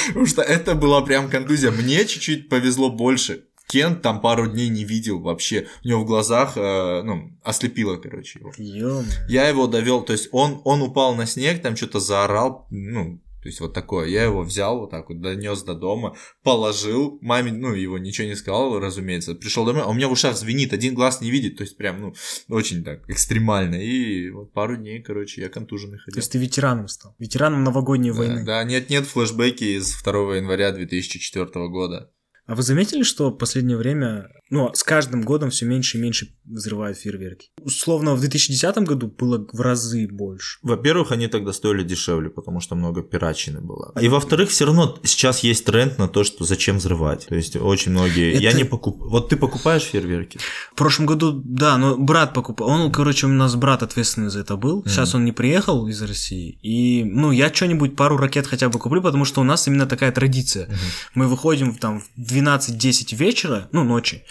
Потому 0.07 0.27
что 0.27 0.43
это 0.43 0.75
была 0.75 1.03
прям 1.03 1.29
контузия. 1.29 1.71
Мне 1.71 2.07
чуть-чуть 2.07 2.49
повезло 2.49 2.91
больше. 2.91 3.48
Кен 3.69 4.01
там 4.01 4.21
пару 4.21 4.47
дней 4.51 4.69
не 4.69 4.85
видел 4.85 5.21
вообще. 5.21 5.67
У 5.85 5.89
него 5.89 6.01
в 6.03 6.07
глазах, 6.07 6.57
э, 6.57 7.03
ну, 7.03 7.39
ослепило, 7.43 7.97
короче, 7.97 8.39
его. 8.39 8.53
Ё-моё. 8.57 9.05
Я 9.29 9.47
его 9.49 9.67
довел, 9.67 10.03
то 10.03 10.13
есть 10.15 10.29
он, 10.33 10.61
он 10.65 10.81
упал 10.83 11.15
на 11.15 11.27
снег, 11.27 11.61
там 11.61 11.77
что-то 11.77 12.01
заорал, 12.01 12.67
ну, 12.71 13.21
то 13.43 13.49
есть 13.49 13.61
вот 13.61 13.75
такое. 13.75 14.09
Я 14.09 14.25
его 14.25 14.43
взял 14.43 14.81
вот 14.81 14.91
так 14.91 15.11
вот, 15.11 15.21
донес 15.21 15.63
до 15.63 15.75
дома, 15.75 16.17
положил, 16.43 17.19
маме, 17.21 17.53
ну, 17.53 17.75
его 17.75 17.99
ничего 17.99 18.27
не 18.27 18.35
сказал, 18.37 18.81
разумеется. 18.81 19.35
Пришел 19.35 19.67
домой, 19.67 19.83
а 19.83 19.89
у 19.89 19.93
меня 19.93 20.09
в 20.09 20.13
ушах 20.13 20.35
звенит, 20.37 20.73
один 20.73 20.95
глаз 20.95 21.21
не 21.21 21.31
видит, 21.31 21.59
то 21.59 21.63
есть 21.63 21.77
прям, 21.77 22.01
ну, 22.01 22.15
очень 22.49 22.83
так 22.83 23.09
экстремально. 23.11 23.75
И 23.77 24.31
вот 24.31 24.53
пару 24.55 24.77
дней, 24.77 25.03
короче, 25.03 25.43
я 25.43 25.51
контуженный 25.51 25.99
То 25.99 26.05
ходил. 26.05 26.19
есть 26.21 26.33
ты 26.33 26.39
ветераном 26.39 26.89
стал. 26.89 27.15
Ветераном 27.19 27.65
новогодней 27.65 28.13
Да, 28.13 28.17
войны. 28.17 28.45
да, 28.47 28.65
нет-нет, 28.65 29.07
флешбеки 29.07 29.65
из 29.77 30.03
2 30.03 30.37
января 30.37 30.73
2004 30.73 31.69
года. 31.69 32.11
А 32.49 32.55
вы 32.55 32.63
заметили, 32.63 33.03
что 33.03 33.29
в 33.29 33.37
последнее 33.37 33.77
время, 33.77 34.31
ну, 34.51 34.71
с 34.75 34.83
каждым 34.83 35.23
годом 35.23 35.51
все 35.51 35.67
меньше 35.67 35.99
и 35.99 36.01
меньше 36.01 36.35
взрывают 36.45 36.99
фейерверки? 36.99 37.49
Условно, 37.63 38.15
в 38.15 38.21
2010 38.21 38.79
году 38.79 39.09
было 39.09 39.47
в 39.53 39.61
разы 39.61 40.09
больше. 40.09 40.59
Во-первых, 40.63 41.13
они 41.13 41.29
тогда 41.29 41.53
стоили 41.53 41.83
дешевле, 41.83 42.31
потому 42.31 42.61
что 42.61 42.75
много 42.75 43.03
пиратчины 43.03 43.61
было. 43.61 43.93
И 44.01 44.09
во-вторых, 44.09 44.51
все 44.51 44.67
равно 44.67 44.99
сейчас 45.05 45.41
есть 45.41 45.65
тренд 45.65 45.99
на 45.99 46.09
то, 46.09 46.25
что 46.25 46.45
зачем 46.45 46.79
взрывать. 46.79 47.27
То 47.27 47.35
есть 47.35 47.57
очень 47.57 47.93
многие... 47.93 48.41
Я 48.41 48.51
Это- 48.51 48.59
не 48.59 48.65
покупаю... 48.65 49.11
Вот 49.11 49.29
ты 49.29 49.37
покупаешь 49.37 49.83
фейерверки? 49.83 50.39
В 50.73 50.75
прошлом 50.77 51.07
году, 51.07 51.33
да, 51.45 51.77
но 51.79 51.97
брат 51.97 52.33
покупал. 52.35 52.69
Он, 52.69 52.93
короче, 52.93 53.27
у 53.27 53.31
нас 53.31 53.55
брат 53.55 53.83
ответственный 53.83 54.31
за 54.31 54.41
это 54.41 54.57
был. 54.57 54.85
Сейчас 54.87 55.15
он 55.15 55.25
не 55.25 55.33
приехал 55.33 55.87
из 55.89 56.01
России. 56.03 56.59
И, 56.63 57.05
ну, 57.05 57.33
я 57.33 57.53
что-нибудь, 57.53 57.97
пару 57.97 58.17
ракет 58.17 58.47
хотя 58.47 58.69
бы 58.69 58.79
куплю, 58.79 59.03
потому 59.03 59.25
что 59.25 59.41
у 59.41 59.45
нас 59.45 59.67
именно 59.69 59.87
такая 59.87 60.13
традиция. 60.13 60.69
Мы 61.15 61.29
выходим 61.29 61.75
там 61.75 62.03
в 62.17 62.33
12-10 62.33 63.15
вечера, 63.17 63.69
ну, 63.73 63.85
ночи, 63.85 64.25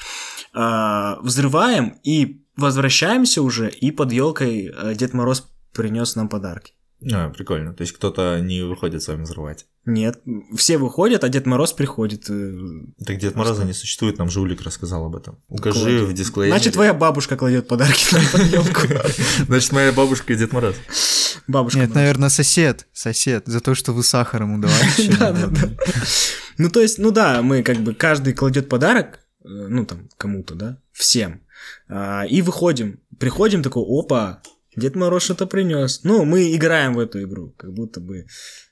а, 0.53 1.17
взрываем 1.21 1.95
и 2.03 2.41
возвращаемся 2.55 3.41
уже, 3.41 3.69
и 3.69 3.91
под 3.91 4.11
елкой 4.11 4.73
Дед 4.95 5.13
Мороз 5.13 5.47
принес 5.73 6.15
нам 6.15 6.27
подарки. 6.29 6.73
А, 7.13 7.29
прикольно. 7.29 7.73
То 7.75 7.81
есть 7.81 7.93
кто-то 7.93 8.39
не 8.39 8.63
выходит 8.63 9.03
с 9.03 9.07
вами 9.07 9.21
взрывать. 9.21 9.67
Нет, 9.85 10.19
все 10.57 10.79
выходят, 10.79 11.23
а 11.23 11.29
Дед 11.29 11.45
Мороз 11.45 11.71
приходит. 11.71 12.27
э, 12.29 12.57
Так 13.05 13.19
Дед 13.19 13.35
Мороза 13.35 13.63
не 13.65 13.73
существует, 13.73 14.17
нам 14.17 14.29
жулик 14.31 14.61
рассказал 14.63 15.05
об 15.05 15.15
этом. 15.15 15.37
Укажи 15.47 15.79
Кладет. 15.79 16.01
в 16.09 16.13
дисклеймере. 16.13 16.57
Значит, 16.57 16.73
твоя 16.73 16.93
бабушка 16.95 17.37
кладет 17.37 17.67
подарки 17.67 18.07
нам 18.15 18.23
под 18.31 18.41
елку. 18.51 18.81
Значит, 19.45 19.71
моя 19.73 19.91
бабушка 19.91 20.33
Дед 20.35 20.51
Мороз. 20.53 20.75
Бабушка. 21.47 21.79
Нет, 21.79 21.93
наверное, 21.93 22.29
сосед. 22.29 22.87
Сосед. 22.93 23.43
За 23.45 23.59
то, 23.61 23.75
что 23.75 23.93
вы 23.93 24.03
сахаром 24.03 24.55
удавали. 24.55 24.89
Да, 25.19 25.31
да, 25.31 25.47
да. 25.47 25.69
Ну, 26.57 26.69
то 26.71 26.81
есть, 26.81 26.97
ну 26.97 27.11
да, 27.11 27.43
мы 27.43 27.61
как 27.61 27.77
бы 27.77 27.93
каждый 27.93 28.33
кладет 28.33 28.67
подарок, 28.69 29.19
э, 29.19 29.19
ну 29.47 29.85
там 29.85 30.09
кому-то, 30.17 30.55
да, 30.55 30.81
всем. 30.91 31.41
А, 31.87 32.25
И 32.25 32.41
выходим. 32.41 32.99
Приходим 33.19 33.63
такой, 33.63 33.83
опа, 33.83 34.41
Дед 34.75 34.95
Мороз 34.95 35.23
что-то 35.23 35.47
принес. 35.47 36.03
Ну, 36.03 36.23
мы 36.23 36.55
играем 36.55 36.93
в 36.93 36.99
эту 36.99 37.23
игру, 37.23 37.53
как 37.57 37.73
будто 37.73 37.99
бы 37.99 38.27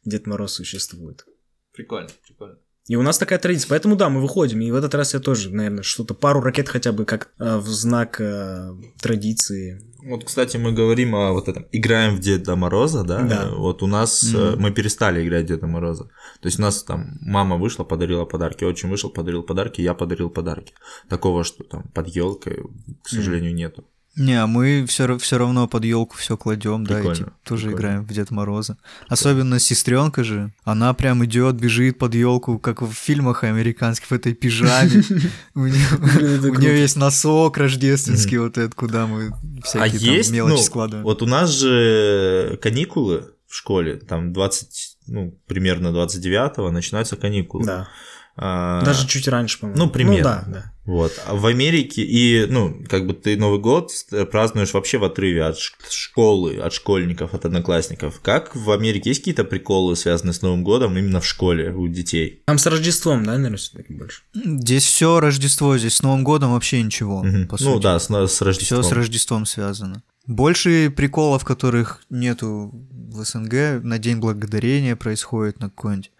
Дед 0.05 0.28
Мороз 0.28 0.53
существует. 0.53 1.26
Прикольно, 1.73 2.09
прикольно. 2.26 2.57
И 2.88 2.95
у 2.95 3.01
нас 3.01 3.17
такая 3.17 3.39
традиция. 3.39 3.69
Поэтому 3.69 3.95
да, 3.95 4.09
мы 4.09 4.21
выходим. 4.21 4.61
И 4.61 4.69
в 4.69 4.76
этот 4.76 4.93
раз 4.93 5.15
я 5.15 5.19
тоже, 5.19 5.49
наверное, 5.49 5.82
что-то 5.82 6.13
пару 6.13 6.41
ракет 6.41 6.69
хотя 6.69 6.91
бы 6.91 7.05
как 7.05 7.32
э, 7.39 7.57
в 7.57 7.67
знак 7.67 8.21
э, 8.21 8.69
традиции. 9.01 9.82
Вот, 10.06 10.24
кстати, 10.24 10.58
мы 10.58 10.72
говорим 10.72 11.16
о 11.16 11.32
вот 11.32 11.47
этом. 11.47 11.66
Играем 11.72 12.16
в 12.16 12.20
Деда 12.20 12.56
Мороза, 12.56 13.03
да? 13.03 13.24
Да. 13.24 13.49
Вот 13.56 13.82
у 13.82 13.88
нас 13.88 14.34
э, 14.34 14.56
мы 14.56 14.72
перестали 14.72 15.26
играть 15.26 15.45
в 15.45 15.47
Деда 15.47 15.66
Мороза. 15.66 16.03
То 16.41 16.47
есть 16.47 16.60
у 16.60 16.62
нас 16.62 16.84
там 16.84 17.18
мама 17.22 17.58
вышла, 17.58 17.84
подарила 17.84 18.26
подарки, 18.26 18.64
отчим 18.64 18.91
вышел, 18.91 19.10
подарил 19.10 19.41
подарки, 19.41 19.82
я 19.82 19.95
подарил 19.95 20.30
подарки. 20.30 20.74
Такого, 21.10 21.43
что 21.43 21.64
там 21.64 21.84
под 21.93 22.08
елкой, 22.08 22.64
к 23.03 23.10
сожалению, 23.10 23.56
нету. 23.56 23.84
Не, 24.16 24.41
а 24.41 24.47
мы 24.47 24.86
все, 24.88 25.18
все 25.18 25.38
равно 25.38 25.68
под 25.68 25.84
елку 25.84 26.16
все 26.16 26.38
кладем, 26.38 26.86
да, 26.86 27.01
и 27.01 27.16
типа, 27.16 27.34
тоже 27.43 27.68
прикольно. 27.68 27.76
играем 27.76 28.05
в 28.05 28.13
Дед 28.13 28.32
Мороза. 28.32 28.78
Особенно 29.09 29.59
сестренка 29.59 30.24
же, 30.24 30.53
она 30.63 30.93
прям 30.93 31.26
идет, 31.26 31.55
бежит 31.55 31.97
под 31.97 32.16
елку, 32.16 32.57
как 32.57 32.82
в 32.82 32.93
фильмах 32.93 33.43
американских, 33.43 34.07
в 34.07 34.11
этой 34.13 34.34
пижаме. 34.34 35.03
У 35.53 35.66
нее 35.66 36.80
есть 36.80 36.95
носок 36.95 37.57
рождественский, 37.57 38.38
вот 38.38 38.57
этот, 38.57 38.74
куда 38.76 39.05
мы 39.05 39.32
А 39.32 39.61
всякие 39.63 40.16
есть, 40.18 40.32
мелочи 40.32 40.55
ну, 40.55 40.63
складываем. 40.63 41.03
вот 41.03 41.22
у 41.22 41.26
нас 41.26 41.49
же 41.49 42.57
каникулы 42.61 43.32
в 43.47 43.55
школе, 43.55 43.97
там 43.97 44.32
20, 44.34 44.97
ну, 45.07 45.38
примерно 45.45 45.89
29-го 45.89 46.72
начинаются 46.72 47.16
каникулы. 47.18 47.66
Да. 47.66 47.88
А, 48.38 48.83
Даже 48.83 49.07
чуть 49.07 49.27
раньше, 49.27 49.59
по-моему. 49.59 49.83
ну, 49.86 49.89
примерно. 49.89 50.23
да, 50.23 50.43
да. 50.51 50.71
Вот. 50.86 51.13
А 51.25 51.33
в 51.36 51.45
Америке, 51.47 52.03
и, 52.03 52.45
ну, 52.47 52.83
как 52.88 53.07
бы 53.07 53.13
ты 53.13 53.38
Новый 53.38 53.59
год 53.59 53.91
празднуешь 54.31 54.73
вообще 54.73 54.97
в 54.99 55.03
отрыве 55.03 55.43
от 55.45 55.57
школы, 55.89 56.57
от 56.57 56.73
школьников, 56.73 57.33
от 57.33 57.45
одноклассников. 57.45 58.19
Как 58.21 58.55
в 58.55 58.69
Америке 58.71 59.09
есть 59.09 59.21
какие-то 59.21 59.45
приколы, 59.45 59.95
связанные 59.95 60.33
с 60.33 60.41
Новым 60.41 60.63
годом 60.63 60.95
именно 60.97 61.21
в 61.21 61.25
школе 61.25 61.71
у 61.71 61.88
детей? 61.88 62.43
Там 62.45 62.57
с 62.59 62.65
Рождеством, 62.67 63.23
да, 63.25 63.33
наверное, 63.33 63.57
все-таки 63.57 63.93
больше. 63.93 64.21
Здесь 64.36 64.83
все 64.83 65.19
Рождество, 65.19 65.77
здесь 65.77 65.95
с 65.95 66.03
Новым 66.03 66.23
годом 66.23 66.51
вообще 66.53 66.83
ничего, 66.83 67.23
Мгм. 67.23 67.47
по 67.47 67.57
ну 67.59 67.73
сути. 67.73 67.83
да, 67.83 67.97
с, 67.99 68.09
с 68.09 68.27
Все 68.36 68.45
Рождеством. 68.45 68.83
с 68.83 68.91
Рождеством 68.91 69.45
связано. 69.45 70.03
Больше 70.27 70.89
приколов, 70.95 71.43
которых 71.45 72.01
нету 72.09 72.71
в 72.91 73.23
СНГ, 73.23 73.81
на 73.83 73.97
День 73.97 74.17
Благодарения 74.17 74.95
происходит, 74.95 75.59
на 75.59 75.69
какой-нибудь. 75.69 76.11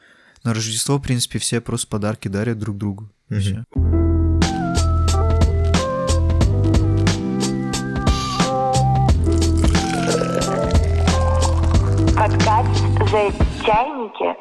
На 0.46 0.54
Рождество, 0.54 1.00
в 1.00 1.02
принципе, 1.02 1.40
все 1.40 1.60
просто 1.60 1.88
подарки 1.88 2.28
дарят 2.28 2.60
друг 2.60 2.78
другу. 2.78 3.10
Подкаст 12.16 12.80
«За 13.10 13.34
чайники» 13.66 14.38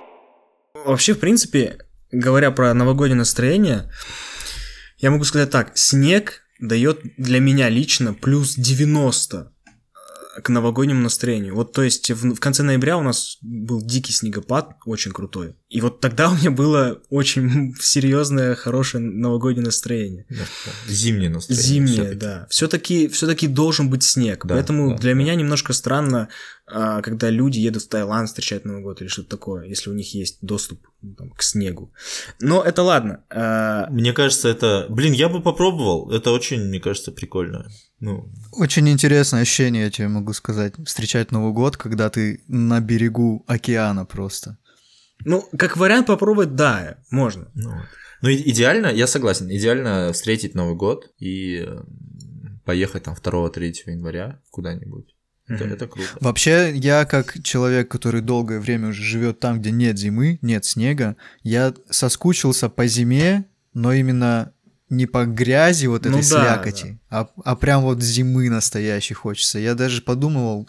Вообще, 0.84 1.14
в 1.14 1.20
принципе, 1.20 1.78
говоря 2.12 2.50
про 2.50 2.74
новогоднее 2.74 3.16
настроение, 3.16 3.90
я 4.98 5.10
могу 5.10 5.24
сказать 5.24 5.50
так, 5.50 5.72
снег 5.74 6.42
дает 6.60 7.00
для 7.16 7.40
меня 7.40 7.70
лично 7.70 8.12
плюс 8.12 8.56
90 8.56 9.38
э, 9.38 9.53
к 10.42 10.48
новогоднему 10.48 11.00
настроению. 11.00 11.54
Вот, 11.54 11.72
то 11.72 11.82
есть, 11.82 12.10
в, 12.10 12.34
в 12.34 12.40
конце 12.40 12.62
ноября 12.62 12.96
у 12.98 13.02
нас 13.02 13.38
был 13.40 13.82
дикий 13.82 14.12
снегопад, 14.12 14.76
очень 14.84 15.12
крутой. 15.12 15.54
И 15.68 15.80
вот 15.80 16.00
тогда 16.00 16.30
у 16.32 16.34
меня 16.34 16.50
было 16.50 17.00
очень 17.10 17.74
серьезное, 17.80 18.54
хорошее 18.54 19.04
новогоднее 19.04 19.64
настроение. 19.64 20.26
Зимнее 20.86 21.30
настроение. 21.30 21.64
Зимнее, 21.64 21.94
всё-таки. 21.94 22.18
да. 22.18 22.46
Все-таки 22.50 23.08
все-таки 23.08 23.46
должен 23.46 23.90
быть 23.90 24.02
снег. 24.02 24.44
Да, 24.46 24.54
Поэтому 24.54 24.90
да, 24.90 24.96
для 24.96 25.12
да. 25.12 25.18
меня 25.18 25.34
немножко 25.34 25.72
странно, 25.72 26.28
а, 26.66 27.02
когда 27.02 27.28
люди 27.28 27.58
едут 27.58 27.82
в 27.82 27.88
Таиланд 27.88 28.28
встречать 28.28 28.64
Новый 28.64 28.82
год 28.82 29.00
или 29.00 29.08
что-то 29.08 29.30
такое, 29.30 29.66
если 29.66 29.90
у 29.90 29.94
них 29.94 30.14
есть 30.14 30.38
доступ 30.40 30.80
ну, 31.02 31.14
там, 31.14 31.30
к 31.30 31.42
снегу. 31.42 31.92
Но 32.40 32.62
это 32.62 32.82
ладно. 32.82 33.24
А, 33.30 33.86
Мне 33.90 34.12
кажется, 34.12 34.48
это... 34.48 34.86
Блин, 34.88 35.12
я 35.12 35.28
бы 35.28 35.42
попробовал. 35.42 36.10
Это 36.10 36.30
очень, 36.30 36.64
мне 36.64 36.80
кажется, 36.80 37.12
прикольно. 37.12 37.70
Ну, 38.04 38.28
Очень 38.52 38.88
интересное 38.90 39.40
ощущение, 39.42 39.84
я 39.84 39.90
тебе 39.90 40.08
могу 40.08 40.32
сказать. 40.34 40.74
Встречать 40.84 41.32
Новый 41.32 41.52
год, 41.54 41.76
когда 41.78 42.10
ты 42.10 42.42
на 42.48 42.80
берегу 42.80 43.44
океана 43.46 44.04
просто. 44.04 44.58
Ну, 45.24 45.42
как 45.56 45.76
вариант 45.78 46.06
попробовать, 46.06 46.54
да, 46.54 46.98
можно. 47.10 47.50
ну, 47.54 47.72
ну, 48.20 48.28
и- 48.28 48.50
идеально, 48.50 48.88
я 48.88 49.06
согласен, 49.06 49.48
идеально 49.50 50.12
встретить 50.12 50.54
Новый 50.54 50.74
год 50.76 51.12
и 51.18 51.66
поехать 52.64 53.04
там 53.04 53.14
2-3 53.14 53.86
января 53.86 54.40
куда-нибудь. 54.50 55.14
Это, 55.46 55.64
Мгм. 55.64 55.72
это 55.74 55.86
круто. 55.86 56.08
Вообще, 56.20 56.72
я 56.76 57.04
как 57.06 57.42
человек, 57.42 57.90
который 57.90 58.20
долгое 58.22 58.60
время 58.60 58.88
уже 58.88 59.02
живет 59.02 59.40
там, 59.40 59.60
где 59.60 59.70
нет 59.70 59.98
зимы, 59.98 60.38
нет 60.42 60.64
снега, 60.64 61.16
я 61.42 61.74
соскучился 61.90 62.68
по 62.68 62.86
зиме, 62.86 63.44
но 63.74 63.92
именно 63.92 64.52
не 64.88 65.06
по 65.06 65.24
грязи 65.24 65.86
вот 65.86 66.04
Ну 66.04 66.10
этой 66.10 66.28
да, 66.30 66.40
слякоти, 66.40 66.98
А, 67.10 67.28
а 67.44 67.56
прям 67.56 67.82
вот 67.82 68.02
зимы 68.02 68.50
настоящей 68.50 69.14
хочется. 69.14 69.58
Я 69.58 69.74
даже 69.74 70.02
подумывал, 70.02 70.68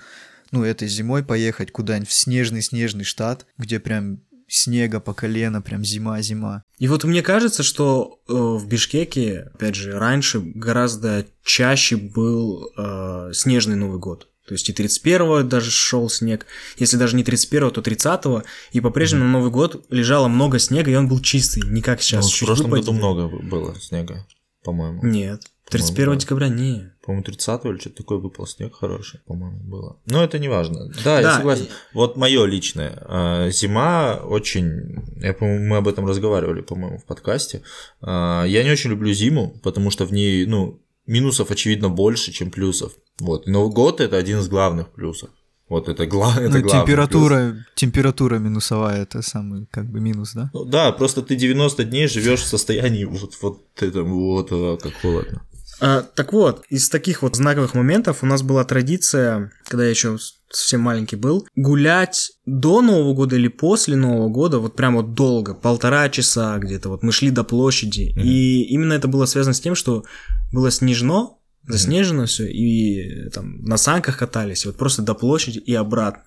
ну, 0.52 0.64
этой 0.64 0.88
зимой 0.88 1.24
поехать 1.24 1.72
куда-нибудь 1.72 2.10
в 2.10 2.14
снежный-снежный 2.14 3.04
штат, 3.04 3.46
где 3.58 3.80
прям 3.80 4.22
снега 4.48 5.00
по 5.00 5.14
колено, 5.14 5.62
прям 5.62 5.84
зима-зима. 5.84 6.64
И 6.78 6.88
вот 6.88 7.04
мне 7.04 7.22
кажется, 7.22 7.64
что 7.64 8.20
э, 8.28 8.34
в 8.34 8.68
Бишкеке, 8.68 9.50
опять 9.54 9.76
же, 9.76 9.98
раньше 9.98 10.40
гораздо 10.40 11.26
чаще 11.44 11.98
был 11.98 12.70
э, 12.78 13.32
снежный 13.34 13.76
Новый 13.76 14.00
год. 14.00 14.30
То 14.48 14.54
есть 14.54 14.70
и 14.70 14.74
31-го 14.74 15.42
даже 15.44 15.72
шел 15.72 16.10
снег. 16.10 16.46
Если 16.78 16.98
даже 16.98 17.16
не 17.16 17.24
31-го, 17.24 17.72
то 17.72 17.82
30-го. 17.82 18.44
И 18.74 18.80
по-прежнему 18.82 19.24
на 19.26 19.32
Новый 19.32 19.50
год 19.52 19.86
лежало 19.90 20.28
много 20.28 20.60
снега, 20.60 20.92
и 20.92 20.96
он 20.96 21.08
был 21.08 21.20
чистый. 21.20 21.64
Не 21.68 21.82
как 21.82 21.98
Ну, 21.98 22.04
сейчас. 22.04 22.28
в 22.28 22.34
чуть 22.34 22.46
прошлом 22.48 22.70
выпадет. 22.70 22.86
году 22.86 22.98
много 22.98 23.28
было 23.28 23.76
снега, 23.80 24.26
по-моему. 24.64 25.04
Нет. 25.04 25.42
31 25.72 25.96
По-моему, 25.96 26.14
да. 26.14 26.20
декабря 26.22 26.48
не. 26.50 26.92
По-моему, 27.04 27.24
30 27.24 27.66
или 27.66 27.78
что-то 27.80 27.96
такое 27.98 28.18
выпал 28.20 28.46
снег 28.46 28.76
хороший, 28.76 29.20
по-моему, 29.26 29.58
было. 29.64 30.00
Но 30.06 30.24
это 30.24 30.38
не 30.38 30.48
важно. 30.48 30.92
Да, 31.04 31.18
я 31.18 31.24
Да, 31.24 31.36
согласен. 31.38 31.64
и- 31.64 31.70
Вот 31.96 32.18
мое 32.18 32.46
личное. 32.46 33.02
а, 33.08 33.50
Зима 33.50 34.22
очень... 34.24 34.96
Я, 35.24 35.34
по-моему, 35.34 35.66
мы 35.66 35.78
об 35.78 35.88
этом 35.88 36.06
разговаривали, 36.06 36.62
по-моему, 36.62 37.00
в 37.00 37.06
подкасте. 37.06 37.64
А, 38.00 38.44
Я 38.46 38.64
не 38.64 38.70
очень 38.70 38.92
люблю 38.92 39.12
зиму, 39.12 39.60
потому 39.64 39.90
что 39.90 40.06
в 40.06 40.14
ней, 40.14 40.46
ну, 40.46 40.80
минусов, 41.08 41.50
очевидно, 41.50 41.90
больше, 41.90 42.32
чем 42.32 42.52
плюсов. 42.52 42.94
Вот. 43.20 43.48
И 43.48 43.52
Новый 43.52 43.72
год– 43.74 44.00
это 44.02 44.18
один 44.18 44.40
из 44.40 44.48
главных 44.48 44.90
плюсов. 44.90 45.30
Вот 45.68 45.90
это, 45.90 46.06
гла... 46.06 46.32
это 46.38 46.42
Ну, 46.42 46.50
главный 46.50 46.62
плюс. 46.62 46.72
температура, 46.74 47.66
температура 47.76 48.38
минусовая, 48.38 49.02
это 49.02 49.22
самый 49.22 49.68
как 49.72 49.90
бы 49.90 50.00
минус, 50.00 50.34
да? 50.34 50.52
Ну, 50.54 50.66
да, 50.66 50.92
просто 50.92 51.22
ты 51.22 51.36
90 51.36 51.84
дней 51.86 52.08
живешь 52.08 52.42
в 52.42 52.48
состоянии 52.48 53.06
вот, 53.06 53.34
вот 53.42 53.64
этом 53.82 54.14
вот, 54.14 54.50
а, 54.52 54.78
как 54.78 54.94
холодно. 55.02 55.42
А, 55.82 56.04
так 56.04 56.34
вот, 56.34 56.64
из 56.70 56.88
таких 56.90 57.22
вот 57.24 57.36
знаковых 57.36 57.74
моментов 57.74 58.22
у 58.22 58.26
нас 58.28 58.44
была 58.44 58.64
традиция, 58.64 59.52
когда 59.66 59.86
я 59.86 59.90
еще 59.90 60.18
совсем 60.52 60.82
маленький 60.82 61.16
был, 61.16 61.48
гулять 61.56 62.32
до 62.46 62.82
Нового 62.82 63.14
года 63.14 63.36
или 63.36 63.48
после 63.50 63.96
Нового 63.96 64.30
года, 64.30 64.60
вот 64.60 64.76
прям 64.76 64.96
вот 64.96 65.16
долго, 65.16 65.54
полтора 65.56 66.08
часа 66.10 66.58
где-то, 66.60 66.90
вот 66.90 67.02
мы 67.04 67.12
шли 67.12 67.32
до 67.32 67.44
площади, 67.44 68.14
Мгм. 68.16 68.22
и 68.24 68.62
именно 68.70 68.94
это 68.94 69.08
было 69.08 69.26
связано 69.26 69.54
с 69.54 69.60
тем, 69.60 69.74
что 69.76 70.06
было 70.54 70.70
снежно, 70.72 71.32
заснежено 71.68 72.26
все, 72.26 72.48
и 72.48 73.30
там 73.30 73.64
на 73.64 73.78
санках 73.78 74.18
катались, 74.18 74.66
вот 74.66 74.78
просто 74.78 75.02
до 75.02 75.14
площади 75.14 75.60
и 75.60 75.74
обратно. 75.74 76.24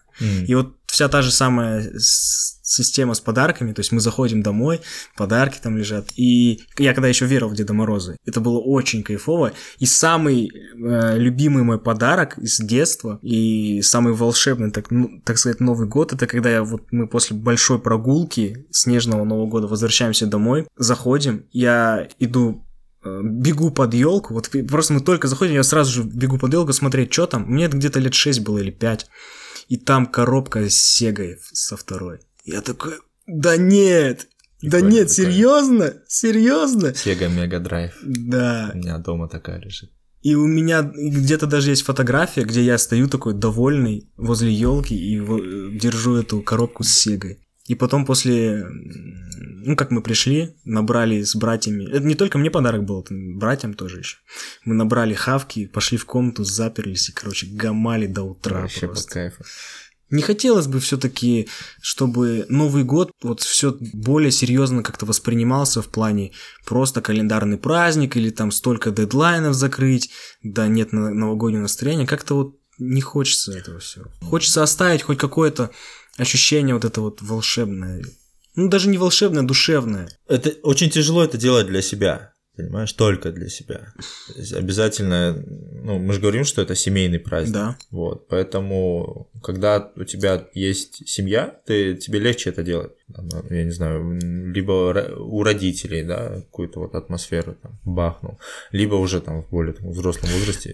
И 0.47 0.55
вот 0.55 0.75
вся 0.87 1.09
та 1.09 1.23
же 1.23 1.31
самая 1.31 1.93
система 1.99 3.15
с 3.15 3.21
подарками, 3.21 3.73
то 3.73 3.81
есть 3.81 3.93
мы 3.93 4.01
заходим 4.01 4.43
домой, 4.43 4.81
подарки 5.17 5.59
там 5.63 5.77
лежат. 5.77 6.09
И 6.17 6.61
я 6.77 6.93
когда 6.93 7.09
еще 7.09 7.25
верил 7.27 7.49
в 7.49 7.55
Деда 7.55 7.73
Мороза, 7.73 8.17
это 8.27 8.41
было 8.41 8.59
очень 8.59 9.03
кайфово. 9.03 9.53
И 9.79 9.87
самый 9.87 10.51
э, 10.51 11.19
любимый 11.19 11.63
мой 11.63 11.79
подарок 11.79 12.37
из 12.39 12.59
детства 12.59 13.19
и 13.23 13.81
самый 13.83 14.13
волшебный, 14.13 14.71
так, 14.71 14.91
ну, 14.91 15.23
так 15.25 15.39
сказать, 15.39 15.61
Новый 15.61 15.89
год, 15.89 16.13
это 16.13 16.27
когда 16.27 16.51
я, 16.51 16.63
вот 16.63 16.83
мы 16.91 17.07
после 17.09 17.37
большой 17.37 17.79
прогулки 17.79 18.67
снежного 18.71 19.25
Нового 19.25 19.47
года 19.47 19.67
возвращаемся 19.67 20.27
домой, 20.27 20.67
заходим, 20.77 21.47
я 21.53 22.09
иду 22.19 22.65
бегу 23.23 23.71
под 23.71 23.95
елку, 23.95 24.35
вот 24.35 24.51
просто 24.69 24.93
мы 24.95 25.01
только 25.01 25.29
заходим, 25.29 25.55
я 25.55 25.63
сразу 25.63 25.91
же 25.93 26.03
бегу 26.03 26.39
под 26.39 26.53
елку 26.53 26.73
смотреть, 26.73 27.13
что 27.13 27.27
там. 27.27 27.45
Мне 27.47 27.65
это 27.67 27.77
где-то 27.77 28.01
лет 28.01 28.15
6 28.15 28.41
было 28.41 28.59
или 28.59 28.71
5. 28.71 29.07
И 29.69 29.77
там 29.77 30.07
коробка 30.07 30.69
с 30.71 30.75
Сегой 30.75 31.39
со 31.53 31.77
второй. 31.77 32.21
Я 32.45 32.61
такой, 32.63 32.95
да 33.27 33.57
нет, 33.57 34.29
да 34.63 34.79
Прикольно, 34.79 34.93
нет, 34.93 35.09
прикольно. 35.09 35.33
серьезно, 35.33 35.95
серьезно. 36.09 36.87
Sega 36.89 37.29
Mega 37.29 37.63
Drive. 37.63 37.93
Да. 38.03 38.71
У 38.75 38.79
меня 38.79 38.99
дома 38.99 39.29
такая 39.29 39.61
лежит. 39.61 39.91
И 40.23 40.35
у 40.35 40.47
меня 40.47 40.83
где-то 40.83 41.47
даже 41.47 41.71
есть 41.71 41.83
фотография, 41.83 42.43
где 42.43 42.63
я 42.65 42.77
стою 42.79 43.09
такой 43.09 43.35
довольный 43.35 44.11
возле 44.17 44.53
елки 44.53 44.95
и 44.97 45.21
во- 45.21 45.39
держу 45.41 46.17
эту 46.17 46.41
коробку 46.43 46.83
с 46.83 46.89
Сегой. 46.89 47.39
И 47.69 47.75
потом 47.75 48.07
после, 48.07 48.67
ну 48.67 49.77
как 49.77 49.91
мы 49.91 50.03
пришли, 50.03 50.57
набрали 50.65 51.23
с 51.23 51.37
братьями, 51.37 51.85
это 51.85 52.01
не 52.01 52.15
только 52.15 52.39
мне 52.39 52.51
подарок 52.51 52.85
был, 52.85 53.03
это 53.03 53.15
братьям 53.15 53.75
тоже 53.75 53.99
еще. 53.99 54.17
Мы 54.65 54.75
набрали 54.75 55.13
хавки, 55.13 55.67
пошли 55.67 55.99
в 55.99 56.07
комнату, 56.07 56.45
заперлись 56.45 57.11
и, 57.11 57.13
короче, 57.13 57.47
гамали 57.47 58.07
до 58.07 58.23
утра 58.23 58.63
Вообще 58.63 58.81
по 58.81 58.87
просто. 58.89 59.11
кайфу. 59.13 59.45
Не 60.11 60.23
хотелось 60.23 60.67
бы 60.67 60.81
все-таки, 60.81 61.49
чтобы 61.83 62.47
Новый 62.49 62.85
год 62.85 63.11
вот 63.23 63.43
все 63.43 63.77
более 63.93 64.31
серьезно 64.31 64.83
как-то 64.83 65.05
воспринимался 65.05 65.83
в 65.83 65.89
плане 65.89 66.33
просто 66.65 67.03
календарный 67.03 67.59
праздник 67.59 68.17
или 68.17 68.31
там 68.31 68.51
столько 68.51 68.91
дедлайнов 68.91 69.53
закрыть, 69.55 70.11
да 70.43 70.67
нет 70.67 70.93
новогоднего 70.93 71.61
настроения. 71.61 72.07
Как-то 72.07 72.35
вот 72.37 72.57
не 72.79 73.03
хочется 73.03 73.53
этого 73.53 73.81
все. 73.81 74.05
Хочется 74.23 74.63
оставить 74.63 75.03
хоть 75.03 75.19
какое-то 75.19 75.71
ощущение 76.19 76.75
вот 76.75 76.85
это 76.85 77.01
вот 77.01 77.23
волшебное. 77.23 78.03
Ну, 78.55 78.69
даже 78.69 78.89
не 78.89 78.99
волшебное, 78.99 79.43
а 79.43 79.47
душевное. 79.47 80.09
Это 80.27 80.51
очень 80.63 80.91
тяжело 80.91 81.25
это 81.25 81.39
делать 81.39 81.69
для 81.69 81.81
себя, 81.81 82.33
понимаешь, 82.57 82.93
только 82.93 83.31
для 83.31 83.49
себя. 83.49 83.93
То 84.35 84.41
есть 84.41 84.53
обязательно, 84.53 85.41
ну, 85.85 85.99
мы 85.99 86.13
же 86.13 86.21
говорим, 86.21 86.45
что 86.45 86.61
это 86.61 86.75
семейный 86.75 87.21
праздник. 87.21 87.55
Да. 87.55 87.79
Вот, 87.91 88.27
поэтому, 88.29 89.31
когда 89.43 89.93
у 89.95 90.05
тебя 90.05 90.49
есть 90.55 91.09
семья, 91.09 91.61
ты, 91.67 91.95
тебе 91.95 92.19
легче 92.19 92.51
это 92.51 92.63
делать. 92.63 92.93
Я 93.51 93.65
не 93.65 93.71
знаю, 93.71 94.19
либо 94.53 95.15
у 95.19 95.43
родителей, 95.43 96.03
да, 96.05 96.37
какую-то 96.43 96.81
вот 96.81 96.95
атмосферу 96.95 97.57
там 97.63 97.79
бахнул, 97.85 98.39
либо 98.71 98.95
уже 98.97 99.21
там 99.21 99.43
в 99.43 99.49
более 99.51 99.73
там, 99.73 99.91
взрослом 99.91 100.31
возрасте 100.39 100.71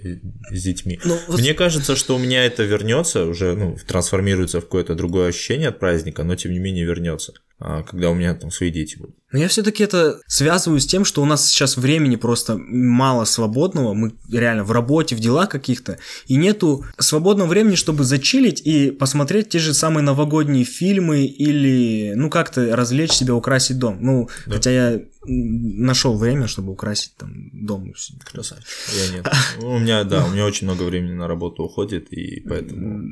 и- 0.51 0.55
с 0.57 0.63
детьми. 0.63 0.99
Ну, 1.05 1.17
вот- 1.29 1.39
Мне 1.41 1.55
кажется, 1.55 1.95
что 1.97 2.17
у 2.17 2.19
меня 2.19 2.45
это 2.45 2.65
вернется, 2.65 3.25
уже 3.27 3.55
ну, 3.55 3.77
трансформируется 3.87 4.61
в 4.61 4.65
какое-то 4.65 4.95
другое 4.95 5.29
ощущение 5.29 5.69
от 5.69 5.79
праздника, 5.79 6.25
но 6.25 6.35
тем 6.35 6.53
не 6.53 6.59
менее 6.59 6.85
вернется, 6.85 7.33
а, 7.61 7.83
когда 7.83 8.11
у 8.11 8.15
меня 8.15 8.35
там 8.35 8.51
свои 8.51 8.71
дети 8.71 8.99
будут. 8.99 9.15
Но 9.33 9.39
я 9.41 9.49
все-таки 9.49 9.83
это 9.83 10.21
связываю 10.29 10.81
с 10.81 10.87
тем, 10.87 11.05
что 11.05 11.21
у 11.23 11.25
нас 11.25 11.47
сейчас 11.49 11.77
времени 11.77 12.15
просто 12.17 12.57
мало 12.57 13.25
свободного, 13.25 13.93
мы 13.95 14.13
реально 14.31 14.63
в 14.65 14.71
работе, 14.71 15.17
в 15.17 15.21
делах 15.21 15.49
каких-то, 15.49 15.99
и 16.29 16.37
нету 16.37 16.85
свободного 16.99 17.49
времени, 17.49 17.75
чтобы 17.75 18.05
зачилить 18.05 18.61
и 18.65 18.91
посмотреть 18.93 19.49
те 19.49 19.59
же 19.59 19.75
самые 19.75 20.05
новогодние 20.05 20.65
фильмы 20.65 21.25
или, 21.27 22.13
ну, 22.15 22.24
как-то 22.31 22.75
развлечь 22.77 23.13
себя, 23.13 23.35
украсить 23.35 23.79
дом. 23.79 23.99
Ну, 24.01 24.29
Да. 24.47 24.55
хотя 24.55 24.71
я 24.71 25.01
нашел 25.27 26.17
время, 26.19 26.47
чтобы 26.47 26.73
украсить 26.73 27.15
там 27.17 27.51
дом. 27.53 27.93
Красавчик. 28.25 28.67
Я 28.93 29.17
нет. 29.17 29.33
У 29.63 29.79
меня, 29.79 30.05
да, 30.05 30.25
у 30.25 30.31
меня 30.31 30.45
очень 30.45 30.67
много 30.67 30.83
времени 30.85 31.13
на 31.15 31.27
работу 31.29 31.63
уходит, 31.65 32.13
и 32.13 32.41
поэтому 32.49 33.03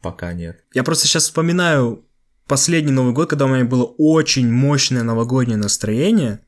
пока 0.00 0.32
нет. 0.32 0.62
Я 0.74 0.82
просто 0.84 1.06
сейчас 1.06 1.24
вспоминаю 1.24 2.04
последний 2.46 2.92
Новый 2.92 3.12
год, 3.12 3.28
когда 3.30 3.44
у 3.44 3.48
меня 3.48 3.64
было 3.64 3.84
очень 3.98 4.50
мощное 4.50 5.02
новогоднее 5.02 5.56
настроение. 5.58 6.40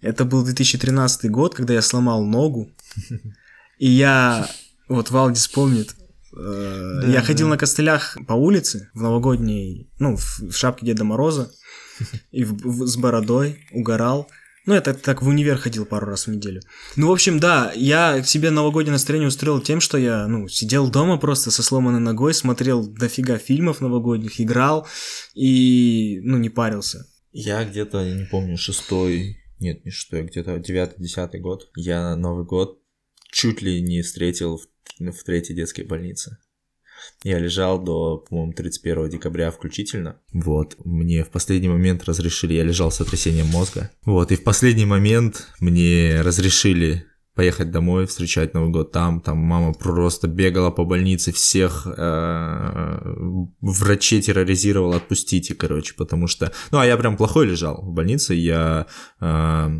Это 0.00 0.24
был 0.24 0.44
2013 0.44 1.30
год, 1.30 1.54
когда 1.54 1.74
я 1.74 1.82
сломал 1.82 2.24
ногу. 2.24 2.70
И 3.78 3.88
я, 3.88 4.46
вот 4.88 5.10
Валдис 5.10 5.48
помнит, 5.48 5.94
Да, 6.32 7.06
я 7.06 7.22
ходил 7.22 7.46
да. 7.46 7.50
на 7.52 7.58
костылях 7.58 8.16
по 8.26 8.34
улице 8.34 8.90
в 8.94 9.02
новогодней, 9.02 9.90
ну, 9.98 10.16
в, 10.16 10.40
в 10.40 10.52
шапке 10.52 10.86
Деда 10.86 11.04
Мороза 11.04 11.50
и 12.30 12.44
в- 12.44 12.54
в- 12.54 12.86
с 12.86 12.96
бородой, 12.96 13.66
угорал. 13.72 14.28
Ну, 14.66 14.74
это 14.74 14.92
так 14.94 15.22
в 15.22 15.26
универ 15.28 15.56
ходил 15.56 15.86
пару 15.86 16.06
раз 16.06 16.26
в 16.26 16.30
неделю. 16.30 16.60
Ну, 16.94 17.08
в 17.08 17.12
общем, 17.12 17.40
да, 17.40 17.72
я 17.74 18.22
себе 18.22 18.50
новогоднее 18.50 18.92
настроение 18.92 19.28
устроил 19.28 19.60
тем, 19.60 19.80
что 19.80 19.96
я, 19.98 20.28
ну, 20.28 20.48
сидел 20.48 20.90
дома 20.90 21.16
просто 21.16 21.50
со 21.50 21.62
сломанной 21.62 21.98
ногой, 22.00 22.34
смотрел 22.34 22.86
дофига 22.86 23.38
фильмов 23.38 23.80
новогодних, 23.80 24.40
играл 24.40 24.86
и, 25.34 26.20
ну, 26.22 26.36
не 26.36 26.50
парился. 26.50 27.06
Я 27.32 27.64
где-то, 27.64 28.04
я 28.04 28.14
не 28.14 28.26
помню, 28.26 28.58
шестой, 28.58 29.38
нет, 29.60 29.84
не 29.84 29.90
шестой, 29.90 30.20
а 30.20 30.24
где-то 30.24 30.58
девятый, 30.58 31.02
десятый 31.02 31.40
год. 31.40 31.70
Я 31.74 32.14
Новый 32.16 32.44
год 32.44 32.78
чуть 33.40 33.62
ли 33.62 33.80
не 33.80 34.02
встретил 34.02 34.58
в, 34.58 35.12
в 35.12 35.24
третьей 35.24 35.56
детской 35.56 35.82
больнице. 35.82 36.36
Я 37.24 37.38
лежал 37.38 37.82
до, 37.82 38.18
по-моему, 38.18 38.52
31 38.52 39.08
декабря 39.08 39.50
включительно. 39.50 40.20
Вот, 40.34 40.76
мне 40.84 41.24
в 41.24 41.30
последний 41.30 41.70
момент 41.70 42.04
разрешили, 42.04 42.52
я 42.52 42.64
лежал 42.64 42.90
с 42.92 42.96
сотрясением 42.96 43.46
мозга. 43.46 43.90
Вот, 44.04 44.30
и 44.30 44.36
в 44.36 44.44
последний 44.44 44.84
момент 44.84 45.48
мне 45.58 46.20
разрешили 46.20 47.06
поехать 47.34 47.70
домой, 47.70 48.04
встречать 48.04 48.52
Новый 48.52 48.70
год 48.70 48.92
там, 48.92 49.22
там 49.22 49.38
мама 49.38 49.72
просто 49.72 50.28
бегала 50.28 50.70
по 50.70 50.84
больнице, 50.84 51.32
всех 51.32 51.86
э, 51.86 52.98
врачей 53.62 54.20
терроризировала, 54.20 54.96
отпустите, 54.96 55.54
короче, 55.54 55.94
потому 55.94 56.26
что, 56.26 56.52
ну, 56.72 56.78
а 56.78 56.84
я 56.84 56.98
прям 56.98 57.16
плохой 57.16 57.46
лежал 57.46 57.80
в 57.80 57.94
больнице, 57.94 58.34
я 58.34 58.86
э, 59.20 59.70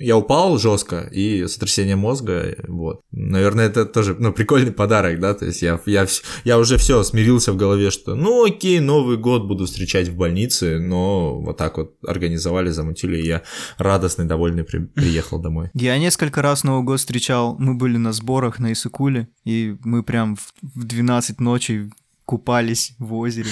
я 0.00 0.16
упал 0.16 0.58
жестко 0.58 1.08
и 1.12 1.46
сотрясение 1.46 1.94
мозга, 1.94 2.56
вот. 2.66 3.02
Наверное, 3.12 3.66
это 3.66 3.84
тоже, 3.84 4.16
ну, 4.18 4.32
прикольный 4.32 4.72
подарок, 4.72 5.20
да, 5.20 5.34
то 5.34 5.44
есть 5.44 5.62
я, 5.62 5.78
я, 5.86 6.06
я 6.44 6.58
уже 6.58 6.78
все 6.78 7.02
смирился 7.02 7.52
в 7.52 7.56
голове, 7.56 7.90
что, 7.90 8.14
ну, 8.14 8.44
окей, 8.44 8.80
Новый 8.80 9.18
год 9.18 9.46
буду 9.46 9.66
встречать 9.66 10.08
в 10.08 10.16
больнице, 10.16 10.78
но 10.78 11.40
вот 11.40 11.58
так 11.58 11.76
вот 11.76 11.94
организовали, 12.06 12.70
замутили, 12.70 13.18
и 13.18 13.26
я 13.26 13.42
радостный, 13.76 14.24
довольный 14.24 14.64
при, 14.64 14.78
приехал 14.78 15.38
домой. 15.38 15.70
Я 15.74 15.98
несколько 15.98 16.40
раз 16.40 16.64
Новый 16.64 16.84
год 16.84 16.98
встречал, 16.98 17.56
мы 17.58 17.74
были 17.74 17.98
на 17.98 18.12
сборах 18.12 18.58
на 18.58 18.72
Исыкуле, 18.72 19.28
и 19.44 19.76
мы 19.84 20.02
прям 20.02 20.36
в, 20.36 20.52
в 20.62 20.84
12 20.84 21.40
ночи 21.40 21.90
купались 22.24 22.94
в 22.98 23.14
озере. 23.14 23.50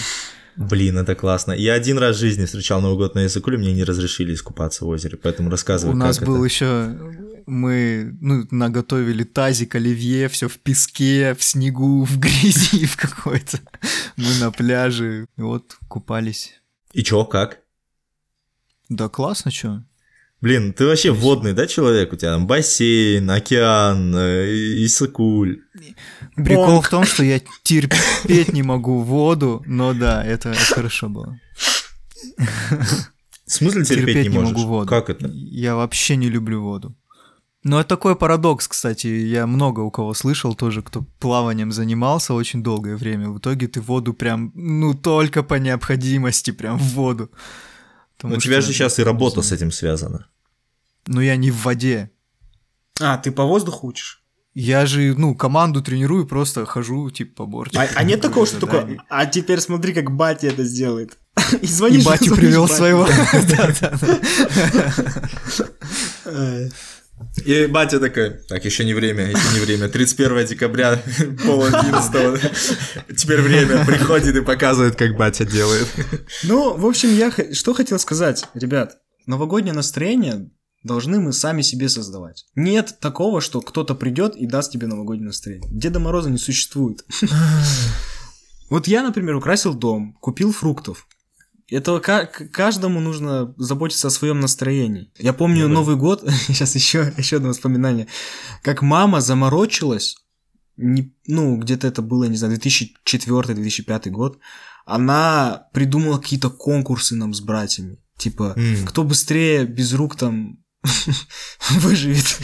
Блин, 0.59 0.99
это 0.99 1.15
классно. 1.15 1.53
Я 1.53 1.75
один 1.75 1.99
раз 1.99 2.17
в 2.17 2.21
жизни 2.21 2.45
встречал 2.45 2.81
Новый 2.81 2.99
год 2.99 3.15
на 3.15 3.21
Языкуле, 3.21 3.59
мне 3.59 3.73
не 3.73 3.85
разрешили 3.85 4.35
искупаться 4.35 4.85
в 4.85 4.89
озере, 4.89 5.17
поэтому 5.17 5.51
рассказывай, 5.51 5.93
У 5.93 5.97
нас 5.97 6.19
был 6.19 6.37
это. 6.37 6.45
еще 6.45 6.97
мы 7.47 8.17
ну, 8.21 8.47
наготовили 8.51 9.23
тазик 9.25 9.77
оливье, 9.77 10.29
все 10.29 10.49
в 10.49 10.59
песке, 10.59 11.35
в 11.35 11.43
снегу, 11.43 12.05
в 12.05 12.19
грязи 12.19 12.87
в 12.87 12.97
какой-то. 12.97 13.61
Мы 14.17 14.35
на 14.41 14.51
пляже, 14.51 15.27
вот 15.37 15.77
купались. 15.89 16.61
И 16.93 17.03
чё, 17.05 17.25
как? 17.25 17.61
Да 18.89 19.09
классно, 19.09 19.51
чё? 19.51 19.83
Блин, 20.41 20.73
ты 20.73 20.87
вообще 20.87 21.11
водный, 21.11 21.53
да, 21.53 21.67
человек? 21.67 22.13
У 22.13 22.17
тебя 22.17 22.33
там 22.33 22.47
бассейн, 22.47 23.29
океан, 23.29 24.15
э, 24.15 24.85
Исыкуль. 24.85 25.63
Прикол 26.37 26.67
Бонг. 26.67 26.87
в 26.87 26.91
том, 26.91 27.05
что 27.05 27.25
я 27.25 27.41
терпеть 27.65 28.53
не 28.53 28.63
могу 28.63 29.01
воду, 29.01 29.63
но 29.67 29.95
да, 29.95 30.25
это 30.25 30.55
хорошо 30.55 31.09
было. 31.09 31.41
В 33.47 33.53
смысле 33.53 33.85
терпеть, 33.85 34.29
не, 34.29 34.29
можешь? 34.29 34.55
могу 34.55 34.67
воду. 34.69 34.89
Как 34.89 35.11
это? 35.11 35.29
Я 35.33 35.75
вообще 35.75 36.17
не 36.17 36.29
люблю 36.29 36.63
воду. 36.63 36.95
Но 37.65 37.81
это 37.81 37.89
такой 37.89 38.15
парадокс, 38.15 38.69
кстати. 38.69 39.09
Я 39.09 39.47
много 39.47 39.81
у 39.81 39.91
кого 39.91 40.15
слышал 40.15 40.55
тоже, 40.55 40.83
кто 40.83 41.05
плаванием 41.19 41.73
занимался 41.73 42.35
очень 42.35 42.63
долгое 42.63 42.97
время. 42.97 43.31
В 43.31 43.39
итоге 43.39 43.67
ты 43.67 43.81
воду 43.81 44.15
прям, 44.15 44.53
ну, 44.55 44.95
только 44.95 45.43
по 45.43 45.55
необходимости 45.55 46.53
прям 46.53 46.79
в 46.79 46.95
воду. 46.95 47.31
Потому 48.19 48.37
у 48.37 48.41
тебя 48.41 48.61
что- 48.61 48.69
же 48.71 48.75
сейчас 48.77 48.99
и 48.99 49.03
работа 49.03 49.41
с 49.43 49.53
этим 49.53 49.71
связана. 49.73 50.27
Ну, 51.07 51.21
я 51.23 51.37
не 51.37 51.51
в 51.51 51.63
воде. 51.63 52.11
А, 53.01 53.17
ты 53.17 53.31
по 53.33 53.45
воздуху 53.45 53.87
учишь? 53.87 54.23
Я 54.55 54.87
же, 54.87 55.15
ну, 55.17 55.35
команду 55.37 55.83
тренирую, 55.83 56.27
просто 56.27 56.67
хожу, 56.67 57.11
типа, 57.11 57.45
по 57.45 57.47
бортику. 57.47 57.83
А, 57.83 57.89
а 57.95 58.03
нет 58.03 58.21
такого, 58.21 58.45
что 58.45 58.59
такое, 58.61 58.99
а 59.09 59.25
теперь 59.27 59.61
смотри, 59.61 59.95
как 59.95 60.11
батя 60.11 60.49
это 60.49 60.65
сделает. 60.65 61.17
И 61.53 61.57
И 61.65 61.67
звонишь. 61.67 62.05
батю 62.05 62.25
звонишь 62.25 62.41
привел 62.45 62.63
батю. 62.65 62.75
своего. 62.75 63.07
И 67.45 67.67
батя 67.67 68.01
такой, 68.01 68.39
так, 68.49 68.65
еще 68.65 68.85
не 68.85 68.95
время, 68.95 69.31
еще 69.31 69.55
не 69.55 69.61
время. 69.61 69.89
31 69.89 70.47
декабря, 70.47 71.03
пол 71.47 71.65
одиннадцатого. 71.65 72.39
Теперь 73.17 73.41
время. 73.41 73.85
Приходит 73.87 74.37
и 74.37 74.41
показывает, 74.41 74.97
как 74.97 75.17
батя 75.17 75.45
делает. 75.45 75.87
Ну, 76.45 76.77
в 76.77 76.87
общем, 76.87 77.15
я 77.15 77.33
что 77.53 77.75
хотел 77.75 77.99
сказать, 77.99 78.45
ребят. 78.55 78.99
Новогоднее 79.27 79.75
настроение 79.75 80.51
должны 80.85 81.21
мы 81.21 81.33
сами 81.33 81.63
себе 81.63 81.89
создавать. 81.89 82.47
Нет 82.55 82.97
такого, 83.01 83.41
что 83.41 83.61
кто-то 83.61 83.95
придет 83.95 84.37
и 84.37 84.47
даст 84.47 84.73
тебе 84.73 84.87
новогоднее 84.87 85.27
настроение. 85.27 85.69
Деда 85.71 86.01
Мороза 86.01 86.31
не 86.31 86.39
существует. 86.39 87.05
Вот 88.71 88.87
я, 88.87 89.03
например, 89.03 89.35
украсил 89.35 89.73
дом, 89.73 90.13
купил 90.21 90.53
фруктов. 90.53 91.07
Это 91.71 92.01
каждому 92.01 93.01
нужно 93.01 93.55
заботиться 93.59 94.09
о 94.09 94.11
своем 94.11 94.41
настроении. 94.41 95.11
Я 95.19 95.33
помню 95.33 95.63
Ну 95.65 95.69
да. 95.69 95.75
Новый 95.75 95.97
год, 95.97 96.25
сейчас 96.49 96.75
еще, 96.75 97.13
еще 97.19 97.37
одно 97.37 97.49
воспоминание, 97.49 98.07
как 98.63 98.83
мама 98.83 99.21
заморочилась, 99.21 100.17
не- 100.77 101.13
ну, 101.27 101.57
где-то 101.59 101.87
это 101.87 102.01
было, 102.03 102.25
не 102.25 102.37
знаю, 102.37 102.57
2004-2005 102.59 104.11
год, 104.11 104.39
она 104.87 105.67
придумала 105.73 106.19
какие-то 106.19 106.51
конкурсы 106.51 107.15
нам 107.15 107.35
с 107.35 107.41
братьями. 107.41 107.99
Типа, 108.17 108.55
М. 108.57 108.87
кто 108.87 109.05
быстрее 109.05 109.65
без 109.67 109.93
рук 109.93 110.17
там 110.17 110.59
выживет. 111.71 112.39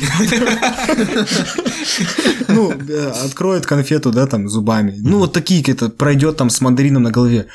Ну, 2.49 2.73
э, 2.73 3.11
откроет 3.25 3.67
конфету, 3.67 4.11
да, 4.11 4.27
там, 4.27 4.49
зубами. 4.49 4.97
Ну, 4.99 5.19
вот 5.19 5.33
такие 5.33 5.61
какие-то, 5.61 5.89
пройдет 5.89 6.37
там 6.37 6.51
с 6.51 6.61
мандарином 6.61 7.05
на 7.05 7.11
голове. 7.11 7.47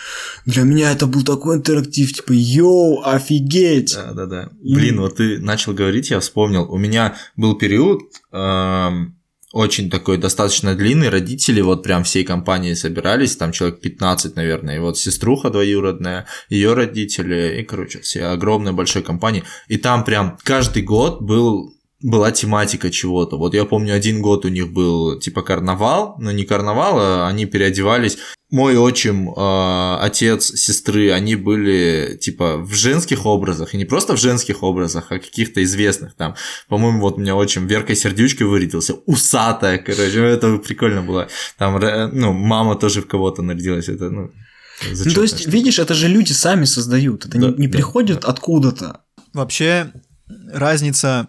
Для 0.45 0.63
меня 0.63 0.91
это 0.91 1.05
был 1.05 1.23
такой 1.23 1.57
интерактив, 1.57 2.11
типа, 2.13 2.32
йоу, 2.32 3.03
офигеть. 3.03 3.93
Да, 3.95 4.13
да, 4.13 4.25
да. 4.25 4.49
Блин, 4.61 5.01
вот 5.01 5.17
ты 5.17 5.39
начал 5.39 5.73
говорить, 5.73 6.09
я 6.11 6.19
вспомнил. 6.19 6.63
У 6.71 6.77
меня 6.77 7.15
был 7.36 7.55
период 7.55 8.01
эм, 8.32 9.18
очень 9.52 9.89
такой 9.89 10.18
достаточно 10.18 10.76
длинный. 10.76 11.10
Родители 11.10 11.62
вот 11.62 11.84
прям 11.84 12.04
всей 12.04 12.24
компанией 12.24 12.76
собирались, 12.76 13.36
там 13.36 13.52
человек 13.52 13.82
15, 13.82 14.36
наверное. 14.36 14.76
И 14.76 14.80
вот 14.80 14.97
сеструха 14.97 15.50
двоюродная, 15.50 16.28
ее 16.50 16.74
родители, 16.74 17.60
и, 17.60 17.64
короче, 17.64 18.00
все 18.00 18.26
огромной 18.26 18.74
большой 18.74 19.02
компании. 19.02 19.43
И 19.68 19.78
там 19.78 20.04
прям 20.04 20.38
каждый 20.43 20.84
год 20.84 21.22
был 21.22 21.74
была 22.02 22.32
тематика 22.32 22.89
чего-то. 22.91 23.38
Вот 23.38 23.54
я 23.54 23.66
помню, 23.66 23.93
один 23.93 24.22
год 24.22 24.45
у 24.45 24.50
них 24.50 24.72
был 24.72 25.20
типа 25.20 25.41
карнавал, 25.41 26.16
но 26.20 26.32
не 26.32 26.45
карнавал, 26.45 27.00
а 27.00 27.28
они 27.28 27.45
переодевались. 27.45 28.18
Мой 28.52 28.78
отчим, 28.78 29.30
э, 29.30 29.97
отец 30.02 30.52
сестры, 30.56 31.12
они 31.12 31.36
были 31.36 32.18
типа 32.20 32.58
в 32.58 32.74
женских 32.74 33.26
образах, 33.26 33.74
и 33.74 33.78
не 33.78 33.86
просто 33.86 34.16
в 34.16 34.20
женских 34.20 34.64
образах, 34.64 35.12
а 35.12 35.20
каких-то 35.20 35.64
известных 35.64 36.16
там. 36.16 36.36
По-моему, 36.68 37.00
вот 37.00 37.18
у 37.18 37.22
меня 37.22 37.36
отчим 37.36 37.68
Веркой 37.68 37.95
Сердючкой 37.95 38.47
вырядился, 38.47 38.95
усатая, 39.06 39.78
короче, 39.78 40.20
это 40.20 40.58
прикольно 40.58 41.04
было. 41.04 41.28
Там, 41.58 41.80
ну, 42.14 42.34
мама 42.34 42.76
тоже 42.76 43.02
в 43.02 43.08
кого-то 43.08 43.43
нарядилась, 43.43 43.88
это, 43.88 44.10
ну, 44.10 44.32
Ну, 45.06 45.14
то 45.14 45.22
есть, 45.22 45.45
видишь, 45.45 45.78
это 45.78 45.93
же 45.93 46.08
люди 46.08 46.32
сами 46.32 46.66
создают. 46.66 47.26
Это 47.26 47.38
Да, 47.38 47.47
не, 47.50 47.56
не 47.56 47.68
да, 47.68 47.74
приходит 47.74 48.26
откуда-то. 48.26 49.02
Вообще, 49.34 49.91
разница, 50.52 51.28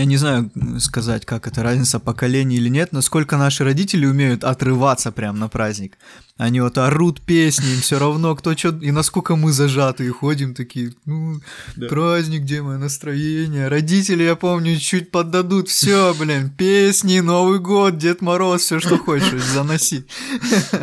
я 0.00 0.06
не 0.06 0.16
знаю 0.16 0.50
сказать, 0.78 1.26
как 1.26 1.46
это, 1.46 1.62
разница 1.62 2.00
поколений 2.00 2.56
или 2.56 2.70
нет, 2.70 2.92
насколько 2.92 3.36
наши 3.36 3.64
родители 3.64 4.06
умеют 4.06 4.44
отрываться 4.44 5.12
прям 5.12 5.38
на 5.38 5.48
праздник. 5.48 5.98
Они 6.38 6.62
вот 6.62 6.78
орут 6.78 7.20
песни, 7.20 7.74
им 7.74 7.80
все 7.82 7.98
равно 7.98 8.34
кто 8.34 8.56
что, 8.56 8.70
и 8.70 8.92
насколько 8.92 9.36
мы 9.36 9.52
зажаты, 9.52 10.06
и 10.06 10.08
ходим 10.08 10.54
такие, 10.54 10.94
ну, 11.04 11.40
Да. 11.76 11.88
праздник, 11.88 12.42
где 12.42 12.62
мое 12.62 12.78
настроение. 12.78 13.68
Родители, 13.68 14.22
я 14.22 14.36
помню, 14.36 14.78
чуть 14.78 15.10
поддадут, 15.10 15.68
все, 15.68 16.14
блин, 16.18 16.48
песни, 16.48 17.20
Новый 17.20 17.58
год, 17.58 17.98
Дед 17.98 18.22
Мороз, 18.22 18.62
все, 18.62 18.80
что 18.80 18.96
хочешь, 18.96 19.44
заноси. 19.44 20.06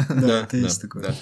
Да, 0.09 0.41
это 0.43 0.57
есть 0.57 0.82
такое. 0.82 1.15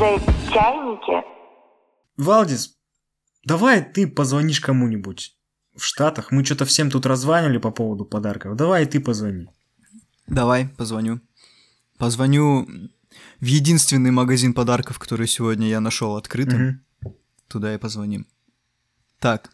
Да. 0.00 0.16
Подкаст 0.16 0.26
«За 0.26 0.52
чайники». 0.52 1.24
Валдис, 2.16 2.76
давай 3.44 3.82
ты 3.82 4.06
позвонишь 4.06 4.60
кому-нибудь 4.60 5.36
в 5.76 5.82
Штатах. 5.82 6.32
Мы 6.32 6.44
что-то 6.44 6.64
всем 6.64 6.90
тут 6.90 7.06
раззванивали 7.06 7.58
по 7.58 7.70
поводу 7.70 8.04
подарков. 8.04 8.56
Давай 8.56 8.86
ты 8.86 9.00
позвони. 9.00 9.48
Давай, 10.26 10.68
позвоню. 10.68 11.20
Позвоню 11.98 12.66
в 13.40 13.44
единственный 13.44 14.10
магазин 14.10 14.54
подарков, 14.54 14.98
который 14.98 15.26
сегодня 15.26 15.68
я 15.68 15.80
нашел 15.80 16.16
открытым. 16.16 16.82
Мгм. 17.02 17.14
Туда 17.48 17.74
и 17.74 17.78
позвоним. 17.78 18.26
Так, 19.18 19.50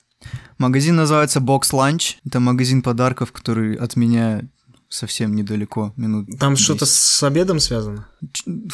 магазин 0.58 0.96
называется 0.96 1.40
Box 1.40 1.72
Lunch. 1.72 2.16
Это 2.24 2.40
магазин 2.40 2.82
подарков, 2.82 3.32
который 3.32 3.74
от 3.74 3.96
меня 3.96 4.42
совсем 4.88 5.34
недалеко, 5.34 5.92
минут 5.96 6.28
Там 6.38 6.54
10. 6.54 6.64
что-то 6.64 6.86
с 6.86 7.22
обедом 7.22 7.60
связано? 7.60 8.06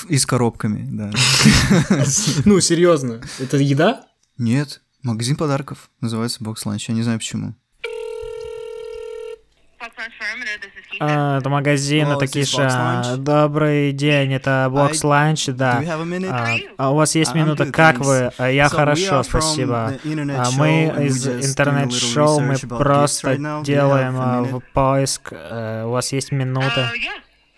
И 0.09 0.19
с 0.19 0.27
коробками, 0.27 0.89
да. 0.91 1.11
Ну, 2.45 2.61
серьезно. 2.61 3.21
Это 3.39 3.57
еда? 3.57 4.07
Нет, 4.39 4.83
магазин 5.03 5.37
подарков 5.37 5.91
называется 6.01 6.43
Box 6.43 6.65
Lunch. 6.67 6.85
Я 6.89 6.95
не 6.95 7.03
знаю 7.03 7.19
почему. 7.19 7.55
А, 11.01 11.39
Это 11.39 11.49
магазин, 11.49 12.07
Hello, 12.09 12.17
это 12.17 12.27
Киша. 12.27 13.15
Добрый 13.19 13.93
день, 13.93 14.35
это 14.35 14.69
Lunch, 14.71 15.49
Do 15.49 15.53
да. 15.53 15.83
А, 16.31 16.57
а 16.77 16.91
у 16.91 16.97
вас 16.97 17.15
есть 17.15 17.35
минута? 17.35 17.71
Как 17.73 17.99
вы? 17.99 18.31
А, 18.39 18.49
Я 18.49 18.69
хорошо, 18.69 19.23
спасибо. 19.23 19.95
А 20.05 20.51
Мы 20.53 21.07
из 21.07 21.27
интернет-шоу, 21.27 22.41
мы 22.41 22.57
просто 22.59 23.37
делаем 23.65 24.17
а, 24.19 24.61
поиск. 24.73 25.33
Э, 25.33 25.85
У 25.87 25.91
вас 25.91 26.13
есть 26.13 26.33
минута? 26.33 26.91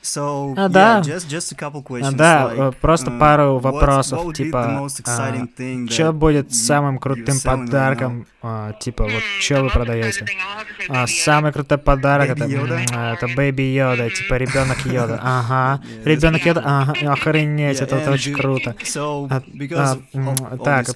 So, 0.05 0.53
А, 0.59 0.67
yeah, 0.67 0.69
да. 0.69 1.01
just, 1.01 1.29
just 1.29 1.51
a 1.53 1.57
couple 1.57 1.83
А, 2.03 2.13
Да, 2.13 2.53
like, 2.53 2.59
э, 2.59 2.73
просто 2.79 3.11
uh, 3.11 3.19
пару 3.19 3.43
what- 3.43 3.61
what 3.63 3.73
вопросов, 3.73 4.19
be 4.27 4.29
the 4.29 4.35
типа, 4.35 4.87
exciting 4.87 5.49
thing 5.57 5.91
что 5.91 6.13
будет 6.13 6.55
самым 6.55 6.99
крутым 6.99 7.41
подарком, 7.41 8.27
а, 8.43 8.73
типа, 8.75 9.05
вот, 9.05 9.23
что 9.41 9.63
вы 9.63 9.71
продаете? 9.71 10.27
А, 10.91 11.07
самый 11.07 11.53
крутой 11.53 11.79
подарок 11.79 12.29
это, 12.29 12.45
Yoda? 12.45 12.87
а, 12.93 13.15
это 13.15 13.27
Baby 13.27 13.73
Йода, 13.73 14.11
типа 14.11 14.35
ребенок 14.35 14.77
Йода. 14.85 15.19
Ага. 15.23 15.83
Yeah, 15.83 16.05
Ребенок 16.05 16.45
Йода, 16.45 16.63
ага, 16.63 17.13
охренеть, 17.13 17.81
Yeah, 17.81 17.85
это 17.85 17.97
вот 17.97 18.09
очень 18.09 18.35
круто. 18.35 18.77
А, 18.97 19.97
а, 20.13 20.59
так, 20.59 20.87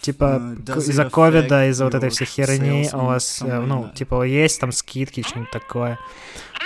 типа 0.00 0.24
uh, 0.24 0.78
из-за 0.78 1.10
ковида, 1.10 1.68
из-за 1.70 1.84
вот 1.84 1.94
этой 1.96 2.10
всей 2.10 2.26
херни 2.26 2.88
у 2.92 3.06
вас, 3.06 3.42
э, 3.44 3.60
ну, 3.60 3.90
типа, 3.92 4.22
есть 4.22 4.60
там 4.60 4.70
скидки, 4.70 5.22
что-нибудь 5.26 5.50
такое. 5.50 5.98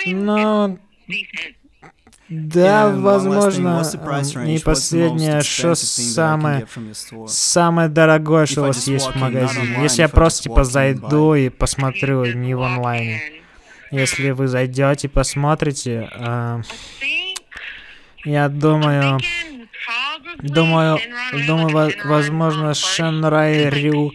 Но 0.06 0.76
да, 2.28 2.88
возможно, 2.88 3.68
и 3.68 4.56
most 4.56 4.64
последнее, 4.64 5.42
что 5.42 5.74
самое? 5.74 6.66
Самое 7.26 7.88
дорогое, 7.88 8.46
что 8.46 8.62
у 8.62 8.66
вас 8.66 8.86
есть 8.86 9.06
в 9.06 9.16
магазине. 9.16 9.82
Если 9.82 10.02
я 10.02 10.08
просто 10.08 10.44
типа 10.44 10.64
зайду 10.64 11.34
и 11.34 11.48
посмотрю 11.50 12.24
не 12.24 12.54
в 12.54 12.62
онлайне. 12.62 13.20
Если 13.90 14.30
вы 14.30 14.48
зайдете, 14.48 15.08
посмотрите, 15.08 16.08
а, 16.14 16.62
я 18.24 18.48
думаю, 18.48 19.20
думаю, 20.42 20.98
думаю, 21.46 21.68
во- 21.68 22.08
возможно, 22.08 22.74
Шенрай 22.74 23.68
Рю, 23.70 24.12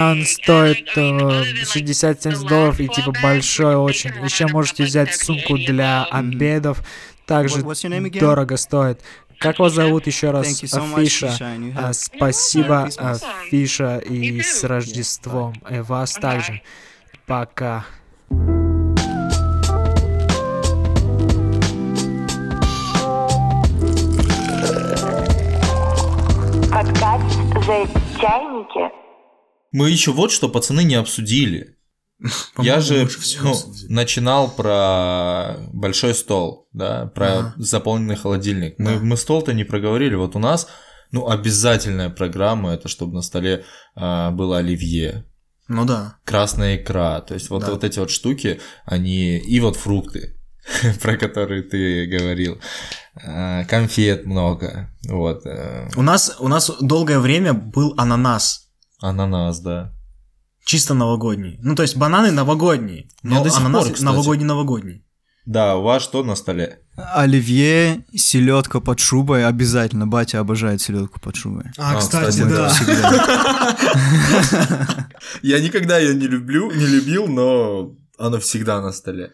он 0.00 0.24
стоит 0.24 0.88
э, 0.96 1.00
60-70 1.00 2.46
долларов 2.46 2.78
и 2.80 2.88
типа 2.88 3.12
большой 3.22 3.74
очень. 3.76 4.10
Еще 4.24 4.46
можете 4.46 4.84
взять 4.84 5.14
сумку 5.16 5.56
для 5.58 6.04
обедов, 6.04 6.82
также 7.26 7.56
дорого 8.20 8.56
стоит. 8.56 9.00
Как 9.38 9.58
вас 9.60 9.72
зовут 9.72 10.06
еще 10.06 10.30
раз? 10.32 10.46
Афиша. 10.96 11.26
А, 11.76 11.92
Спасибо. 11.92 12.88
Афиша, 13.46 13.98
и 13.98 14.40
с 14.42 14.64
Рождеством. 14.64 15.54
И 15.70 15.78
вас 15.80 16.12
также. 16.14 16.60
Пока. 17.26 17.84
Чайники» 28.20 28.92
Мы 29.72 29.90
еще 29.90 30.12
вот 30.12 30.32
что, 30.32 30.48
пацаны, 30.48 30.82
не 30.82 30.94
обсудили. 30.94 31.76
Я 32.58 32.80
же 32.80 33.06
ну, 33.42 33.54
начинал 33.88 34.50
про 34.50 35.56
большой 35.72 36.14
стол, 36.14 36.68
да, 36.72 37.12
про 37.14 37.26
Ага. 37.38 37.54
заполненный 37.58 38.16
холодильник. 38.16 38.74
Мы, 38.78 38.94
Да. 38.94 39.00
мы 39.04 39.16
стол-то 39.16 39.52
не 39.52 39.62
проговорили. 39.64 40.14
Вот 40.16 40.34
у 40.34 40.38
нас, 40.40 40.68
ну, 41.12 41.28
обязательная 41.28 42.10
программа, 42.10 42.70
это 42.72 42.88
чтобы 42.88 43.14
на 43.14 43.22
столе 43.22 43.64
а, 43.94 44.30
было 44.32 44.58
оливье, 44.58 45.26
Ну 45.68 45.84
да. 45.84 46.16
красная 46.24 46.76
икра, 46.76 47.20
то 47.20 47.34
есть 47.34 47.50
вот, 47.50 47.60
Да. 47.64 47.70
вот 47.72 47.84
эти 47.84 47.98
вот 48.00 48.10
штуки, 48.10 48.60
они, 48.84 49.36
и 49.38 49.60
вот 49.60 49.76
фрукты, 49.76 50.37
про 51.02 51.16
которые 51.16 51.62
ты 51.62 52.06
говорил, 52.06 52.58
А, 53.24 53.64
конфет 53.64 54.26
много, 54.26 54.90
вот, 55.08 55.44
э, 55.46 55.88
У 55.96 56.02
нас, 56.02 56.36
у 56.38 56.48
нас 56.48 56.70
долгое 56.80 57.18
время 57.18 57.52
был 57.52 57.94
ананас. 57.96 58.68
ананас, 59.00 59.60
да. 59.60 59.92
Чисто 60.64 60.94
новогодний. 60.94 61.58
Ну, 61.62 61.74
то 61.74 61.82
есть 61.82 61.96
бананы 61.96 62.30
новогодние. 62.30 63.08
Но 63.22 63.42
до 63.42 63.50
сих 63.50 63.60
ананас 63.60 63.84
пор, 63.84 63.92
кстати. 63.94 64.04
новогодний-новогодний. 64.04 65.04
Да, 65.46 65.76
у 65.76 65.82
вас 65.82 66.02
что 66.02 66.22
на 66.22 66.36
столе? 66.36 66.80
Оливье, 66.94 68.04
селедка 68.14 68.80
под 68.80 69.00
шубой 69.00 69.46
обязательно. 69.46 70.06
Батя 70.06 70.40
обожает 70.40 70.82
селедку 70.82 71.20
под 71.20 71.36
шубой. 71.36 71.64
А, 71.78 71.96
кстати, 71.96 72.42
да. 72.42 72.70
Я 75.42 75.60
никогда 75.60 75.98
ее 75.98 76.14
не 76.14 76.26
люблю, 76.26 76.70
не 76.70 76.86
любил, 76.86 77.26
но 77.28 77.94
она 78.18 78.38
всегда 78.38 78.82
на 78.82 78.92
столе. 78.92 79.32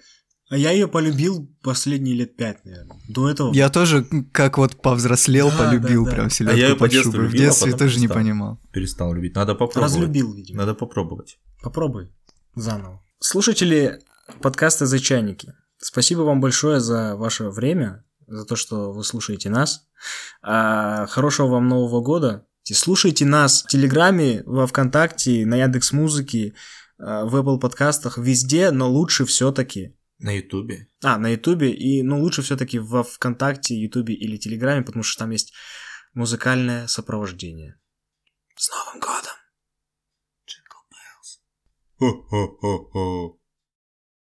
А 0.55 0.57
я 0.57 0.71
ее 0.71 0.87
полюбил 0.87 1.53
последние 1.65 2.15
лет 2.15 2.37
пять, 2.37 2.65
наверное. 2.65 2.97
До 3.09 3.29
этого... 3.29 3.53
Я 3.53 3.71
тоже, 3.71 4.07
как 4.31 4.57
вот 4.57 4.81
повзрослел, 4.81 5.51
Да, 5.51 5.59
полюбил 5.59 6.05
да, 6.05 6.11
да. 6.11 6.17
прям 6.17 6.27
А 6.29 6.31
селедку 6.31 6.57
я 6.57 6.67
её 6.69 6.77
по 6.77 6.89
детству 6.89 7.11
шубой. 7.11 7.27
В 7.27 7.33
любил, 7.33 7.43
а 7.43 7.47
детстве 7.47 7.73
потом 7.73 7.87
тоже 7.89 7.99
не 7.99 8.07
понимал. 8.07 8.61
Перестал 8.71 9.13
любить. 9.13 9.35
Надо 9.35 9.57
попробовать. 9.57 9.95
разлюбил, 9.97 10.33
видимо. 10.33 10.59
Надо 10.59 10.75
попробовать. 10.75 11.41
Попробуй 11.61 12.13
заново. 12.55 13.03
Слушатели 13.19 13.99
подкаста 14.43 14.87
«За 14.87 15.01
чайники», 15.01 15.55
спасибо 15.79 16.21
вам 16.21 16.41
большое 16.41 16.79
за 16.79 17.17
ваше 17.17 17.51
время, 17.51 18.05
за 18.29 18.45
то, 18.45 18.55
что 18.55 18.93
вы 18.93 19.03
слушаете 19.03 19.51
нас. 19.51 19.89
А, 20.41 21.07
хорошего 21.07 21.49
вам 21.49 21.67
Нового 21.67 22.01
года. 22.01 22.47
И 22.67 22.75
Слушайте 22.75 23.27
нас 23.27 23.65
в 23.65 23.67
Телеграме, 23.67 24.45
во 24.47 24.69
Вконтакте, 24.69 25.45
на 25.47 25.57
Яндекс 25.57 25.91
Музыке, 25.91 26.55
в 26.97 27.35
Apple 27.35 27.59
подкастах, 27.59 28.19
везде, 28.19 28.71
но 28.71 28.89
лучше 28.89 29.25
все-таки 29.25 29.97
На 30.25 30.33
Ютубе. 30.33 30.89
а, 31.03 31.18
на 31.18 31.29
Ютубе, 31.29 31.70
и, 31.70 32.03
ну, 32.03 32.18
лучше 32.18 32.41
все-таки 32.41 32.79
во 32.79 33.03
ВКонтакте, 33.03 33.75
Ютубе 33.75 34.14
или 34.14 34.39
Телеграме, 34.39 34.83
потому 34.83 35.03
что 35.03 35.18
там 35.18 35.31
есть 35.33 35.53
музыкальное 36.14 36.87
сопровождение. 36.87 37.79
С 38.57 38.70
Новым 38.70 39.01
годом! 39.01 39.35
Хо-хо-хо-хо. 41.99 43.39